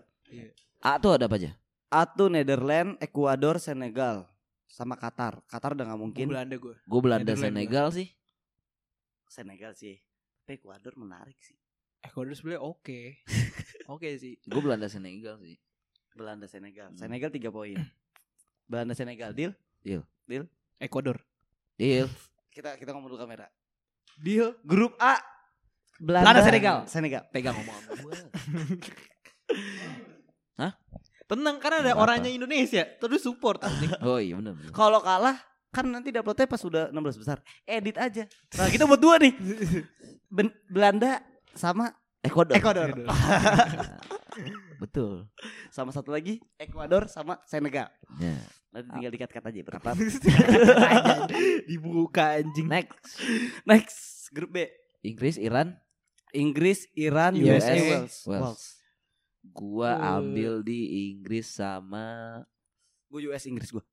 A 0.79 0.95
tuh 0.95 1.19
ada 1.19 1.27
apa 1.27 1.35
aja? 1.35 1.51
A 1.91 2.07
tuh 2.07 2.31
Netherlands, 2.31 2.95
Ekuador, 3.03 3.59
Senegal 3.59 4.31
sama 4.71 4.95
Qatar. 4.95 5.43
Qatar 5.43 5.75
udah 5.75 5.91
nggak 5.91 5.99
mungkin. 5.99 6.25
Belanda 6.31 6.55
gue. 6.55 6.75
Gue 6.87 7.01
Belanda 7.03 7.35
Senegal 7.35 7.91
sih. 7.91 8.15
Senegal 9.27 9.75
sih. 9.75 9.99
Tapi 10.47 10.63
Ekuador 10.63 10.95
menarik 10.95 11.35
sih. 11.43 11.59
Ekuador 12.07 12.31
sebenarnya 12.31 12.63
oke. 12.63 13.19
Oke 13.91 14.15
sih. 14.15 14.39
Gue 14.47 14.63
Belanda 14.63 14.87
Senegal 14.87 15.35
sih. 15.43 15.59
Belanda 16.15 16.47
Senegal. 16.47 16.95
Hmm. 16.95 16.97
Senegal 16.97 17.27
3 17.27 17.51
poin. 17.51 17.75
Belanda 18.71 18.95
Senegal 18.95 19.35
deal. 19.35 19.51
Ekuador. 20.79 21.19
Deal. 21.75 22.07
Kita 22.55 22.75
kita 22.75 22.91
ngomong 22.91 23.15
dulu 23.15 23.19
kamera. 23.19 23.47
Deal. 24.21 24.53
Grup 24.61 24.93
A 24.97 25.17
Belanda, 25.97 26.33
Belanda, 26.33 26.41
Senegal. 26.41 26.77
Senegal. 26.85 27.23
Pegang 27.29 27.53
ngomong 27.53 27.77
sama 27.77 27.93
gue. 27.99 28.13
Tenang 31.31 31.57
kan 31.63 31.71
ada 31.79 31.95
orangnya 31.95 32.27
Indonesia. 32.27 32.83
Terus 32.99 33.23
support 33.23 33.63
anjing. 33.63 33.91
Oh 34.07 34.19
iya 34.19 34.35
benar. 34.35 34.57
Kalau 34.71 34.99
kalah 34.99 35.39
kan 35.71 35.87
nanti 35.87 36.11
dapetnya 36.11 36.43
pas 36.43 36.59
udah 36.59 36.83
16 36.91 37.21
besar. 37.23 37.37
Edit 37.63 37.95
aja. 37.95 38.27
Nah, 38.59 38.67
kita 38.67 38.83
buat 38.89 38.99
dua 38.99 39.15
nih. 39.15 39.31
Ben- 40.35 40.55
Belanda 40.67 41.23
sama 41.55 41.95
Ekuador. 42.19 42.53
Ekuador. 42.53 42.89
Betul. 44.77 45.27
Sama 45.69 45.89
satu 45.89 46.09
lagi 46.09 46.39
Ekuador 46.55 47.05
sama 47.05 47.39
Senegal. 47.43 47.91
Ya. 48.17 48.35
Nanti 48.71 48.87
tinggal 48.89 49.11
dikat-kat 49.11 49.43
aja 49.45 49.61
berapa. 49.61 49.89
Dibuka 51.67 52.39
anjing. 52.39 52.67
Next. 52.67 53.19
Next 53.63 53.99
grup 54.31 54.51
B. 54.51 54.67
Inggris, 55.01 55.35
Iran, 55.35 55.75
Inggris, 56.31 56.85
Iran, 56.93 57.33
USA, 57.33 57.51
USA, 57.51 57.73
Wales. 57.73 57.89
Wales. 57.89 58.15
Wales. 58.27 58.63
Gua 59.43 59.91
Eh. 59.91 60.13
ambil 60.15 60.53
di 60.61 60.79
Inggris 61.09 61.49
sama 61.49 62.05
Gue 63.09 63.27
US 63.27 63.43
Inggris 63.43 63.67
gue. 63.69 63.83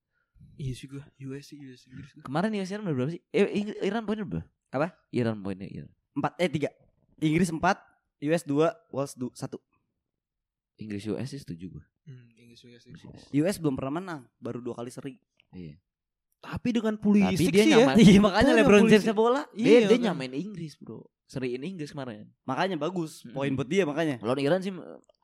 Iya 0.54 0.74
sih 0.74 0.86
gue 0.86 1.02
US 1.24 1.50
US 1.50 1.80
Inggris 1.86 2.10
gua. 2.14 2.22
kemarin 2.22 2.54
US 2.54 2.70
Iran 2.70 2.84
berapa 2.86 3.10
sih? 3.10 3.22
Eh 3.32 3.46
Iran 3.82 4.04
poinnya 4.04 4.22
berapa? 4.22 4.46
Apa? 4.70 4.88
Iran 5.10 5.40
poinnya 5.40 5.66
Iran. 5.66 5.90
Empat 6.14 6.38
eh 6.38 6.46
tiga. 6.46 6.70
Inggris 7.18 7.50
empat, 7.50 7.82
US 8.20 8.44
dua, 8.44 8.70
Wales 8.92 9.10
du, 9.12 9.26
satu. 9.34 9.58
Inggris 10.78 11.02
US 11.10 11.28
sih 11.28 11.40
setuju 11.42 11.78
gua. 11.78 11.84
Hmm, 12.06 12.30
Inggris 12.38 12.60
US 12.64 12.82
sih. 12.86 12.92
US. 12.94 13.22
US 13.34 13.56
belum 13.58 13.74
pernah 13.74 13.98
menang, 14.00 14.20
baru 14.38 14.62
dua 14.62 14.78
kali 14.78 14.90
seri. 14.94 15.18
Iya. 15.50 15.74
Tapi 16.38 16.70
dengan 16.70 16.94
pulisic 16.94 17.50
Tapi 17.50 17.50
dia 17.50 17.64
sih 17.66 17.72
ya. 17.74 17.86
Iya 17.98 18.20
makanya 18.22 18.52
LeBron. 18.62 18.86
James 18.86 19.10
bola. 19.10 19.42
Dia 19.50 19.66
Iya, 19.66 19.78
dia 19.90 19.98
kan. 19.98 20.04
nyamain 20.14 20.34
Inggris, 20.38 20.78
Bro. 20.78 21.10
Seriin 21.26 21.60
Inggris 21.60 21.90
kemarin. 21.92 22.30
Makanya 22.46 22.78
bagus, 22.78 23.26
poin 23.34 23.50
buat 23.52 23.66
dia 23.68 23.82
makanya. 23.84 24.16
Lawan 24.22 24.38
Iran 24.40 24.62
sih 24.62 24.72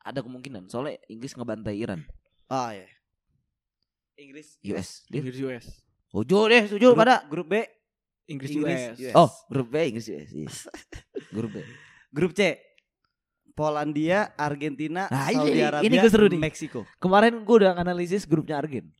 ada 0.05 0.19
kemungkinan. 0.21 0.67
Soalnya 0.69 0.99
Inggris 1.07 1.33
ngebantai 1.33 1.79
Iran. 1.79 2.03
Ah 2.45 2.75
ya. 2.75 2.85
Inggris 4.19 4.59
US. 4.69 5.07
Dia 5.07 5.19
Inggris 5.23 5.39
US. 5.41 5.65
setuju 6.11 6.47
deh, 6.47 6.63
setuju 6.69 6.87
Grup, 6.93 6.99
pada. 6.99 7.15
grup 7.27 7.47
B, 7.51 7.55
Inggris, 8.31 8.51
Inggris, 8.55 8.81
US. 8.95 8.99
US. 9.03 9.15
Oh, 9.19 9.29
grup 9.51 9.67
B 9.67 9.75
Inggris 9.83 10.07
US. 10.07 10.29
Yes. 10.31 10.57
grup 11.35 11.51
B. 11.51 11.57
grup 12.15 12.31
C. 12.31 12.55
Polandia, 13.55 14.35
Argentina, 14.35 15.07
Nah, 15.07 15.31
Saudi 15.31 15.55
ini- 15.55 15.63
Arabia, 15.63 15.87
ini 15.87 15.95
gue 15.95 16.11
seru 16.11 16.27
nih. 16.27 16.39
Meksiko. 16.43 16.83
Kemarin 16.99 17.39
gue 17.39 17.55
udah 17.55 17.71
analisis 17.73 18.27
grupnya 18.27 18.59
Argen. 18.59 18.91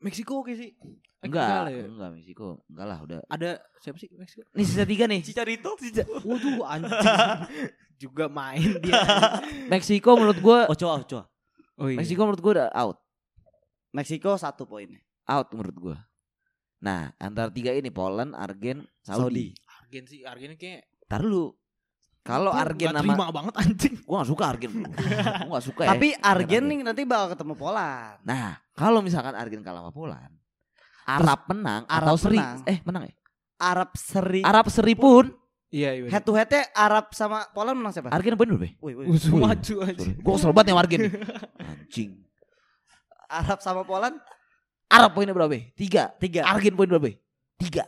Meksiko 0.00 0.40
oke 0.40 0.52
sih. 0.52 0.72
Enggak, 1.20 1.68
ya. 1.68 1.84
enggak 1.84 2.10
Meksiko. 2.12 2.64
Enggak 2.66 2.86
lah 2.86 2.98
udah. 3.00 3.18
Ada 3.26 3.50
siapa 3.78 3.96
sih 3.96 4.08
Meksiko? 4.10 4.44
Nih 4.52 4.64
sisa 4.64 4.84
tiga 4.84 5.04
nih. 5.04 5.20
Cicarito. 5.20 5.76
Waduh 6.22 6.64
anjing. 6.72 6.96
Juga 7.96 8.28
main 8.28 8.76
dia. 8.78 9.00
Meksiko 9.72 10.16
menurut 10.16 10.38
gue 10.38 10.58
Ochoa, 10.68 11.00
Ochoa. 11.00 11.24
Oh 11.76 11.88
iya. 11.88 11.96
Meksiko 11.98 12.24
menurut 12.24 12.40
gue 12.40 12.52
udah 12.54 12.68
out. 12.72 12.96
Meksiko 13.90 14.36
satu 14.36 14.64
poinnya. 14.64 15.00
Out 15.26 15.52
menurut 15.52 15.76
gue. 15.76 15.96
Nah, 16.78 17.12
antara 17.16 17.48
tiga 17.48 17.72
ini 17.72 17.88
Poland, 17.88 18.32
Argen, 18.32 18.84
Saudi. 19.00 19.20
Saudi. 19.20 19.46
Argen 19.82 20.04
sih, 20.06 20.20
Argen 20.22 20.54
kayak 20.54 20.84
Tar 21.04 21.20
dulu. 21.20 21.56
Kalau 22.26 22.50
Gua 22.50 22.62
Argen 22.66 22.90
nggak 22.90 22.96
nama 22.98 23.06
terima 23.06 23.26
banget 23.30 23.54
anjing. 23.62 23.94
Gue 24.02 24.16
gak 24.18 24.28
suka 24.28 24.44
Argen. 24.50 24.70
Gue 25.46 25.52
gak 25.54 25.66
suka 25.70 25.82
ya 25.86 25.88
Tapi 25.94 26.08
Argen 26.18 26.64
nih 26.66 26.78
nanti 26.82 27.02
bakal 27.06 27.38
ketemu 27.38 27.54
Poland. 27.54 28.18
Nah 28.26 28.58
kalau 28.74 28.98
misalkan 28.98 29.38
Argen 29.38 29.62
kalah 29.62 29.86
sama 29.86 29.92
Poland 29.94 30.32
Arab 31.06 31.40
menang 31.54 31.82
Arab 31.86 32.10
atau 32.10 32.16
seri 32.18 32.38
menang. 32.42 32.58
Eh 32.66 32.78
menang 32.82 33.02
ya 33.06 33.14
Arab 33.62 33.90
seri. 33.94 34.42
Arab 34.42 34.66
seri 34.68 34.94
pun 34.98 35.30
Iya, 35.66 35.98
iya. 35.98 36.08
Head 36.08 36.22
to 36.22 36.32
headnya 36.32 36.62
Arab 36.72 37.10
sama 37.10 37.42
Poland 37.50 37.82
menang 37.82 37.90
siapa? 37.90 38.08
Argen 38.14 38.38
berapa 38.38 38.64
ya? 38.64 38.72
Wih, 38.78 38.94
wih. 39.02 39.06
Maju 39.34 39.74
aja. 39.82 40.08
Gue 40.14 40.32
kesel 40.38 40.54
banget 40.54 40.68
yang 40.72 40.78
Argen 40.78 40.98
nih. 41.04 41.12
Anjing 41.70 42.10
Arab 43.26 43.58
sama 43.62 43.82
Poland 43.82 44.16
Arab 44.86 45.10
poinnya 45.14 45.34
berapa 45.34 45.50
ya? 45.50 45.62
Tiga 45.74 46.02
tiga. 46.22 46.46
Argen 46.46 46.74
poin 46.78 46.86
berapa 46.86 47.10
ya? 47.10 47.16
Tiga 47.58 47.84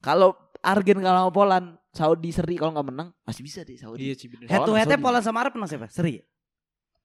Kalau 0.00 0.34
Argen 0.64 0.98
kalah 1.04 1.28
sama 1.28 1.32
Poland 1.32 1.77
Saudi 1.88 2.30
seri 2.30 2.54
kalau 2.60 2.76
nggak 2.76 2.88
menang 2.92 3.08
Masih 3.24 3.42
bisa 3.42 3.64
deh 3.64 3.74
Saudi 3.80 4.06
Iya 4.06 4.14
sih 4.14 4.28
bener. 4.28 4.46
Head 4.46 4.60
to 4.62 4.70
Poland 4.70 4.80
headnya. 4.84 4.98
Poland 5.00 5.24
sama 5.24 5.38
Arab 5.40 5.52
menang 5.56 5.70
siapa? 5.72 5.88
Seri. 5.88 6.20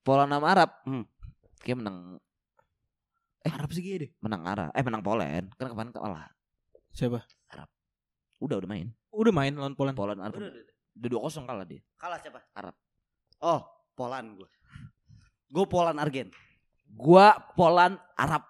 Poland 0.04 0.30
sama 0.30 0.46
Arab 0.52 0.70
Hmm. 0.84 1.04
Kayak 1.64 1.78
menang 1.80 1.98
Arab 3.44 3.68
sih 3.72 3.82
deh. 3.84 4.10
Menang 4.20 4.42
Arab 4.44 4.70
Eh 4.76 4.84
menang 4.84 5.02
Poland 5.04 5.46
Kan 5.56 5.66
kemarin 5.72 5.90
kalah 5.92 6.28
Siapa? 6.92 7.24
Udah 8.44 8.60
udah 8.60 8.68
main 8.68 8.92
Udah 9.14 9.32
main 9.32 9.52
lawan 9.56 9.72
Poland. 9.72 9.96
Poland 9.96 10.20
Arab 10.20 10.36
Udah, 10.36 10.50
udah, 10.52 10.62
udah. 10.62 10.74
Udah 10.94 11.08
dua 11.10 11.20
kosong 11.26 11.44
kalah 11.48 11.66
dia 11.66 11.80
Kalah 11.98 12.18
siapa? 12.20 12.40
Arab. 12.54 12.74
Oh, 13.40 13.60
Poland 13.96 14.36
gue. 14.36 14.48
Gue 15.48 15.66
Poland 15.68 15.98
Argen. 16.00 16.28
Gua 16.94 17.34
Poland 17.58 17.98
Arab. 18.14 18.46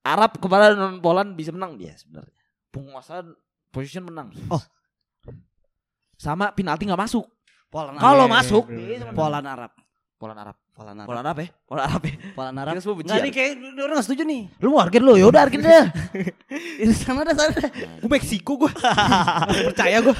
Arab 0.00 0.32
kemarin 0.40 0.74
non 0.74 0.98
Poland 0.98 1.36
bisa 1.38 1.52
menang 1.54 1.76
dia 1.76 1.94
sebenarnya. 1.94 2.40
Penguasaan 2.72 3.36
position 3.70 4.04
menang. 4.04 4.28
Oh. 4.50 4.62
Sama 6.14 6.52
penalti 6.52 6.84
nggak 6.84 7.00
masuk. 7.00 7.24
Poland 7.70 7.96
Kalau 7.96 8.26
iya, 8.26 8.34
masuk 8.34 8.64
iya, 8.66 8.78
iya. 8.82 8.96
sama- 9.00 9.14
Poland 9.14 9.46
Arab. 9.46 9.72
Poland 10.20 10.40
Arab. 10.42 10.56
Poland 10.74 10.98
Arab. 11.00 11.08
Poland 11.08 11.24
Arab 11.24 11.36
ya? 11.40 11.48
Poland 11.64 11.86
Arab 11.86 12.02
ya? 12.04 12.14
Poland 12.36 12.56
Arab. 12.60 12.72
Kita 12.74 12.82
semua 12.82 12.96
benci 12.98 13.08
Nggak 13.08 13.20
ya? 13.20 13.24
nih 13.24 13.32
kayak 13.32 13.52
orang 13.80 13.96
gak 13.96 14.06
setuju 14.10 14.22
nih. 14.26 14.42
Lu 14.60 14.68
mau 14.68 14.80
Argen 14.82 15.02
lu? 15.06 15.12
Ya 15.16 15.26
udah 15.30 15.40
Argen 15.46 15.60
deh. 15.62 15.84
Ini 16.82 16.92
sana 16.92 17.20
dah 17.22 17.32
sana. 17.32 17.56
Gue 18.00 18.10
Meksiko 18.10 18.52
gue. 18.58 18.72
Percaya 19.72 19.96
gue. 20.02 20.16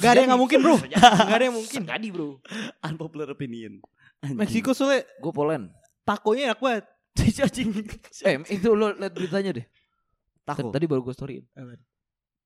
Gak 0.00 0.10
ada 0.10 0.18
yang 0.18 0.30
gak 0.34 0.40
mungkin 0.40 0.58
bro. 0.58 0.74
Gak 0.80 1.36
ada 1.38 1.44
yang 1.44 1.54
mungkin. 1.54 1.80
Jadi 1.86 2.08
bro. 2.10 2.40
Unpopular 2.82 3.28
opinion. 3.30 3.78
Meksiko 4.24 4.72
soalnya 4.72 5.04
Gue 5.20 5.30
Poland. 5.30 5.70
takonya 6.02 6.50
enak 6.50 6.58
banget. 6.58 6.84
Eh 8.26 8.34
itu 8.50 8.68
lu 8.74 8.90
liat 8.90 9.12
beritanya 9.14 9.54
deh. 9.54 9.66
Tahu. 10.42 10.72
Tadi 10.74 10.84
baru 10.90 11.04
gue 11.04 11.14
storyin. 11.14 11.44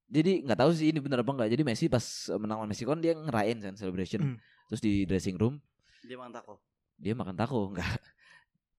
Jadi 0.08 0.40
nggak 0.40 0.58
tahu 0.58 0.70
sih 0.72 0.88
ini 0.88 0.98
benar 0.98 1.20
apa 1.20 1.30
enggak. 1.30 1.48
Jadi 1.52 1.62
Messi 1.62 1.86
pas 1.86 2.00
menang 2.34 2.64
lawan 2.64 2.68
Meksiko 2.68 2.90
kan 2.90 3.00
dia 3.00 3.12
ngerayain 3.12 3.58
kan 3.58 3.74
celebration. 3.74 4.20
Hmm. 4.24 4.36
Terus 4.66 4.80
di 4.80 4.92
dressing 5.04 5.36
room 5.36 5.60
Dia 6.00 6.16
makan 6.16 6.32
taco. 6.32 6.54
dia 6.96 7.12
makan 7.12 7.34
taco 7.34 7.58
enggak. 7.68 8.00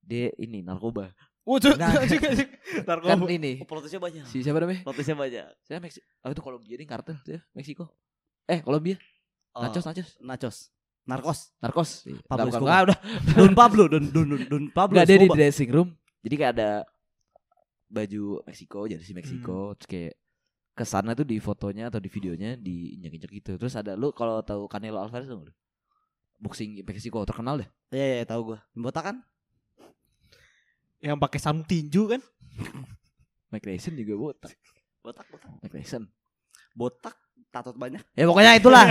Dia 0.02 0.34
ini 0.36 0.60
narkoba. 0.60 1.14
Waduh, 1.46 1.74
Nah. 1.78 1.90
Kan 2.86 2.98
kalau 3.02 3.26
ini 3.26 3.58
Oh, 3.58 3.66
plotnya 3.66 3.98
banyak. 3.98 4.22
si 4.26 4.42
siapa 4.42 4.62
namanya? 4.62 4.86
Plotnya 4.86 5.16
banyak. 5.16 5.46
Saya 5.64 5.78
Meksiko. 5.80 6.06
Oh 6.22 6.30
itu 6.30 6.42
Kolombia 6.42 6.76
nih 6.78 6.86
kartel 6.86 7.18
dia 7.22 7.42
Meksiko. 7.54 7.90
Eh 8.46 8.62
Kolombia. 8.62 8.98
Oh, 9.54 9.66
Nachos 9.66 9.82
nachos. 9.82 10.10
Nachos. 10.20 10.58
Narkos. 11.06 11.40
Narkos. 11.58 11.90
Pablo. 12.26 12.50
Escobar. 12.50 12.62
Enggak, 12.62 12.82
udah. 12.86 12.98
Don 13.34 13.54
Pablo, 13.54 13.84
Don 13.88 14.04
Don 14.08 14.26
Don, 14.28 14.42
Don 14.46 14.64
Pablo. 14.70 14.94
Enggak 14.94 15.10
dia 15.10 15.18
di 15.18 15.28
dressing 15.28 15.70
room. 15.70 15.90
Jadi 16.22 16.36
kayak 16.36 16.54
ada 16.54 16.70
baju 17.88 18.24
Meksiko, 18.46 18.80
jersey 18.86 19.14
Meksiko, 19.14 19.74
terus 19.74 19.90
kayak 19.90 20.14
ke 20.80 20.88
sana 20.88 21.12
tuh 21.12 21.28
di 21.28 21.44
fotonya 21.44 21.92
atau 21.92 22.00
di 22.00 22.08
videonya 22.08 22.56
diinjak-injak 22.56 23.32
gitu. 23.44 23.52
Terus 23.60 23.76
ada 23.76 24.00
lu 24.00 24.16
kalau 24.16 24.40
tahu 24.40 24.72
Canelo 24.72 25.04
Alvarez 25.04 25.28
tuh 25.28 25.44
boxing 26.40 26.80
Meksiko 26.88 27.28
terkenal 27.28 27.60
deh. 27.60 27.70
Iya, 27.92 28.24
iya, 28.24 28.26
tahu 28.26 28.56
gua. 28.56 28.60
Botak 28.72 29.12
kan? 29.12 29.18
yang 31.00 31.16
pakai 31.16 31.40
sarung 31.40 31.64
tinju 31.64 32.12
kan. 32.12 32.22
Mike 33.50 33.66
Tyson 33.66 33.96
juga 33.96 34.14
botak. 34.20 34.54
Botak, 35.00 35.26
botak. 35.32 35.50
Mike 35.64 35.74
Tyson. 35.80 36.04
Botak, 36.76 37.16
tatot 37.50 37.74
banyak. 37.74 38.04
Ya 38.14 38.28
pokoknya 38.28 38.60
itulah. 38.60 38.86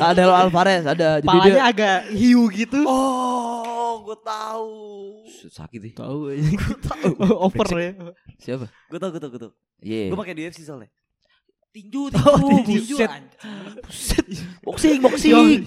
Canelo 0.00 0.34
Alvarez 0.34 0.84
ada 0.88 1.20
jadi 1.20 1.28
Palanya 1.28 1.46
dia 1.46 1.62
agak 1.68 1.98
hiu 2.16 2.48
gitu. 2.50 2.80
Oh, 2.88 4.02
gua 4.02 4.18
tahu. 4.18 4.74
sakit 5.28 5.80
sih. 5.86 5.92
Tahu 5.92 6.32
aja. 6.32 6.42
Over 7.46 7.68
ya. 7.78 7.92
Siapa? 8.40 8.66
Gua 8.88 8.98
tahu, 8.98 9.10
gua 9.12 9.20
tahu, 9.20 9.30
gua 9.36 9.42
tahu. 9.48 9.52
Iya. 9.84 10.08
Gua 10.10 10.18
pakai 10.24 10.34
di 10.34 10.42
UFC 10.48 10.64
soalnya. 10.64 10.90
Tinju, 11.72 12.12
Oh, 12.20 12.36
tinju, 12.38 12.64
tinju. 12.68 12.96
tinju. 13.00 13.06
Boxing, 14.66 15.00
boxing. 15.02 15.66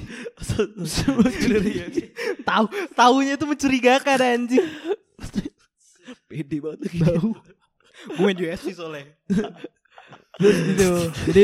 Tahu, 2.46 2.66
tahunya 2.94 3.34
itu 3.36 3.46
mencurigakan 3.46 4.20
anjing. 4.22 4.66
Pede 6.30 6.58
banget. 6.62 6.94
Tahu. 6.96 7.34
Gue 8.16 8.24
main 8.24 8.38
UFC 8.38 8.78
soalnya. 8.78 9.10
Terus 10.38 10.58
gitu. 10.62 10.90
Jadi 11.32 11.44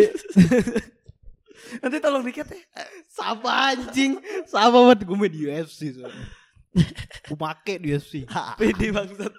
Nanti 1.82 1.98
tolong 2.04 2.24
dikit 2.28 2.48
ya. 2.52 2.62
Sama 3.10 3.74
anjing. 3.74 4.20
Sama 4.46 4.94
banget 4.94 5.08
gue 5.10 5.18
main 5.18 5.34
UFC 5.34 5.96
soalnya. 5.96 6.28
Gue 7.28 7.36
pake 7.36 7.84
di 7.84 7.92
UFC. 7.92 8.24
Pede 8.56 8.96
bangsat. 8.96 9.34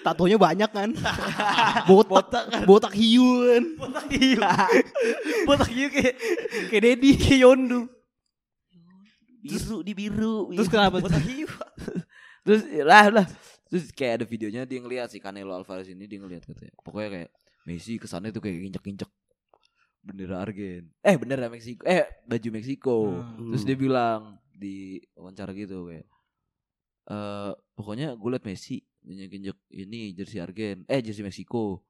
Tatonya 0.00 0.36
banyak 0.38 0.70
kan. 0.70 0.90
Botak, 1.88 2.66
botak 2.66 2.94
hiu 2.96 3.26
kan. 3.46 3.64
Botak 3.76 4.06
hiu. 4.12 4.38
Botak 5.48 5.70
hiu 5.70 5.86
kayak 5.92 6.14
Kayak 6.70 6.82
Dedi. 6.82 7.10
kayak 7.18 7.40
Yondu. 7.44 7.80
biru 9.46 9.76
di 9.86 9.92
biru. 9.94 10.50
Terus 10.54 10.68
kenapa? 10.70 10.98
Botak 10.98 11.22
hiu. 11.22 11.46
Terus 12.46 12.62
lah 12.82 13.06
lah. 13.10 13.26
Terus 13.66 13.90
kayak 13.90 14.22
ada 14.22 14.26
videonya 14.26 14.62
dia 14.62 14.78
ngeliat 14.78 15.10
si 15.10 15.18
Canelo 15.18 15.54
Alvarez 15.54 15.90
ini 15.90 16.06
dia 16.06 16.18
ngeliat 16.22 16.46
katanya. 16.46 16.74
Pokoknya 16.82 17.08
kayak 17.10 17.30
Messi 17.66 17.98
ke 17.98 18.06
sana 18.06 18.30
itu 18.30 18.38
kayak 18.38 18.70
injek-injek 18.70 19.10
bendera 20.06 20.38
Argen. 20.38 20.86
Eh 21.02 21.18
bendera 21.18 21.50
Meksiko. 21.50 21.82
Eh 21.82 22.06
baju 22.26 22.48
Meksiko. 22.54 22.98
Hmm. 23.18 23.50
Terus 23.50 23.62
dia 23.66 23.74
bilang 23.74 24.38
di 24.54 25.02
wawancara 25.18 25.50
gitu 25.52 25.90
kayak 25.90 26.06
eh 27.06 27.52
pokoknya 27.74 28.14
gue 28.14 28.30
liat 28.34 28.44
Messi 28.46 28.82
injek-injek 29.06 29.56
ini 29.72 30.12
jersey 30.12 30.42
Argen. 30.42 30.82
Eh 30.90 31.00
jersey 31.00 31.22
Meksiko. 31.22 31.80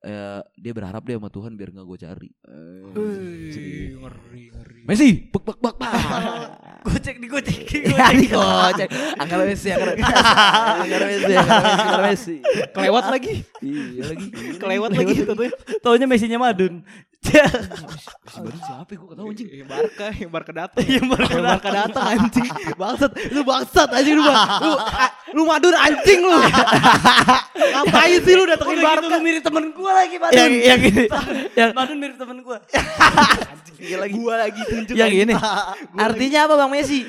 Eh 0.00 0.40
dia 0.56 0.72
berharap 0.72 1.04
deh 1.04 1.16
sama 1.16 1.28
Tuhan 1.28 1.56
biar 1.56 1.72
nggak 1.72 1.86
gue 1.88 1.98
cari. 2.00 2.30
Eh, 2.48 2.80
ngeri, 4.00 4.42
ngeri. 4.48 4.82
Messi, 4.88 5.28
bak 5.28 5.44
bak 5.44 5.58
bak 5.60 5.76
bak. 5.76 5.92
Gocek 6.88 7.20
di 7.20 7.28
gocek. 7.28 7.68
Ya 7.92 8.08
dikocek. 8.16 8.88
Angkara 9.20 9.44
Messi, 9.44 9.68
angkara 9.68 9.92
Angkara 10.80 11.04
Messi, 11.04 11.32
angkara 11.36 12.02
Messi. 12.08 12.36
Kelewat 12.72 13.04
lagi. 13.12 13.34
Iya 13.60 14.04
lagi. 14.16 14.26
Kelewat 14.56 14.90
lagi 14.96 15.14
tatonya. 15.28 15.52
Taunya 15.84 16.06
Messi-nya 16.08 16.40
Madun. 16.40 16.80
Si 17.20 17.36
Madrid 18.40 18.62
siapa? 18.64 18.90
Gue 18.90 19.06
gak 19.06 19.16
tau 19.16 19.28
anjing. 19.28 19.48
Yang 19.52 19.68
Barca, 19.68 20.06
yang 20.10 20.30
Barca 20.32 20.52
datang. 20.56 20.82
Yang 20.82 21.04
Barca 21.06 21.28
Yang 21.30 21.44
Barca 21.44 21.68
datang 21.70 22.04
anjing. 22.08 22.48
Bangsat, 22.74 23.10
lu 23.28 23.40
bangsat 23.42 23.88
anjing 23.92 24.16
lu. 24.16 24.24
Lu 24.64 24.72
a- 24.74 25.12
lu 25.30 25.42
madun 25.44 25.74
anjing 25.74 26.20
lu. 26.22 26.32
Ngapain 27.70 28.18
sih 28.18 28.34
lu 28.34 28.44
datengin 28.44 28.72
gitu 28.74 28.86
Barca? 28.88 29.06
lu 29.06 29.18
mirip 29.20 29.42
temen 29.42 29.64
gue 29.68 29.90
lagi 29.92 30.16
Madun 30.16 30.34
Yang 30.34 30.52
yang 30.64 30.80
ini. 30.80 31.04
Yang 31.60 31.70
Madun 31.70 31.96
mirip 31.98 32.16
temen 32.16 32.36
gue 32.40 32.56
lagi. 33.90 34.12
Gua 34.12 34.34
lagi 34.38 34.60
tunjuk 34.64 34.94
Yang 34.96 35.10
anjing. 35.12 35.28
ini. 35.28 35.34
Artinya 35.94 36.38
apa 36.44 36.54
Bang 36.56 36.70
Messi? 36.72 37.00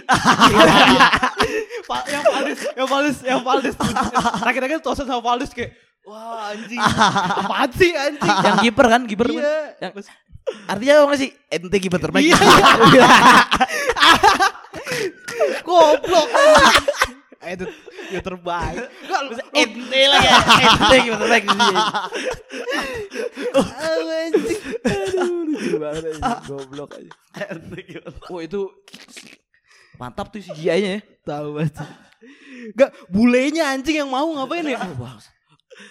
Yang 1.92 2.24
Valdes, 2.28 2.62
yang 2.72 2.88
Valdes, 2.88 3.18
yang 3.24 3.42
Valdes. 3.44 3.76
Terakhir-terakhir 4.38 4.80
tosan 4.80 5.06
sama 5.06 5.20
Valdes 5.20 5.52
kayak 5.52 5.72
Wah 6.12 6.52
anjing 6.52 6.76
Apaan 7.40 7.72
sih 7.72 7.96
anjing 7.96 8.36
yang 8.44 8.58
kiper 8.60 8.86
kan, 8.86 9.02
kiper 9.08 9.28
kan. 9.32 9.40
Iya 9.40 9.56
Yang- 9.80 9.96
Artinya 10.68 10.94
apa 11.00 11.08
Messi? 11.08 11.28
Ente 11.48 11.78
kiper 11.80 12.00
terbaik. 12.02 12.28
Iya. 12.28 12.36
Goblok 15.64 16.28
Eh, 17.42 17.58
Itu 17.58 17.66
ya 18.12 18.22
terbaik 18.22 18.86
Enggak 19.02 19.22
lu 19.24 19.32
Ente 19.56 20.02
lagi. 20.06 20.28
Ente 20.62 20.96
kiper 21.00 21.18
terbaik 21.18 21.44
di 21.44 21.56
sini. 21.56 21.80
anjing 24.12 24.60
Aduh, 24.84 25.40
lucu 25.48 25.76
banget 25.80 26.04
aja. 26.12 26.32
Goblok 26.44 26.92
aja. 26.94 27.12
Wah, 28.28 28.42
itu 28.44 28.62
mantap 29.96 30.30
tuh 30.30 30.42
CGI-nya 30.42 30.92
ya. 30.98 31.02
Tahu 31.24 31.48
banget 31.56 31.74
Enggak 32.76 32.90
bulenya 33.08 33.72
anjing 33.72 33.98
yang 33.98 34.10
mau 34.10 34.28
ngapain 34.36 34.66
ya 34.68 34.78
Oh, 34.78 35.18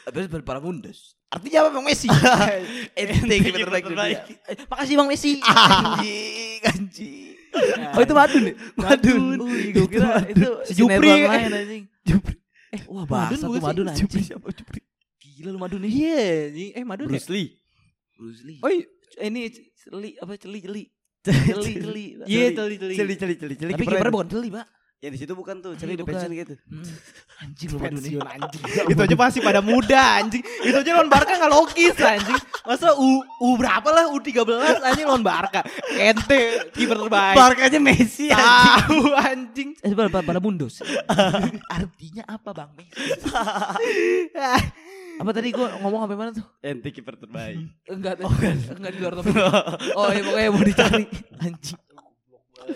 Habis 0.06 0.26
para 0.42 0.60
mundes. 0.60 1.14
Artinya 1.30 1.58
apa 1.62 1.68
Bang 1.78 1.86
Messi? 1.86 2.10
Ente 2.98 3.34
kiper 3.38 3.62
terbaik 3.62 3.84
dunia. 3.86 4.18
Eh, 4.50 4.56
Makasih 4.66 4.94
Bang 4.98 5.06
Messi. 5.06 5.38
Anjing, 5.46 6.60
anjing. 6.66 7.38
Oh 7.94 8.02
itu 8.02 8.14
Madun 8.14 8.42
ya? 8.50 8.54
Madun. 8.78 9.22
Ui, 9.42 9.74
gue 9.74 9.86
kira 9.90 10.22
itu 10.26 10.50
Si 10.66 10.72
Jupri. 10.78 11.10
Jupri 12.06 12.34
Eh, 12.70 12.82
wah 12.86 13.02
bahasa 13.02 13.46
tuh? 13.46 13.58
Madun 13.58 13.90
Jupri 13.94 14.22
anjing. 14.22 14.26
siapa 14.30 14.46
Jupri 14.54 14.80
Gila 15.18 15.50
lu 15.54 15.58
Madun 15.58 15.82
nih. 15.82 15.90
Iya 15.90 16.22
anjing 16.50 16.70
Eh 16.78 16.84
Madun 16.86 17.06
ya 17.10 17.18
Bruce 17.18 17.30
Lee 17.30 17.48
Bruce 18.14 18.42
Lee. 18.46 18.58
Oh 18.62 18.70
ini 19.22 19.50
celi 19.74 20.10
apa 20.18 20.34
celi 20.38 20.58
celi. 20.62 20.84
Celi 21.26 21.74
celi. 21.78 22.04
Iya 22.26 22.46
teli 22.56 22.74
Celi 22.80 22.94
celi 22.96 23.34
celi 23.36 23.54
celi 23.58 23.72
Tapi 23.76 23.82
kipernya 23.86 24.14
bukan 24.14 24.28
celi, 24.30 24.48
Pak. 24.50 24.66
Ya 25.00 25.08
di 25.08 25.16
situ 25.16 25.32
bukan 25.32 25.64
tuh 25.64 25.72
Celi 25.74 25.96
Iya, 25.96 25.96
udah 25.96 26.04
bukan. 26.04 26.20
pensiun 26.20 26.32
gitu 26.36 26.54
Hmm. 26.68 26.84
Anjing 27.42 27.68
lu. 27.72 27.78
Pensiun 27.80 28.20
anjing 28.20 28.62
Itu 28.92 29.00
aja 29.00 29.16
masih 29.16 29.40
pada 29.40 29.60
muda 29.60 30.20
anjing 30.20 30.44
Itu 30.60 30.76
aja 30.76 30.90
lawan 30.92 31.08
Barca 31.08 31.32
gak 31.32 31.48
logis 31.48 31.96
anjing 31.96 32.36
Masa 32.62 32.92
U, 32.92 33.08
U 33.40 33.48
berapa 33.56 33.88
lah 33.88 34.12
U13 34.12 34.44
anjing 34.78 35.08
lawan 35.08 35.24
Barca 35.24 35.64
Ente 35.88 36.68
kiper 36.70 37.00
terbaik 37.00 37.32
Barkanya 37.32 37.80
Messi 37.80 38.28
Tahu 38.28 39.16
anjing 39.16 39.72
Eh, 39.80 39.88
pada, 39.90 40.20
pada, 40.20 40.36
mundos. 40.36 40.84
Artinya 41.80 42.28
apa 42.28 42.52
Bang 42.52 42.70
Messi? 42.76 43.00
Apa 45.16 45.30
tadi 45.32 45.48
gua 45.50 45.80
ngomong 45.80 46.04
sampai 46.04 46.16
mana 46.16 46.30
tuh? 46.32 46.44
Ente 46.60 46.88
kiper 46.90 47.16
terbaik 47.16 47.56
Enggak, 47.84 48.20
oh, 48.20 48.32
enggak 48.70 48.92
di 48.92 48.98
luar 49.00 49.14
topik. 49.16 49.32
Oh, 49.92 50.08
iya 50.08 50.20
pokoknya 50.22 50.48
mau 50.50 50.60
dicari 50.60 51.04
anjing. 51.40 51.80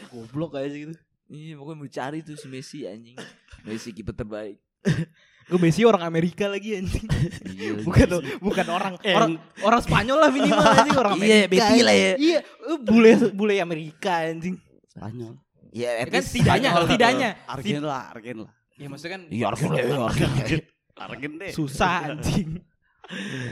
Goblok 0.08 0.56
aja 0.56 0.72
gitu 0.72 0.96
Iya, 1.26 1.56
pokoknya 1.56 1.76
mau 1.76 1.86
dicari 1.86 2.18
tuh 2.20 2.34
si 2.34 2.46
Messi 2.46 2.84
anjing. 2.84 3.16
Messi 3.62 3.90
kiper 3.90 4.12
terbaik. 4.12 4.60
Gue 5.44 5.60
Messi 5.60 5.84
orang 5.84 6.00
Amerika 6.02 6.48
lagi 6.48 6.72
anjing 6.74 7.04
Iya, 7.44 7.76
Bukan 7.86 8.04
tuh, 8.06 8.20
bukan 8.38 8.64
orang 8.66 8.96
En- 8.98 9.12
orang 9.12 9.32
orang 9.60 9.80
Spanyol 9.80 10.16
lah 10.18 10.30
minimal 10.30 10.56
anjing 10.74 10.96
orang 10.96 11.12
Amerika. 11.14 11.34
Iya, 11.34 11.46
Betty 11.46 11.78
lah 11.80 11.94
ya. 11.94 12.12
Iya, 12.16 12.38
eh, 12.40 12.78
bule 12.78 13.10
bule 13.30 13.54
Amerika 13.58 14.24
anjing. 14.24 14.56
Spanyol 14.86 15.36
Ya, 15.68 15.90
Ya 15.98 16.06
kan 16.06 16.22
setidaknya, 16.22 16.70
setidaknya. 16.72 17.30
Argen 17.44 17.82
lah 17.82 18.02
Argen 18.08 18.36
lah 18.40 18.52
Ya 18.74 18.86
maksudnya 18.86 19.12
kan 19.12 19.22
Iya, 19.28 19.44
Argen 19.50 19.68
lah, 19.68 20.08
Argen. 20.08 20.60
Argen 20.94 21.32
deh 21.36 21.50
susah 21.50 21.94
anjing. 22.06 22.48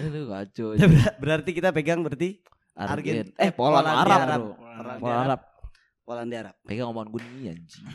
Aduh, 0.01 0.25
kacau. 0.31 0.69
Ya, 0.73 0.87
ber- 0.87 1.17
Berarti 1.19 1.51
kita 1.53 1.69
pegang 1.71 2.01
berarti 2.01 2.41
Argen. 2.73 3.37
Eh, 3.37 3.53
Poland 3.53 3.85
Polandia 3.85 4.17
Arab, 4.17 4.41
Poland 4.97 5.21
Arab. 5.29 5.41
Polandia 6.13 6.39
Arab 6.45 6.57
Pegang 6.69 6.93
omongan 6.93 7.09
gue 7.09 7.21
nih 7.41 7.57
anjing. 7.57 7.89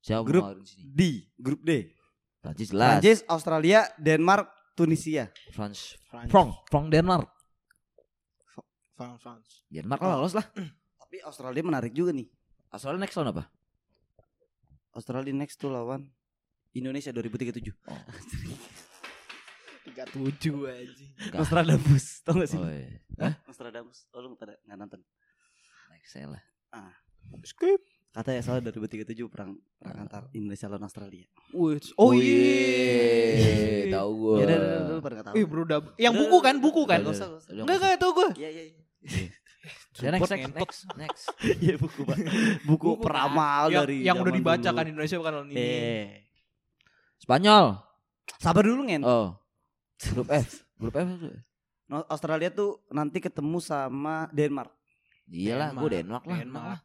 Siapa 0.00 0.24
Grup 0.24 0.64
sini? 0.64 0.88
D 0.88 1.00
Grup 1.36 1.60
D 1.60 1.92
Prancis 2.40 2.72
jelas. 2.72 2.88
Prancis 2.96 3.20
Australia 3.28 3.84
Denmark 4.00 4.48
Tunisia 4.72 5.28
France. 5.52 6.00
France. 6.08 6.32
Frank, 6.32 6.50
Frank 6.72 6.88
Denmark. 6.88 7.28
France, 8.96 9.20
France. 9.20 9.48
Denmark 9.68 10.00
lah 10.00 10.16
lolos 10.16 10.32
lah. 10.32 10.48
Tapi 11.04 11.20
Australia 11.20 11.60
menarik 11.60 11.92
juga 11.92 12.16
nih 12.16 12.32
Australia 12.72 13.04
next 13.04 13.12
tahun 13.12 13.36
apa? 13.36 13.44
Australia 14.96 15.36
next 15.36 15.60
tuh 15.60 15.68
lawan 15.68 16.08
Indonesia 16.72 17.12
2037 17.12 17.76
37 19.84 19.92
anjing. 20.80 21.12
Enggak. 21.20 21.38
Nostradamus 21.44 22.04
Tau 22.24 22.40
gak 22.40 22.48
sih 22.48 22.56
Oh, 22.56 22.72
iya. 22.72 23.36
Nostradamus 23.44 24.08
Oh 24.16 24.24
lu 24.24 24.32
pada 24.32 24.56
gak 24.64 24.78
nonton 24.80 25.04
Next 25.92 26.16
saya 26.16 26.32
lah. 26.32 26.42
Skip. 27.42 27.80
Katanya 28.10 28.42
soalnya 28.42 28.74
2037 28.74 29.06
perang 29.30 29.54
perang 29.78 30.02
antar 30.02 30.26
Indonesia 30.34 30.66
lawan 30.66 30.82
Australia 30.82 31.30
Wih, 31.54 31.78
oh 31.94 32.10
iya. 32.10 33.86
Tahu 33.86 34.10
gue. 34.12 34.34
Ya 34.34 34.44
udah 34.44 34.58
udah 34.98 35.22
tahu 35.22 35.34
Ih, 35.38 35.44
bro, 35.46 35.62
udah. 35.62 35.78
Yang 35.94 36.14
buku 36.18 36.36
kan, 36.42 36.54
buku 36.58 36.82
kan. 36.90 37.00
Enggak, 37.06 37.76
enggak 37.78 37.98
tahu 38.02 38.12
gue. 38.12 38.28
Iya 38.42 38.50
iya 38.50 38.62
iya 38.66 38.82
Ya, 40.00 40.08
next, 40.10 40.32
next, 40.32 40.56
next, 40.56 40.80
next. 41.02 41.24
Iya 41.60 41.76
buku 41.76 42.02
pak 42.08 42.16
Buku 42.64 42.96
Buku, 42.96 43.04
peramal 43.04 43.68
yang, 43.68 43.84
dari 43.84 43.96
yang 44.00 44.16
udah 44.16 44.32
dibaca 44.32 44.64
dulu. 44.64 44.76
kan 44.80 44.84
Indonesia 44.88 45.16
bukan 45.20 45.32
lawan 45.36 45.48
ini. 45.52 45.60
Eh 45.60 46.04
Spanyol. 47.20 47.76
Sabar 48.40 48.64
dulu 48.64 48.88
ngen 48.88 49.04
Oh. 49.04 49.36
Grup 50.16 50.32
F. 50.32 50.64
Grup 50.80 50.96
F 50.96 51.06
Australia 52.08 52.48
tuh 52.48 52.80
nanti 52.88 53.20
ketemu 53.20 53.60
sama 53.60 54.24
Denmark 54.32 54.72
Iya 55.28 55.54
lah, 55.58 55.68
gue 55.76 55.88
Denmark. 55.92 56.24
Denmark 56.24 56.24
lah. 56.24 56.38
Denmark. 56.40 56.64
lah. 56.66 56.80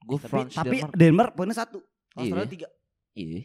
Gue 0.00 0.16
Tapi, 0.16 0.28
France 0.28 0.52
tapi 0.52 0.76
Denmark. 0.76 0.92
Denmark 0.94 1.30
poinnya 1.34 1.56
satu 1.56 1.78
Australia 2.12 2.42
Iya. 2.42 2.50
tiga 2.50 2.68
Iya. 3.12 3.40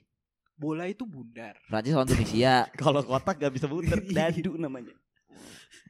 Bola 0.56 0.88
itu 0.88 1.04
bundar. 1.04 1.60
Prancis 1.68 1.92
lawan 1.92 2.08
Tunisia. 2.08 2.64
Kalau 2.80 3.02
kotak 3.02 3.36
gak 3.38 3.52
bisa 3.52 3.68
muter 3.68 4.00
Dadu 4.16 4.56
namanya 4.56 4.96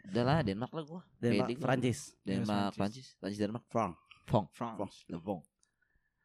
Udah 0.05 0.21
lah, 0.21 0.37
Denmark 0.41 0.69
lah 0.69 0.83
gue. 0.83 1.01
Denmark 1.17 1.49
gua. 1.51 1.63
Prancis 1.63 1.99
Denmark, 2.21 2.73
Prancis. 2.73 2.77
Prancis, 2.77 3.05
Prancis 3.17 3.39
Denmark. 3.39 3.65
Frank 3.67 3.93
Fong. 4.25 4.45
France. 4.51 5.05
Le 5.05 5.17
Fong. 5.17 5.41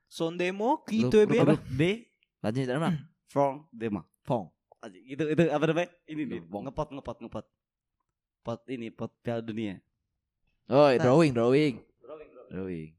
Sondemo 0.06 0.80
Lu- 0.80 0.84
gitu 0.86 1.16
ya? 1.22 1.44
Grup 1.44 1.62
D 1.70 2.08
Prancis 2.38 2.66
Denmark. 2.66 2.96
Frank 3.32 3.68
Denmark 3.70 4.08
Fong. 4.22 4.48
Anjing, 4.80 5.04
itu 5.06 5.22
itu 5.28 5.42
apa 5.46 5.64
namanya 5.68 5.88
ini 6.08 6.22
nih 6.24 6.40
ngepot 6.40 6.88
ngepot 6.88 7.16
ngepot 7.20 7.46
pot 8.40 8.60
ini 8.64 8.88
pot 8.88 9.12
piala 9.20 9.44
dunia 9.44 9.76
Oh, 10.64 10.88
Nah. 10.88 10.96
drawing, 10.96 11.36
drawing. 11.36 11.74
Drawing. 12.48 12.96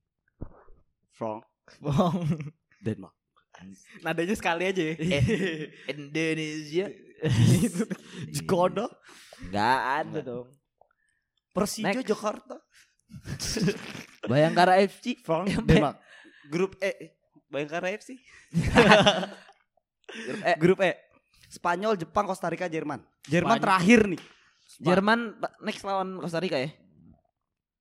Frank 1.22 1.45
Bong. 1.78 2.17
Denmark 2.86 3.13
Nadanya 4.05 4.34
sekali 4.34 4.65
aja 4.65 4.82
ya. 4.82 4.97
Indonesia. 5.93 6.89
Skoda 8.34 8.89
Enggak 9.45 9.80
ada 10.01 10.19
dong. 10.26 10.49
Persija 11.53 11.93
Next. 11.93 12.09
Jakarta 12.09 12.57
Bayangkara 14.26 14.82
FC. 14.82 15.22
Yang 15.22 15.65
Denmark 15.69 15.97
grup 16.49 16.74
E 16.82 17.13
Bayangkara 17.53 17.93
FC 17.93 18.17
Grup 20.26 20.41
E. 20.41 20.53
grup 20.57 20.80
E 20.82 20.91
Spanyol 21.51 22.01
Jepang 22.01 22.26
Costa 22.26 22.49
Rica 22.49 22.65
Jerman 22.65 23.05
Jerman 23.30 23.61
Spanyol. 23.61 23.65
terakhir 23.69 23.99
nih 24.09 24.22
Jerman 24.82 25.19
next 25.61 25.86
lawan 25.86 26.17
Costa 26.17 26.41
Rica 26.41 26.57
ya? 26.57 26.72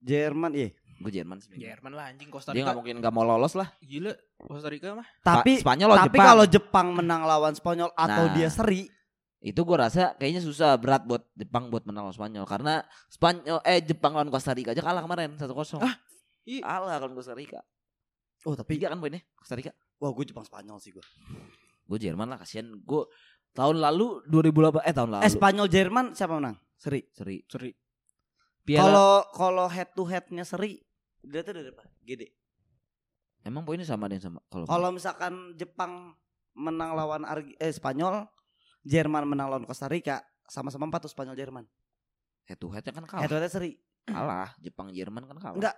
Jerman 0.04 0.52
iya 0.52 0.76
Gue 1.00 1.08
Jerman 1.10 1.40
sih. 1.40 1.56
Jerman 1.56 1.92
lah 1.92 2.12
anjing 2.12 2.28
Costa 2.28 2.50
Dia 2.50 2.60
Rica. 2.60 2.64
nggak 2.66 2.76
mungkin 2.76 2.94
nggak 3.00 3.10
mau 3.10 3.24
lolos 3.24 3.54
lah. 3.54 3.72
Gila 3.80 4.12
Costa 4.38 4.68
Rica 4.68 4.92
mah. 4.92 5.06
tapi 5.20 5.56
Pa- 5.56 5.62
Spanyol 5.64 5.88
lawan 5.88 6.00
tapi 6.02 6.08
Jepang. 6.12 6.28
kalau 6.28 6.44
Jepang 6.46 6.86
menang 6.92 7.22
lawan 7.22 7.52
Spanyol 7.52 7.90
atau 7.90 8.24
Nah. 8.26 8.34
dia 8.34 8.48
seri 8.48 8.84
itu 9.40 9.56
gue 9.56 9.72
rasa 9.74 10.12
kayaknya 10.14 10.38
susah 10.38 10.76
berat 10.76 11.00
buat 11.02 11.24
Jepang 11.32 11.66
buat 11.66 11.82
menang 11.82 12.04
lawan 12.04 12.12
Spanyol 12.14 12.44
karena 12.44 12.84
Spanyol 13.08 13.58
eh 13.62 13.80
Jepang 13.80 14.12
lawan 14.12 14.28
Costa 14.28 14.52
Rica 14.52 14.70
aja 14.70 14.80
kalah 14.80 15.00
kemarin 15.00 15.32
1-0. 15.34 15.80
Ah, 15.80 15.96
iya. 16.44 16.60
Kalah 16.60 16.94
lawan 16.94 17.16
Costa 17.16 17.32
Rica. 17.32 17.64
oh 18.42 18.52
tapi 18.52 18.76
Tiga 18.76 18.88
kan 18.88 18.96
poinnya 18.96 19.24
Costa 19.32 19.52
Rica. 19.52 19.72
wah 19.96 20.08
gue 20.10 20.24
Jepang 20.26 20.44
Spanyol 20.44 20.76
sih 20.76 20.92
gue 20.92 21.04
Gue 21.82 21.98
Jerman 21.98 22.24
lah 22.26 22.36
kasihan. 22.36 22.70
Gue 22.78 23.08
tahun 23.50 23.80
lalu 23.80 24.22
2008 24.26 24.78
eh 24.82 24.92
tahun 24.92 25.10
lalu. 25.10 25.22
eh 25.22 25.32
Spanyol 25.32 25.66
Jerman 25.66 26.04
siapa 26.12 26.36
menang 26.36 26.60
seri 26.74 27.02
seri. 27.10 27.40
Seri. 27.44 27.72
Kalau 28.70 29.26
kalau 29.30 29.66
head 29.66 29.90
to 29.90 30.04
headnya 30.04 30.44
seri 30.44 30.78
dia 31.24 31.40
tuh 31.44 31.52
dari 31.56 31.70
apa 31.72 31.84
gede 32.04 32.28
emang 33.44 33.64
poinnya 33.64 33.88
sama 33.88 34.08
deh 34.08 34.20
sama 34.20 34.40
kalau 34.48 34.64
kalau 34.68 34.88
misalkan 34.92 35.56
Jepang 35.56 36.16
menang 36.56 36.92
lawan 36.92 37.22
Argi, 37.24 37.54
eh 37.56 37.72
Spanyol 37.72 38.26
Jerman 38.84 39.28
menang 39.28 39.48
lawan 39.52 39.64
Costa 39.64 39.86
Rica 39.86 40.24
sama-sama 40.48 40.88
empat 40.88 41.06
tuh 41.08 41.12
Spanyol 41.12 41.36
Jerman 41.36 41.64
head 42.48 42.58
to 42.58 42.68
headnya 42.72 42.92
kan 42.92 43.04
kalah. 43.06 43.22
head 43.22 43.30
to 43.30 43.36
headnya 43.38 43.52
seri 43.52 43.78
Kalah. 44.10 44.50
Jepang 44.60 44.88
Jerman 44.90 45.22
kan 45.26 45.36
kalah. 45.38 45.56
Enggak, 45.56 45.74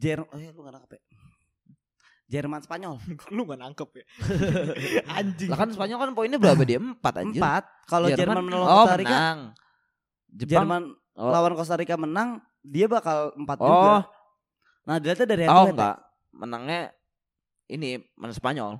Jerman. 0.00 0.28
Oh, 0.32 0.38
ya, 0.40 0.50
lu 0.52 0.60
gak 0.64 0.74
nangkep 0.74 0.90
ya? 0.96 1.02
Jerman 2.26 2.58
Spanyol. 2.58 2.94
Lu 3.38 3.46
gak 3.46 3.60
nangkep 3.62 3.90
ya. 4.02 4.04
Anjing. 5.22 5.46
Lah 5.46 5.58
kan 5.62 5.70
Spanyol 5.70 5.98
kan 6.02 6.10
poinnya 6.10 6.38
berapa 6.42 6.58
dia? 6.66 6.82
Empat 6.82 7.22
anjir. 7.22 7.38
Empat. 7.38 7.64
Kalau 7.86 8.10
Jerman 8.10 8.42
menang 8.42 8.62
oh, 8.66 8.82
Costa 8.82 8.98
Rica, 8.98 9.14
menang. 9.14 9.38
Jepang. 10.34 10.50
Jerman 10.50 10.82
oh, 11.14 11.30
lawan 11.30 11.54
Costa 11.54 11.74
Rica 11.78 11.94
menang, 11.94 12.42
dia 12.66 12.90
bakal 12.90 13.30
empat 13.38 13.58
oh, 13.62 13.66
juga. 13.70 13.90
Nah, 14.86 14.96
dilihatnya 14.96 15.26
dari 15.26 15.42
head 15.42 15.50
to 15.50 15.52
oh 15.52 15.60
head 15.60 15.68
ya. 15.68 15.74
enggak. 15.74 15.96
Menangnya 16.32 16.80
ini 17.66 17.88
menang 18.14 18.32
Spanyol. 18.32 18.70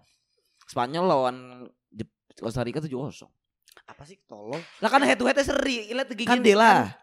Spanyol 0.64 1.04
lawan 1.04 1.36
Jep 1.88 2.06
Costa 2.32 2.62
Rica 2.62 2.78
7-0. 2.78 3.26
Apa 3.84 4.02
sih 4.02 4.18
tolol? 4.24 4.58
Lah 4.78 4.88
kan 4.88 5.02
head 5.02 5.16
to 5.16 5.26
headnya 5.26 5.42
seri. 5.42 5.86
Lihat 5.88 6.08
GD 6.08 6.24
Kan- 6.24 6.42
lah. 6.54 6.94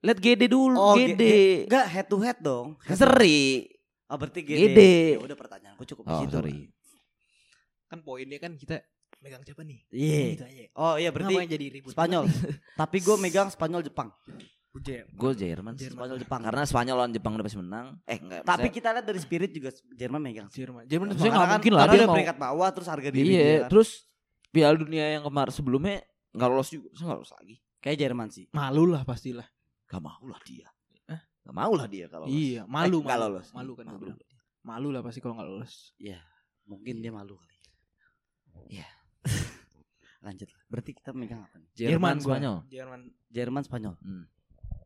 Lihat 0.00 0.16
GD 0.18 0.42
dulu, 0.48 0.74
Oh, 0.74 0.96
GD. 0.96 1.22
Enggak 1.68 1.86
head 1.86 2.06
to 2.08 2.16
head 2.18 2.38
dong. 2.40 2.80
Head 2.82 2.96
to- 2.96 3.04
Seri. 3.04 3.68
Oh, 4.06 4.16
berarti 4.16 4.40
GD. 4.40 4.56
GD. 4.66 4.80
Ya 5.14 5.20
udah 5.20 5.36
pertanyaanku 5.36 5.84
cukup 5.86 6.02
di 6.02 6.10
Oh, 6.10 6.20
situ. 6.24 6.32
sorry. 6.32 6.58
Kan 7.86 8.00
poinnya 8.00 8.38
kan 8.38 8.56
kita 8.56 8.80
megang 9.20 9.44
siapa 9.44 9.60
nih? 9.60 9.84
Iya. 9.90 10.20
Gitu 10.32 10.44
aja. 10.46 10.64
Oh 10.74 10.94
iya 10.96 11.10
berarti 11.10 11.34
jadi 11.46 11.66
ribut? 11.70 11.92
Spanyol. 11.92 12.24
Tapi 12.80 12.96
gue 12.98 13.16
megang 13.18 13.48
Spanyol 13.48 13.84
Jepang. 13.84 14.08
Gue 14.70 14.82
Jerman. 15.34 15.74
Jerman. 15.74 15.74
Spanyol 15.74 16.18
Jepang. 16.18 16.40
Karena 16.40 16.62
Spanyol 16.62 16.96
lawan 16.96 17.10
Jepang 17.10 17.32
udah 17.32 17.42
pasti 17.42 17.58
menang. 17.58 17.86
Eh 18.04 18.16
enggak. 18.16 18.42
Tapi 18.44 18.66
kita 18.68 18.88
lihat 18.90 19.02
dari 19.02 19.18
spirit 19.18 19.50
juga 19.50 19.70
Jerman 19.90 20.20
megang. 20.20 20.46
Jerman. 20.48 20.86
Jerman 20.86 21.06
Maksudnya 21.08 21.26
Spanyol. 21.26 21.34
nggak 21.34 21.42
Karena 21.42 21.56
mungkin 21.58 21.72
kan, 21.72 21.78
lah 21.80 21.86
dia 21.90 22.06
mau- 22.06 22.14
peringkat 22.14 22.38
bawah 22.38 22.68
terus 22.70 22.88
harga 22.88 23.08
diri 23.10 23.26
Iya, 23.28 23.40
dia 23.40 23.58
kan. 23.58 23.68
terus 23.68 23.88
Piala 24.48 24.76
Dunia 24.76 25.06
yang 25.10 25.22
kemarin 25.22 25.52
sebelumnya 25.52 25.96
nggak 26.30 26.48
lolos 26.48 26.68
juga, 26.68 26.86
Masa 26.88 27.02
nggak 27.04 27.18
lolos 27.18 27.32
lagi. 27.34 27.54
Kayak 27.80 27.96
Jerman 27.98 28.28
sih. 28.28 28.44
malu 28.50 28.82
lah 28.84 29.02
pastilah. 29.02 29.46
Gak 29.84 29.98
mau 29.98 30.22
lah 30.22 30.38
dia. 30.40 30.68
Hah? 31.04 31.18
Gak 31.40 31.54
mau 31.56 31.72
lah 31.72 31.86
dia 31.86 32.06
kalau 32.06 32.24
lolos. 32.24 32.34
Iya, 32.36 32.62
malu 32.64 32.96
Eh, 32.96 33.02
nggak 33.02 33.18
malu. 33.18 33.26
lolos. 33.28 33.48
Malu 33.50 33.72
kan 33.74 33.84
Malu. 33.84 33.98
bilang. 34.00 34.18
Malu 34.60 34.88
lah 34.90 35.00
pasti 35.00 35.18
kalau 35.18 35.34
nggak 35.34 35.48
lolos. 35.48 35.74
Mungkin 36.64 36.94
dia 36.96 37.10
malu 37.10 37.34
kali. 37.34 37.56
Iya. 38.70 38.86
Lanjut. 40.22 40.46
Berarti 40.66 40.90
kita 40.92 41.10
megang 41.10 41.42
apa 41.42 41.56
nih? 41.56 41.70
Jerman, 41.74 42.18
gua. 42.18 42.36
Spanyol. 42.36 42.56
Jerman. 42.68 43.00
Jerman 43.26 43.62
Spanyol. 43.64 43.94
Hmm. 43.98 44.24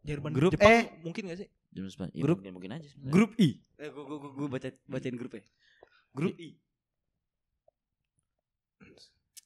Jerman. 0.04 0.30
Grup 0.36 0.52
Jepang 0.52 0.70
E. 0.70 1.00
mungkin 1.00 1.22
gak 1.26 1.38
sih? 1.40 1.48
Jerman 1.72 1.90
Spanyol. 1.90 2.12
Ya, 2.12 2.22
Grup- 2.22 2.38
mungkin, 2.38 2.52
mungkin 2.54 2.72
aja 2.76 2.86
sebenarnya. 2.86 3.12
Grup 3.12 3.30
I. 3.34 3.50
Eh 3.74 3.88
gua 3.88 4.04
gua 4.04 4.18
gua, 4.20 4.30
gua 4.30 4.48
baca 4.52 4.68
bacain 4.86 5.16
grup 5.16 5.32
E. 5.34 5.40
Grup 6.12 6.36
I. 6.36 6.48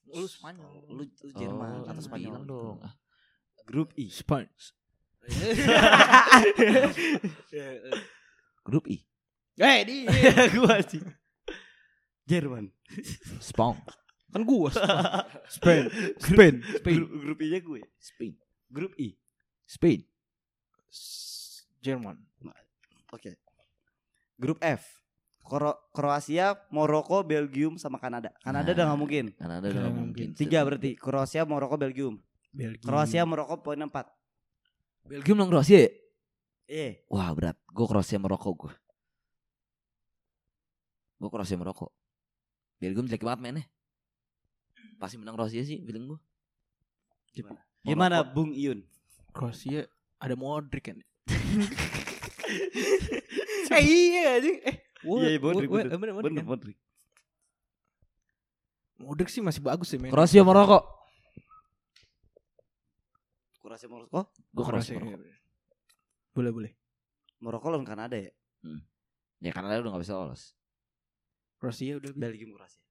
Lu 0.09 0.25
Spanyol. 0.25 0.73
Lu, 0.89 1.05
lu 1.05 1.31
Jerman 1.33 1.71
Oh, 1.79 1.85
atau 1.87 2.03
Spanyol 2.03 2.27
bilang 2.33 2.45
dong. 2.45 2.77
Ah, 2.83 2.95
Grup 3.63 3.93
I. 3.95 4.09
Spanyol. 4.09 4.49
Grup 8.65 8.85
I. 8.89 8.99
Eh, 9.59 9.79
di. 9.85 9.97
gua 10.57 10.81
sih. 10.83 11.03
Jerman. 12.25 12.71
Spong. 13.41 13.77
Kan 14.29 14.45
gua. 14.45 14.69
Spain. 15.49 15.89
Spain. 16.21 16.55
Spain. 16.77 16.97
Grup, 17.01 17.11
grup 17.25 17.39
I-nya 17.41 17.61
gue. 17.61 17.81
Spain. 17.99 18.33
Grup 18.69 18.93
I. 19.01 19.17
Spain. 19.65 20.05
Jerman. 21.78 22.16
Oke. 23.09 23.36
Grup 24.36 24.59
F. 24.61 24.82
Kro- 25.41 25.80
Kroasia, 25.97 26.61
Maroko, 26.68 27.24
Belgium 27.24 27.80
sama 27.80 27.97
Kanada. 27.97 28.28
Kanada 28.45 28.68
Nah. 28.68 28.74
udah 28.76 28.84
nggak 28.84 29.01
mungkin. 29.01 29.24
Karena 29.32 29.55
ada 29.59 29.66
Nggak 29.66 29.80
nggak 29.80 29.97
mungkin. 29.97 30.26
Tiga 30.36 30.61
berarti. 30.61 30.91
Kroasia, 30.95 31.43
Maroko, 31.49 31.74
Belgium. 31.76 32.20
Belgia. 32.53 32.84
Kroasia, 32.84 33.22
Maroko 33.24 33.57
poin 33.59 33.80
empat. 33.80 34.09
Belgium 35.05 35.41
lawan 35.41 35.49
Kroasia. 35.51 35.84
ya? 35.84 35.89
Eh, 36.68 36.93
Wah 37.09 37.32
berat. 37.32 37.57
Gue 37.66 37.86
Kroasia 37.89 38.20
Maroko 38.20 38.53
gue. 38.53 38.72
Gue 41.16 41.30
Kroasia 41.32 41.57
Maroko. 41.57 41.91
Belgium 42.76 43.09
jelek 43.09 43.24
banget 43.24 43.41
mainnya. 43.41 43.64
Pasti 45.01 45.16
menang 45.16 45.34
Kroasia 45.34 45.64
sih 45.64 45.80
feeling 45.80 46.07
gue. 46.07 46.20
Gimana? 47.32 47.61
gimana 47.80 48.16
Bung 48.20 48.53
Iun? 48.53 48.84
Kroasia 49.32 49.89
ada 50.19 50.35
Modric 50.35 50.85
kan. 50.85 50.99
eh 53.69 53.83
iya 53.83 54.39
anjing. 54.39 54.59
Eh, 54.64 54.77
Iya, 54.99 55.31
iya, 55.31 55.39
Modric, 55.39 55.71
wo- 55.71 55.79
bener. 55.79 55.95
bener, 55.95 56.11
Modric 56.12 56.27
Bener, 56.27 56.43
kan? 56.43 56.49
Modric. 56.51 56.77
Modric 58.99 59.29
sih 59.31 59.39
masih 59.39 59.62
bagus 59.62 59.87
sih. 59.87 59.99
Kroasia 60.03 60.43
Maroko. 60.43 60.83
Kroasia, 63.62 63.87
Maroko. 63.87 64.35
Gue 64.51 64.64
Kroasia. 64.66 64.99
Maroko. 64.99 65.23
iya. 65.23 65.39
Boleh, 66.35 66.51
boleh. 66.51 66.73
Maroko 67.39 67.66
lawan 67.71 67.87
Kanada 67.87 68.19
ya? 68.19 68.35
Ya 69.39 69.55
karena 69.55 69.79
udah 69.79 69.95
gak 69.95 70.03
bisa 70.03 70.19
lolos. 70.19 70.59
Kroasia 71.59 71.95
udah 71.95 72.11
Belgium, 72.12 72.59
Kroasia. 72.59 72.83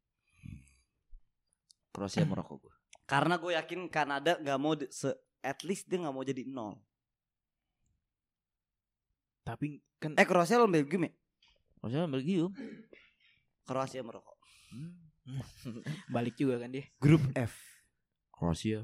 Kroasia 1.92 2.24
Maroko 2.24 2.56
gue. 2.58 2.74
Karena 3.04 3.36
gue 3.36 3.52
yakin 3.52 3.88
Kanada 3.88 4.40
nggak 4.40 4.60
mau 4.60 4.76
se 4.88 5.12
at 5.44 5.60
least 5.64 5.88
dia 5.88 6.00
nggak 6.00 6.12
mau 6.12 6.24
jadi 6.24 6.48
nol. 6.48 6.80
Tapi 9.48 9.80
kan 10.04 10.12
Eh 10.20 10.28
Kroasia 10.28 10.60
lawan 10.60 10.76
Belgium 10.76 11.08
ya? 11.08 11.12
Kroasia 11.80 11.98
lawan 12.04 12.14
Belgium. 12.20 12.52
Kroasia 13.64 14.04
Maroko. 14.04 14.36
balik 16.16 16.36
juga 16.36 16.60
kan 16.60 16.72
dia. 16.72 16.84
Grup 17.00 17.24
F. 17.32 17.56
Kroasia. 18.36 18.84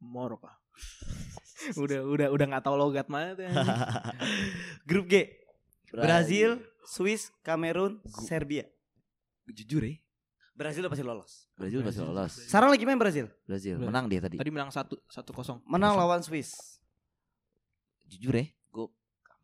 Maroko. 0.00 0.48
udah 1.84 2.00
udah 2.04 2.28
udah 2.32 2.46
nggak 2.48 2.64
tahu 2.64 2.76
logat 2.80 3.12
mana 3.12 3.36
tuh. 3.36 3.44
Grup 4.88 5.06
G. 5.12 5.28
Brazil, 5.94 6.58
Swiss, 6.88 7.30
Kamerun, 7.44 8.02
Serbia. 8.08 8.66
Jujur 9.46 9.84
ya. 9.84 9.94
Brazil 10.54 10.86
udah 10.86 10.92
pasti 10.94 11.04
lolos. 11.06 11.32
Brazil 11.58 11.80
pasti 11.82 12.00
lolos. 12.02 12.32
Sekarang 12.46 12.70
lagi 12.70 12.84
main 12.86 12.98
Brazil. 12.98 13.26
Brazil 13.46 13.78
Brazil. 13.78 13.90
menang 13.90 14.06
dia 14.06 14.20
tadi. 14.22 14.38
Tadi 14.38 14.50
menang 14.50 14.70
satu 14.70 14.98
satu 15.06 15.30
kosong. 15.34 15.62
Menang 15.66 15.98
lawan 15.98 16.22
Swiss. 16.22 16.78
Jujur 18.06 18.36
ya, 18.38 18.46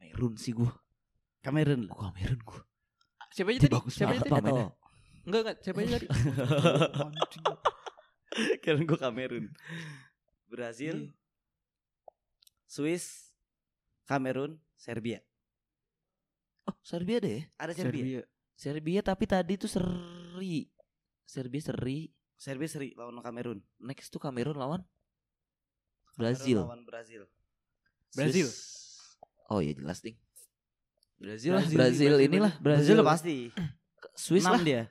Kamerun 0.00 0.34
sih 0.40 0.56
gue. 0.56 0.72
Kamerun. 1.44 1.84
Gue 1.84 1.98
Kamerun 2.00 2.40
gue. 2.40 2.60
Siapa 3.30 3.48
aja 3.52 3.60
tadi? 3.62 3.74
bagus 3.76 3.92
Siapa 3.94 4.12
aja 4.16 4.24
tadi? 4.24 4.50
Enggak 5.28 5.40
enggak. 5.44 5.56
Siapa 5.60 5.78
aja 5.84 5.90
tadi? 6.00 6.06
Karena 8.64 8.82
gue 8.88 8.98
Kamerun. 8.98 9.46
Brazil, 10.50 10.96
Iya. 11.06 11.14
Swiss, 12.66 13.34
Kamerun, 14.06 14.58
Serbia. 14.74 15.22
Oh 16.66 16.74
Serbia 16.82 17.18
deh. 17.22 17.46
Ada 17.54 17.74
Serbia. 17.74 18.02
Serbia. 18.02 18.22
Serbia 18.54 19.00
tapi 19.02 19.24
tadi 19.30 19.54
tuh 19.54 19.70
seri. 19.70 20.66
Serbia 21.26 21.62
seri. 21.62 22.10
Serbia 22.34 22.68
seri 22.70 22.88
lawan 22.98 23.22
Kamerun. 23.22 23.58
Next 23.78 24.10
tuh 24.10 24.18
Kamerun 24.18 24.58
lawan 24.58 24.82
Kamerun 24.82 26.18
Brazil. 26.18 26.58
Lawan 26.66 26.82
Brazil. 26.82 27.22
Brazil. 28.14 28.48
Swiss. 28.50 28.79
Oh 29.50 29.58
iya 29.58 29.74
jelas 29.74 29.98
ding. 29.98 30.14
Brazil, 31.20 31.52
Brazil, 31.52 31.52
lah, 31.52 31.60
Brazil, 31.60 31.76
Brazil, 32.16 32.24
inilah 32.24 32.52
Brazil 32.62 32.96
Brazil. 32.96 33.04
pasti. 33.04 33.36
Swiss 34.24 34.46
lah. 34.46 34.62
dia. 34.62 34.88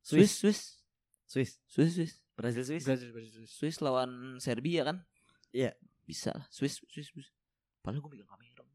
Swiss, 0.00 0.40
Swiss, 0.40 0.80
Swiss. 1.26 1.58
Swiss, 1.68 1.92
Swiss. 1.98 2.14
Brazil 2.38 2.64
Swiss. 2.64 2.84
Brazil, 2.86 3.10
Brazil, 3.12 3.42
Brazil. 3.42 3.50
Swiss 3.50 3.76
lawan 3.82 4.38
Serbia 4.40 4.88
kan? 4.88 5.04
Iya. 5.52 5.76
Bisa 6.06 6.32
lah. 6.32 6.46
Swiss, 6.48 6.80
Swiss, 6.88 7.12
Swiss. 7.12 7.28
Padahal 7.84 8.00
gue 8.00 8.16
megang 8.16 8.30
Kamerun. 8.30 8.68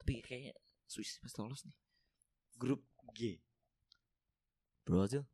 Tapi 0.00 0.24
kayaknya 0.24 0.54
Swiss 0.88 1.20
pasti 1.20 1.36
lolos 1.42 1.60
nih. 1.68 1.76
Grup 2.56 2.80
G. 3.12 3.36
Brazil. 4.86 5.26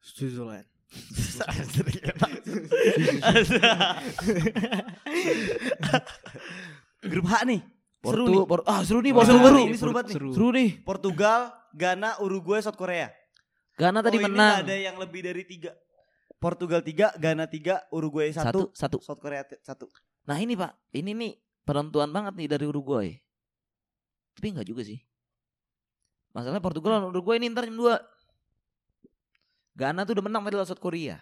Switzerland. 0.00 0.64
Grup 7.10 7.26
H 7.26 7.42
nih. 7.44 7.75
Seru 8.06 8.24
nih. 8.26 8.40
Por- 8.44 8.66
ah 8.66 8.80
seru 8.82 9.00
nih, 9.00 9.12
seru. 9.12 9.38
Seru, 9.38 9.58
Ini 9.66 9.76
seru 9.76 9.90
banget 9.90 10.06
nih. 10.10 10.16
Seru. 10.16 10.30
seru 10.32 10.48
nih. 10.52 10.70
Portugal, 10.82 11.40
Ghana, 11.72 12.10
Uruguay, 12.20 12.60
South 12.60 12.76
Korea. 12.76 13.10
Ghana 13.76 14.00
tadi 14.00 14.16
Oh, 14.16 14.20
ini 14.20 14.26
menang. 14.30 14.52
nggak 14.60 14.64
ada 14.64 14.76
yang 14.76 14.96
lebih 14.96 15.20
dari 15.20 15.42
tiga. 15.44 15.70
Portugal 16.36 16.80
tiga, 16.80 17.12
Ghana 17.16 17.48
tiga, 17.48 17.84
Uruguay 17.88 18.28
Satu, 18.30 18.70
satu, 18.72 18.72
satu. 18.72 18.98
South 19.00 19.20
Korea 19.20 19.40
satu. 19.60 19.88
Nah 20.24 20.36
ini 20.36 20.52
pak, 20.52 20.72
ini 20.92 21.12
nih 21.12 21.32
penentuan 21.64 22.12
banget 22.12 22.36
nih 22.36 22.48
dari 22.48 22.64
Uruguay. 22.64 23.08
Tapi 24.36 24.46
enggak 24.52 24.68
juga 24.68 24.84
sih. 24.84 25.00
Masalahnya 26.32 26.60
Portugal 26.60 27.00
lawan 27.00 27.08
Uruguay 27.08 27.40
ini 27.40 27.48
ntar 27.48 27.64
jam 27.64 27.72
2. 27.72 27.96
Ghana 29.76 30.04
tuh 30.04 30.16
udah 30.16 30.24
menang 30.24 30.44
tadi 30.44 30.56
lawan 30.56 30.68
South 30.68 30.80
Korea. 30.80 31.20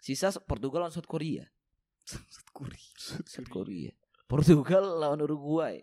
Sisa 0.00 0.32
Portugal 0.44 0.88
lawan 0.88 0.94
South 0.96 1.08
Korea. 1.08 1.44
South 2.08 2.48
Korea. 2.52 2.92
South 3.28 3.48
Korea. 3.48 3.92
Portugal 4.24 4.96
lawan 4.96 5.20
Uruguay. 5.20 5.76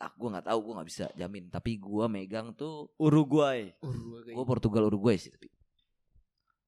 Ah, 0.00 0.10
gua 0.16 0.28
nggak 0.38 0.46
tahu, 0.48 0.58
gua 0.64 0.72
nggak 0.80 0.88
bisa 0.88 1.04
jamin. 1.14 1.50
Tapi 1.52 1.76
gua 1.76 2.08
megang 2.08 2.56
tuh, 2.56 2.90
Uruguay. 2.96 3.72
Uruguay. 3.84 4.32
gua 4.34 4.44
Portugal 4.48 4.88
Uruguay 4.88 5.20
sih. 5.20 5.30
Tapi, 5.30 5.46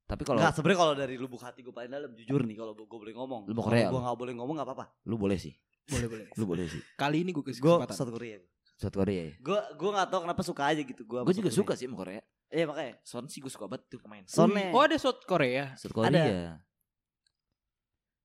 tapi 0.05 0.23
kalau 0.29 0.39
Enggak, 0.39 0.55
sebenarnya 0.55 0.81
kalau 0.85 0.95
dari 0.95 1.15
lubuk 1.17 1.41
hati 1.41 1.65
gue 1.65 1.73
paling 1.73 1.89
dalam 1.89 2.13
jujur 2.13 2.45
nih 2.45 2.57
kalau 2.61 2.77
gue 2.77 2.85
boleh 2.85 3.17
ngomong. 3.17 3.49
Lu 3.49 3.57
mau 3.57 3.65
Korea 3.65 3.89
Gue 3.89 4.01
nggak 4.05 4.19
boleh 4.21 4.35
ngomong 4.37 4.55
nggak 4.61 4.69
apa-apa. 4.69 4.87
lu 5.09 5.17
boleh 5.17 5.41
sih. 5.41 5.57
Boleh 5.89 6.07
boleh. 6.13 6.27
Lu 6.37 6.45
boleh 6.45 6.67
sih. 6.69 6.81
Kali 6.93 7.25
ini 7.25 7.33
gue 7.33 7.41
kasih 7.41 7.65
Gue 7.65 7.73
kesempatan. 7.81 7.97
South 7.97 8.13
Korea. 8.13 8.39
South 8.77 8.97
Korea 9.01 9.23
ya. 9.33 9.35
Gue 9.41 9.61
gue 9.81 9.91
nggak 9.97 10.09
tahu 10.13 10.21
kenapa 10.29 10.43
suka 10.45 10.63
aja 10.69 10.83
gitu. 10.85 11.03
Gue 11.09 11.25
Gue 11.25 11.35
juga 11.35 11.49
suka 11.49 11.73
sih 11.73 11.89
sama 11.89 11.97
Korea. 12.05 12.21
Iya 12.53 12.65
makanya. 12.69 12.95
Son 13.01 13.25
sih 13.33 13.41
gue 13.41 13.49
suka 13.49 13.65
banget 13.65 13.89
tuh 13.89 14.01
pemain. 14.05 14.23
Sonnya. 14.29 14.69
Oh 14.77 14.83
ada 14.85 14.97
South 15.01 15.25
Korea. 15.25 15.73
South 15.81 15.97
Korea. 15.97 16.61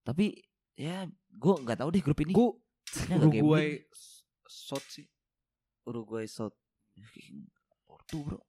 Tapi 0.04 0.36
ya 0.76 1.08
gue 1.32 1.54
nggak 1.64 1.80
tahu 1.80 1.90
deh 1.96 2.04
grup 2.04 2.20
ini. 2.28 2.36
Gue. 2.36 2.60
Uruguay 3.08 3.80
South 4.50 4.90
sih. 4.90 5.06
Uruguay 5.86 6.26
South. 6.26 6.58
Portu 7.86 8.26
bro. 8.26 8.42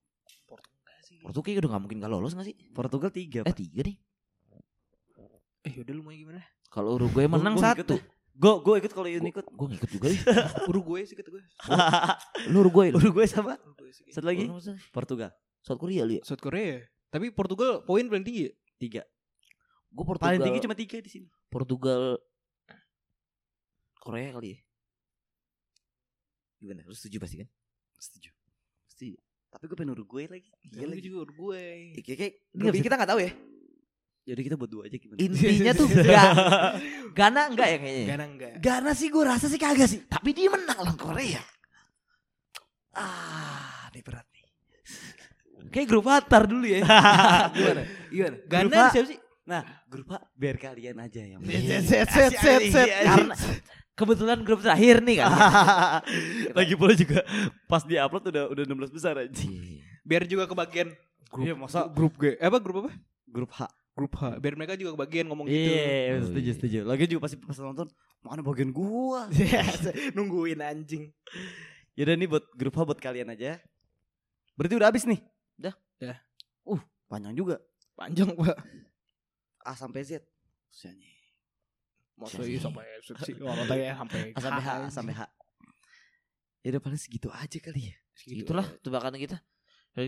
Portugal 0.49 0.97
sih. 1.05 1.21
Portu 1.21 1.39
kayaknya 1.45 1.69
udah 1.69 1.71
gak 1.77 1.83
mungkin 1.85 1.99
gak 2.01 2.09
lolos 2.11 2.33
gak 2.33 2.49
sih? 2.49 2.57
Portugal 2.73 3.13
tiga. 3.13 3.45
Eh 3.45 3.53
tiga 3.53 3.85
nih. 3.85 3.97
Eh 5.61 5.73
yaudah 5.77 5.93
lu 5.93 6.01
mau 6.01 6.11
gimana? 6.11 6.41
Kalau 6.73 6.97
Uruguay 6.97 7.29
menang 7.29 7.53
Gua- 7.53 7.61
gua 7.61 7.77
ikut 7.77 7.85
satu. 7.85 7.97
Gue 8.41 8.55
gue 8.65 8.75
ikut 8.81 8.93
kalau 8.97 9.09
Yun 9.13 9.29
ikut. 9.29 9.45
Gue 9.45 9.67
ngikut 9.69 9.91
juga 9.93 10.09
ya. 10.09 10.21
Uruguay 10.73 11.05
sih 11.05 11.13
kata 11.13 11.29
gue. 11.29 11.43
Lu 12.53 12.65
Uruguay 12.65 12.89
lu. 12.89 12.97
Uruguay 12.97 13.29
sama 13.29 13.61
sih. 13.93 14.09
satu 14.09 14.25
lagi 14.25 14.49
Portugal 14.89 15.29
South 15.61 15.77
Korea 15.77 16.09
lu 16.09 16.17
ya? 16.17 16.23
South 16.25 16.41
Korea. 16.41 16.81
Tapi 17.13 17.29
Portugal 17.37 17.85
poin 17.85 18.09
paling 18.09 18.25
tinggi 18.25 18.49
ya? 18.49 18.53
tiga. 18.81 19.03
Gue 19.93 20.05
Portugal. 20.09 20.33
Paling 20.33 20.41
tinggi 20.41 20.61
cuma 20.65 20.73
tiga 20.73 20.97
di 21.05 21.11
sini. 21.13 21.29
Portugal 21.53 22.17
Korea 24.01 24.33
kali 24.33 24.57
ya. 24.57 24.59
Gimana? 26.61 26.85
Lu 26.85 26.93
setuju 26.93 27.17
pasti 27.17 27.41
kan? 27.41 27.49
Setuju. 27.97 28.31
Setuju. 28.93 29.17
Tapi 29.51 29.65
gue 29.67 29.77
pengen 29.77 29.97
Uruguay 29.97 30.29
lagi. 30.31 30.49
Iya 30.71 30.87
lagi 30.87 31.03
juga 31.03 31.27
Uruguay. 31.27 31.97
Kayak 32.05 32.19
kayak 32.21 32.35
grup 32.55 32.75
ini 32.77 32.85
kita 32.85 32.97
gak 33.01 33.11
tahu 33.11 33.21
ya. 33.25 33.33
Jadi 34.21 34.41
kita 34.47 34.55
buat 34.55 34.71
dua 34.71 34.83
aja 34.87 34.97
gimana? 35.01 35.19
Intinya 35.19 35.73
tuh 35.75 35.87
gak 35.97 36.33
Gana 37.17 37.41
enggak 37.51 37.69
ya 37.73 37.79
kayaknya. 37.81 38.07
Gana 38.15 38.25
enggak? 38.29 38.53
Gana 38.63 38.91
sih 38.95 39.09
gue 39.09 39.25
rasa 39.25 39.47
sih 39.51 39.59
kagak 39.59 39.89
sih. 39.91 40.01
Tapi 40.07 40.31
dia 40.37 40.53
menang 40.53 40.79
lawan 40.79 40.95
Korea. 41.01 41.43
Ah, 42.95 43.89
ini 43.91 44.05
berat 44.05 44.29
nih. 44.31 44.47
Kayak 45.73 45.87
grup 45.89 46.05
Qatar 46.07 46.45
dulu 46.47 46.67
ya. 46.69 46.85
Gimana? 47.57 47.83
Gimana? 48.13 48.37
Gana 48.47 48.79
siapa 48.93 49.09
sih? 49.09 49.19
Nah, 49.51 49.63
grup 49.91 50.15
A 50.15 50.23
biar 50.39 50.57
kalian 50.63 50.95
aja 51.03 51.23
yang. 51.27 51.41
Set 51.43 52.07
set 52.07 52.07
set 52.07 52.33
set 52.39 52.61
set. 52.71 52.89
Karena 53.03 53.35
kebetulan 54.01 54.41
grup 54.41 54.65
terakhir 54.65 55.05
nih 55.05 55.21
kan. 55.21 55.29
Lagi 56.59 56.75
pula 56.75 56.97
juga 56.97 57.21
pas 57.69 57.85
di 57.85 57.95
upload 57.95 58.33
udah 58.33 58.45
udah 58.49 58.65
16 58.65 58.97
besar 58.97 59.15
aja. 59.21 59.45
Biar 60.01 60.25
juga 60.25 60.49
kebagian 60.49 60.89
grup 61.29 61.45
Iya, 61.45 61.55
masa- 61.55 61.87
grup 61.87 62.17
G. 62.17 62.35
Eh, 62.35 62.49
apa 62.49 62.57
grup 62.57 62.89
apa? 62.89 62.93
Grup 63.29 63.53
H. 63.53 63.61
Grup 63.93 64.13
H. 64.17 64.23
Biar 64.41 64.55
mereka 64.57 64.75
juga 64.75 64.97
kebagian 64.97 65.29
ngomong 65.29 65.45
gitu. 65.45 65.71
Iya, 65.71 66.17
Oh, 66.17 66.25
setuju 66.27 66.49
iya. 66.49 66.55
setuju. 66.57 66.79
Lagi 66.83 67.05
juga 67.05 67.21
pasti 67.29 67.37
pas 67.37 67.55
nonton 67.55 67.87
mana 68.25 68.41
bagian 68.41 68.73
gua. 68.73 69.29
Nungguin 70.17 70.59
anjing. 70.59 71.13
Yaudah 71.95 72.17
nih 72.17 72.27
buat 72.27 72.45
grup 72.57 72.75
H 72.75 72.81
buat 72.83 72.99
kalian 72.99 73.29
aja. 73.29 73.61
Berarti 74.57 74.75
udah 74.75 74.89
habis 74.89 75.05
nih. 75.05 75.21
Udah. 75.61 75.75
Udah. 76.01 76.19
Uh, 76.65 76.81
panjang 77.07 77.37
juga. 77.37 77.61
Panjang, 77.93 78.33
Pak. 78.33 78.57
A 79.61 79.77
sampai 79.77 80.01
Z. 80.03 80.25
Usianya. 80.73 81.05
Masa 82.21 82.45
iya 82.45 82.61
sampai 82.61 82.85
sih 83.25 83.35
sampai 83.41 84.21
sampai 84.45 84.63
H, 84.63 84.71
sampai 84.93 85.15
H. 85.17 85.23
Ya 86.61 86.69
udah 86.77 86.83
paling 86.85 87.01
segitu 87.01 87.33
aja 87.33 87.59
kali 87.59 87.89
ya. 87.89 87.95
Segitu. 88.13 88.45
Itulah 88.45 88.69
tebakan 88.85 89.17
kita. 89.17 89.41
Kan 89.97 90.07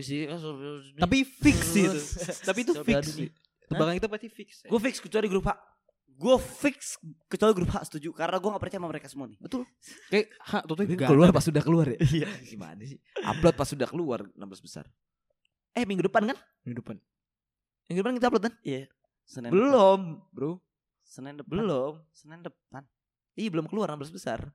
Tapi 1.01 1.17
fix 1.25 1.57
sih 1.73 1.83
itu. 1.89 1.99
Tapi 2.47 2.59
itu 2.61 2.73
fix. 2.85 3.01
Tebakan 3.65 3.93
kita 3.97 4.07
pasti 4.07 4.27
fix. 4.29 4.49
Gue 4.69 4.79
fix 4.79 5.01
kecuali 5.01 5.25
grup 5.25 5.49
H. 5.49 5.57
Gue 6.13 6.37
fix 6.37 7.01
kecuali 7.25 7.51
grup 7.57 7.73
H 7.73 7.89
setuju 7.89 8.13
karena 8.13 8.37
gue 8.37 8.49
gak 8.53 8.61
percaya 8.61 8.79
sama 8.79 8.89
mereka 8.93 9.07
semua 9.09 9.25
nih. 9.25 9.37
Betul. 9.41 9.65
Kayak 10.13 10.27
H 10.45 10.53
tuh 10.69 10.75
keluar 11.09 11.29
pas 11.33 11.43
sudah 11.43 11.63
keluar 11.65 11.85
ya. 11.89 11.97
Iya. 12.05 12.29
Gimana 12.45 12.85
sih? 12.85 13.01
Upload 13.25 13.55
pas 13.57 13.65
sudah 13.65 13.87
keluar 13.89 14.21
16 14.37 14.61
besar. 14.61 14.85
Eh 15.73 15.89
minggu 15.89 16.05
depan 16.05 16.29
kan? 16.29 16.37
di 16.63 16.77
depan. 16.77 16.95
Minggu 17.89 17.99
depan 18.05 18.13
kita 18.21 18.27
upload 18.29 18.43
kan? 18.45 18.53
Iya. 18.61 18.87
Senin 19.25 19.49
Belum, 19.49 20.21
bro. 20.31 20.61
Senin 21.13 21.37
depan. 21.37 21.53
Belum. 21.55 21.93
Senin 22.09 22.41
depan. 22.41 22.81
Iya 23.33 23.49
belum 23.49 23.69
keluar 23.69 23.93
16 23.93 24.09
besar. 24.09 24.49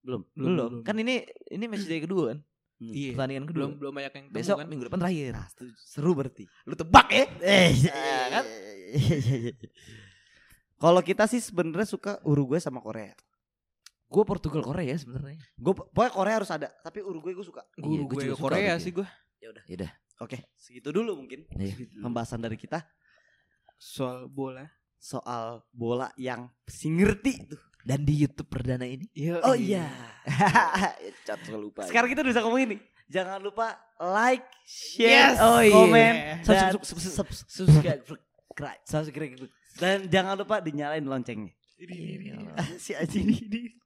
Belum. 0.00 0.20
Belum, 0.30 0.44
Belum. 0.52 0.68
belum. 0.70 0.84
Kan 0.84 1.00
ini 1.00 1.24
ini 1.48 1.64
match 1.64 1.88
day 1.88 1.98
kedua 1.98 2.36
kan? 2.36 2.38
Iya. 2.76 3.16
Pertandingan 3.16 3.46
kedua. 3.48 3.60
Belum 3.64 3.72
belum 3.80 3.92
banyak 3.94 4.12
yang 4.12 4.24
temu 4.28 4.36
Besok 4.36 4.56
kan. 4.60 4.66
minggu 4.68 4.84
depan 4.84 5.00
terakhir. 5.00 5.32
Nah, 5.32 5.48
seru 5.80 6.12
berarti. 6.12 6.44
Lu 6.64 6.74
tebak 6.74 7.08
ya? 7.08 7.24
Eh, 7.40 7.72
Nah, 7.88 8.26
kan? 8.34 8.44
Kalau 10.76 11.00
kita 11.00 11.24
sih 11.24 11.40
sebenarnya 11.40 11.88
suka 11.88 12.20
Uruguay 12.22 12.60
sama 12.60 12.84
Korea. 12.84 13.16
Gue 14.04 14.22
Portugal 14.22 14.60
Korea 14.60 14.92
sebenarnya. 14.94 15.40
Gue 15.56 15.72
pokoknya 15.72 16.12
Korea 16.12 16.34
harus 16.36 16.50
ada, 16.52 16.68
tapi 16.78 17.00
Uruguay 17.00 17.32
gue 17.32 17.42
suka. 17.42 17.64
Gue 17.72 17.88
Iya, 17.88 17.88
gua 17.88 17.96
Uruguay 18.04 18.22
juga 18.22 18.36
suka 18.36 18.44
Korea 18.44 18.72
sih 18.76 18.92
gue. 18.92 19.06
Ya 19.40 19.48
udah. 19.50 19.90
Oke, 20.20 20.38
segitu 20.54 20.92
dulu 20.92 21.16
mungkin 21.16 21.42
Iya. 21.50 21.74
pembahasan 21.98 22.38
dari 22.38 22.54
kita 22.54 22.84
Soal 23.74 24.30
bola. 24.30 24.62
Soal 25.04 25.60
bola 25.68 26.08
yang 26.16 26.48
si 26.64 26.88
ngerti 26.88 27.44
tuh. 27.44 27.60
Dan 27.84 28.08
di 28.08 28.16
YouTube 28.16 28.48
perdana 28.48 28.88
ini. 28.88 29.04
Iya. 29.12 29.44
Oh 29.44 29.52
iya. 29.52 29.84
Cat 31.28 31.44
lupa. 31.52 31.84
Sekarang 31.84 32.08
kita 32.08 32.24
udah 32.24 32.32
bisa 32.32 32.40
ngomong 32.40 32.64
ini. 32.64 32.76
Jangan 33.12 33.44
lupa 33.44 33.76
like, 34.00 34.48
share, 34.64 35.36
Yes. 35.36 35.44
Oh, 35.44 35.60
iya. 35.60 35.76
komen, 35.76 36.12
dan 36.48 36.72
sub- 36.72 36.88
sub- 36.88 36.96
sub- 37.04 37.28
subs- 37.28 37.44
subscribe. 37.44 38.00
subscribe. 38.08 38.80
Subscribe. 38.88 39.32
Dan 39.76 40.08
jangan 40.08 40.40
lupa 40.40 40.64
dinyalain 40.64 41.04
loncengnya. 41.04 41.52
si 42.80 42.96
anjing 42.96 43.28
ini. 43.28 43.76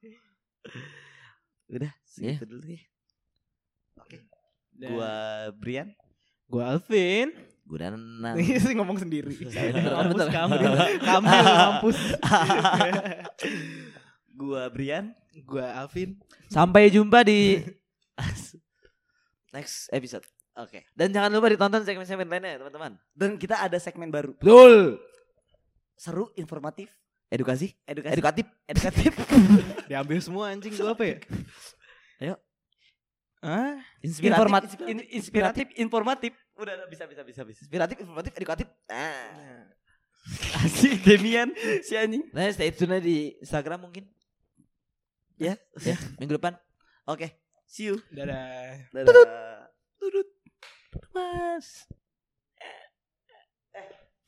Udah, 1.66 1.90
segitu 2.06 2.46
dulu 2.46 2.64
ya. 2.70 2.82
Oke, 3.98 4.22
gua 4.78 5.12
Brian. 5.58 5.90
Gue 6.46 6.62
Alvin. 6.62 7.28
Gue 7.68 7.76
dan 7.76 8.00
Ini 8.32 8.56
sih 8.56 8.72
ngomong 8.72 8.96
sendiri. 8.96 9.28
Kampus 9.44 10.24
kamu. 10.32 10.54
Kamu 11.04 11.26
kampus. 11.28 11.98
gua 14.40 14.72
Brian. 14.72 15.12
Gue 15.44 15.60
Alvin. 15.60 16.16
Sampai 16.48 16.88
jumpa 16.88 17.20
di 17.28 17.60
next 19.54 19.92
episode. 19.92 20.24
Oke. 20.56 20.88
Dan 20.96 21.12
jangan 21.12 21.28
lupa 21.30 21.52
ditonton 21.52 21.84
segmen-segmen 21.84 22.26
lainnya 22.26 22.58
teman-teman. 22.58 22.96
Dan 23.12 23.36
kita 23.36 23.60
ada 23.60 23.76
segmen 23.76 24.08
baru. 24.08 24.32
Betul. 24.34 24.98
Seru, 25.98 26.30
informatif, 26.38 26.88
Edukasi, 27.28 27.76
edukasi, 27.84 28.14
edukatif. 28.16 28.46
edukatif. 28.64 29.12
Diambil 29.90 30.18
semua 30.24 30.48
anjing 30.48 30.72
gue 30.72 30.88
apa 30.88 31.04
ya? 31.04 31.16
Ayo. 32.24 32.34
Ah, 33.38 33.76
informatif, 34.00 34.74
in- 34.88 35.06
inspiratif, 35.12 35.66
informatif. 35.76 36.32
Udah, 36.58 36.74
udah, 36.74 36.88
bisa, 36.90 37.06
bisa, 37.06 37.22
bisa, 37.22 37.42
bisa. 37.46 37.60
Inspiratif, 37.62 37.96
informatif, 38.02 38.32
edukatif. 38.34 38.66
Nah. 38.90 39.70
Asik 40.66 41.06
Demian 41.06 41.54
si 41.86 41.94
anjing. 41.94 42.26
Nah, 42.34 42.50
stay 42.50 42.74
tune 42.74 42.98
di 43.00 43.38
Instagram 43.40 43.88
mungkin. 43.88 44.04
Ya, 45.38 45.54
Ya, 45.86 45.94
minggu 46.18 46.34
depan. 46.34 46.58
Oke, 47.06 47.30
see 47.64 47.94
you. 47.94 48.02
dadah. 48.10 48.90
Dadah. 48.90 49.70
Mas. 51.14 51.86